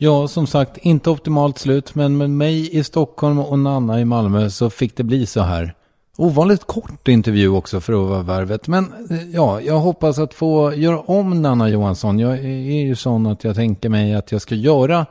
Ja, 0.00 0.28
som 0.28 0.46
sagt, 0.46 0.76
inte 0.76 1.10
optimalt 1.10 1.58
slut, 1.58 1.94
men 1.94 2.16
med 2.16 2.30
mig 2.30 2.76
i 2.76 2.84
Stockholm 2.84 3.38
och 3.38 3.58
Nanna 3.58 4.00
i 4.00 4.04
Malmö 4.04 4.50
så 4.50 4.70
fick 4.70 4.96
det 4.96 5.02
bli 5.02 5.26
så 5.26 5.40
här. 5.40 5.74
Ovanligt 6.16 6.64
kort 6.64 7.08
intervju 7.08 7.48
också 7.48 7.80
för 7.80 7.92
att 7.92 8.08
vara 8.08 8.22
värvet. 8.22 8.68
Men 8.68 8.84
eh, 9.10 9.30
ja, 9.30 9.60
jag 9.60 9.78
hoppas 9.78 10.18
att 10.18 10.34
få 10.34 10.74
göra 10.74 11.00
om 11.00 11.42
Nanna 11.42 11.68
Johansson. 11.68 12.18
Jag 12.18 12.38
är 12.38 12.86
ju 12.86 12.96
sån 12.96 13.26
att 13.26 13.44
jag 13.44 13.56
tänker 13.56 13.88
mig 13.88 14.14
att 14.14 14.32
jag 14.32 14.42
ska 14.42 14.54
göra 14.54 15.06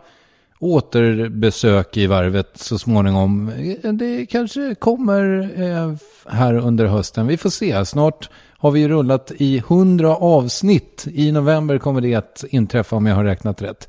återbesök 0.60 1.98
i 1.98 2.08
varvet 2.08 2.50
så 2.56 2.80
småningom. 2.80 3.50
Eh, 3.84 3.94
det 3.94 4.26
kanske 4.26 4.76
kommer 4.76 5.52
eh, 5.62 5.94
här 6.34 6.54
under 6.54 6.86
hösten. 6.86 7.28
Vi 7.28 7.38
får 7.38 7.50
se. 7.50 7.86
Snart 7.86 8.30
har 8.58 8.72
vi 8.72 8.88
rullat 8.88 9.32
i 9.38 9.64
hundra 9.68 10.16
avsnitt. 10.16 11.08
I 11.12 11.32
november 11.32 11.78
kommer 11.78 12.02
det 12.02 12.16
att 12.16 12.46
inträffa 12.50 12.96
om 12.96 13.06
jag 13.06 13.16
har 13.16 13.24
räknat 13.24 13.62
rätt. 13.62 13.88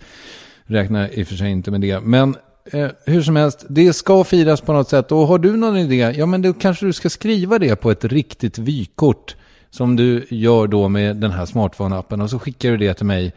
Räknar 0.70 1.18
i 1.18 1.22
och 1.22 1.26
för 1.26 1.34
sig 1.34 1.50
inte 1.50 1.70
med 1.70 1.80
det. 1.80 2.00
Men 2.00 2.36
eh, 2.72 2.88
hur 3.04 3.22
som 3.22 3.36
helst, 3.36 3.66
det 3.68 3.92
ska 3.92 4.24
firas 4.24 4.60
på 4.60 4.72
något 4.72 4.88
sätt. 4.88 5.12
Och 5.12 5.26
har 5.26 5.38
du 5.38 5.56
någon 5.56 5.76
idé, 5.76 6.14
ja 6.16 6.26
men 6.26 6.42
då 6.42 6.52
kanske 6.52 6.86
du 6.86 6.92
ska 6.92 7.10
skriva 7.10 7.58
det 7.58 7.76
på 7.76 7.90
ett 7.90 8.04
riktigt 8.04 8.58
vykort. 8.58 9.36
Som 9.70 9.96
du 9.96 10.26
gör 10.30 10.66
då 10.66 10.88
med 10.88 11.16
den 11.16 11.30
här 11.30 11.46
smartphone-appen. 11.46 12.22
Och 12.22 12.30
så 12.30 12.38
skickar 12.38 12.70
du 12.70 12.76
det 12.76 12.94
till 12.94 13.06
mig 13.06 13.32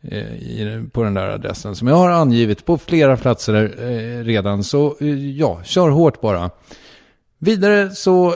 eh, 0.00 0.18
i, 0.18 0.84
på 0.92 1.02
den 1.02 1.14
där 1.14 1.28
adressen. 1.28 1.76
Som 1.76 1.88
jag 1.88 1.94
har 1.94 2.10
angivit 2.10 2.64
på 2.64 2.78
flera 2.78 3.16
platser 3.16 3.54
eh, 3.54 4.24
redan. 4.24 4.64
Så 4.64 4.96
eh, 5.00 5.30
ja, 5.30 5.60
kör 5.64 5.88
hårt 5.88 6.20
bara. 6.20 6.50
Vidare 7.38 7.90
så 7.90 8.34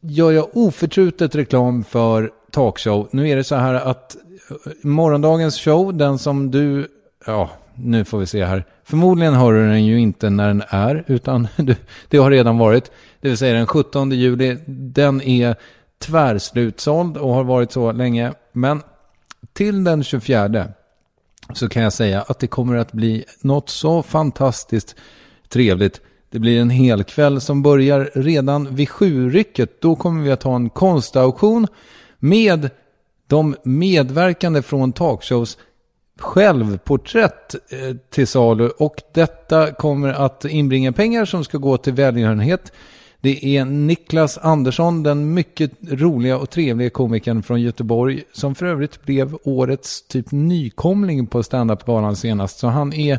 gör 0.00 0.32
jag 0.32 0.48
oförtrutet 0.52 1.34
reklam 1.34 1.84
för 1.84 2.30
talkshow. 2.50 3.08
Nu 3.10 3.28
är 3.28 3.36
det 3.36 3.44
så 3.44 3.54
här 3.54 3.74
att 3.74 4.16
eh, 4.16 4.72
morgondagens 4.82 5.60
show, 5.60 5.96
den 5.96 6.18
som 6.18 6.50
du, 6.50 6.88
ja, 7.26 7.50
nu 7.78 8.04
får 8.04 8.18
vi 8.18 8.26
se 8.26 8.44
här. 8.44 8.64
Förmodligen 8.84 9.34
hör 9.34 9.52
du 9.52 9.68
den 9.68 9.84
ju 9.86 10.00
inte 10.00 10.30
när 10.30 10.48
den 10.48 10.62
är, 10.68 11.04
utan 11.06 11.48
du- 11.56 11.76
det 12.08 12.18
har 12.18 12.30
redan 12.30 12.58
varit. 12.58 12.90
Det 13.20 13.28
vill 13.28 13.38
säga 13.38 13.54
den 13.54 13.66
17 13.66 14.10
juli. 14.10 14.58
Den 14.66 15.22
är 15.22 15.56
tvärslutsåld 15.98 17.16
och 17.16 17.34
har 17.34 17.44
varit 17.44 17.72
så 17.72 17.92
länge. 17.92 18.32
Men 18.52 18.82
till 19.52 19.84
den 19.84 20.04
24 20.04 20.68
så 21.54 21.68
kan 21.68 21.82
jag 21.82 21.92
säga 21.92 22.22
att 22.22 22.38
det 22.38 22.46
kommer 22.46 22.76
att 22.76 22.92
bli 22.92 23.24
något 23.40 23.68
så 23.68 24.02
fantastiskt 24.02 24.96
trevligt. 25.48 26.00
Det 26.30 26.38
blir 26.38 26.60
en 26.60 26.70
hel 26.70 27.04
kväll 27.04 27.40
som 27.40 27.62
börjar 27.62 28.10
redan 28.14 28.74
vid 28.74 28.88
sjurycket. 28.90 29.80
Då 29.80 29.96
kommer 29.96 30.22
vi 30.24 30.30
att 30.32 30.42
ha 30.42 30.56
en 30.56 30.70
konstauktion 30.70 31.66
med 32.18 32.70
de 33.26 33.56
medverkande 33.64 34.62
från 34.62 34.92
talkshows 34.92 35.58
självporträtt 36.20 37.54
eh, 37.54 37.96
till 38.10 38.26
salu 38.26 38.68
och 38.68 39.02
detta 39.12 39.72
kommer 39.72 40.08
att 40.08 40.44
inbringa 40.44 40.92
pengar 40.92 41.24
som 41.24 41.44
ska 41.44 41.58
gå 41.58 41.76
till 41.76 41.92
välgörenhet. 41.92 42.72
Det 43.20 43.56
är 43.56 43.64
Niklas 43.64 44.38
Andersson, 44.38 45.02
den 45.02 45.34
mycket 45.34 45.70
roliga 45.90 46.38
och 46.38 46.50
trevliga 46.50 46.90
komikern 46.90 47.42
från 47.42 47.60
Göteborg 47.60 48.22
som 48.32 48.54
för 48.54 48.66
övrigt 48.66 49.02
blev 49.02 49.36
årets 49.44 50.08
typ 50.08 50.30
nykomling 50.30 51.26
på 51.26 51.42
standup-galan 51.42 52.16
senast. 52.16 52.58
Så 52.58 52.68
han 52.68 52.92
är 52.92 53.18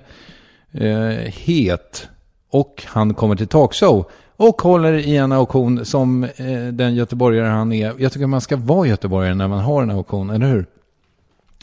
eh, 0.71 1.31
het 1.33 2.07
och 2.49 2.83
han 2.87 3.13
kommer 3.13 3.35
till 3.35 3.47
talkshow 3.47 4.05
och 4.37 4.61
håller 4.61 4.93
i 4.93 5.17
en 5.17 5.31
auktion 5.31 5.85
som 5.85 6.23
eh, 6.23 6.67
den 6.71 6.95
göteborgare 6.95 7.47
han 7.47 7.73
är. 7.73 7.93
Jag 7.97 8.11
tycker 8.11 8.27
man 8.27 8.41
ska 8.41 8.57
vara 8.57 8.87
göteborgare 8.87 9.35
när 9.35 9.47
man 9.47 9.59
har 9.59 9.83
en 9.83 9.91
auktion, 9.91 10.29
eller 10.29 10.47
hur? 10.47 10.65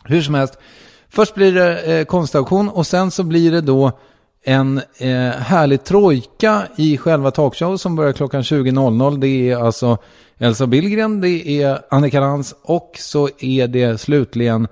Hur 0.04 0.22
som 0.22 0.34
helst. 0.34 0.58
Först 1.14 1.34
blir 1.34 1.52
det 1.52 1.82
eh, 1.82 2.04
konstauktion 2.04 2.68
och 2.68 2.86
sen 2.86 3.10
så 3.10 3.22
blir 3.22 3.52
det 3.52 3.60
då 3.60 3.92
en 4.44 4.78
eh, 4.98 5.30
härlig 5.30 5.84
trojka 5.84 6.62
i 6.76 6.96
själva 6.98 7.30
talkshow 7.30 7.76
som 7.76 7.96
börjar 7.96 8.12
klockan 8.12 8.42
20.00. 8.42 9.18
Det 9.20 9.50
är 9.50 9.56
alltså 9.56 9.98
Elsa 10.38 10.66
Billgren, 10.66 11.20
det 11.20 11.62
är 11.62 11.78
Annika 11.90 12.20
Lantz 12.20 12.54
och 12.62 12.96
så 12.98 13.28
är 13.38 13.68
det 13.68 14.00
slutligen 14.00 14.68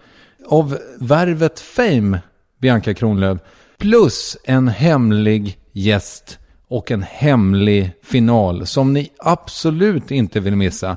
av 0.49 0.79
Värvet 0.99 1.61
Fame, 1.61 2.21
Bianca 2.59 2.95
Kronlöf, 2.95 3.39
plus 3.79 4.37
en 4.45 4.69
hemlig 4.69 5.59
gäst 5.73 6.39
och 6.69 6.91
en 6.91 7.03
hemlig 7.03 7.93
final 8.03 8.67
som 8.67 8.93
ni 8.93 9.11
absolut 9.19 10.11
inte 10.11 10.41
vill 10.41 10.57
missa. 10.57 10.97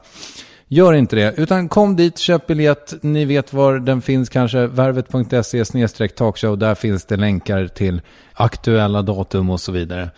Gör 0.68 0.94
inte 0.94 1.16
det, 1.16 1.34
utan 1.38 1.70
kom 1.70 1.96
dit, 1.96 2.18
köp 2.18 2.48
biljett. 2.48 2.94
Ni 3.02 3.26
vet 3.26 3.54
var 3.54 3.80
den 3.80 4.02
finns 4.02 4.30
kanske. 4.30 4.68
Värvet.se 4.68 6.08
talkshow. 6.16 6.58
Där 6.58 6.76
finns 6.76 7.06
det 7.06 7.18
länkar 7.18 7.68
till 7.68 8.02
aktuella 8.34 9.02
datum 9.02 9.50
och 9.50 9.62
så 9.62 9.72
vidare. 9.72 10.10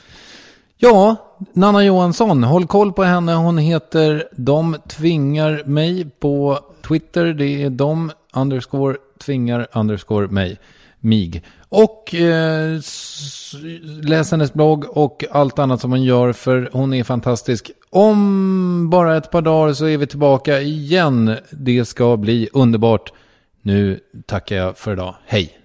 Ja, 0.77 1.15
Nanna 1.53 1.83
Johansson, 1.83 2.43
håll 2.43 2.67
koll 2.67 2.93
på 2.93 3.03
henne. 3.03 3.33
Hon 3.33 3.57
heter 3.57 4.27
De 4.31 4.77
tvingar 4.87 5.63
mig 5.65 6.09
på 6.19 6.59
Twitter. 6.87 7.33
Det 7.33 7.63
är 7.63 7.69
de 7.69 8.11
underscore 8.33 8.97
tvingar 9.25 9.67
underscore 9.73 10.27
mig. 10.27 10.57
mig. 10.99 11.43
Och 11.69 12.15
eh, 12.15 12.79
läs 13.83 14.31
hennes 14.31 14.53
blogg 14.53 14.85
och 14.89 15.25
allt 15.31 15.59
annat 15.59 15.81
som 15.81 15.91
hon 15.91 16.03
gör 16.03 16.33
för 16.33 16.69
hon 16.73 16.93
är 16.93 17.03
fantastisk. 17.03 17.71
Om 17.97 18.89
bara 18.89 19.17
ett 19.17 19.31
par 19.31 19.41
dagar 19.41 19.73
så 19.73 19.85
är 19.85 19.97
vi 19.97 20.07
tillbaka 20.07 20.61
igen. 20.61 21.37
Det 21.51 21.85
ska 21.85 22.17
bli 22.17 22.49
underbart. 22.53 23.13
Nu 23.61 23.99
tackar 24.25 24.55
jag 24.55 24.77
för 24.77 24.93
idag. 24.93 25.15
Hej! 25.25 25.57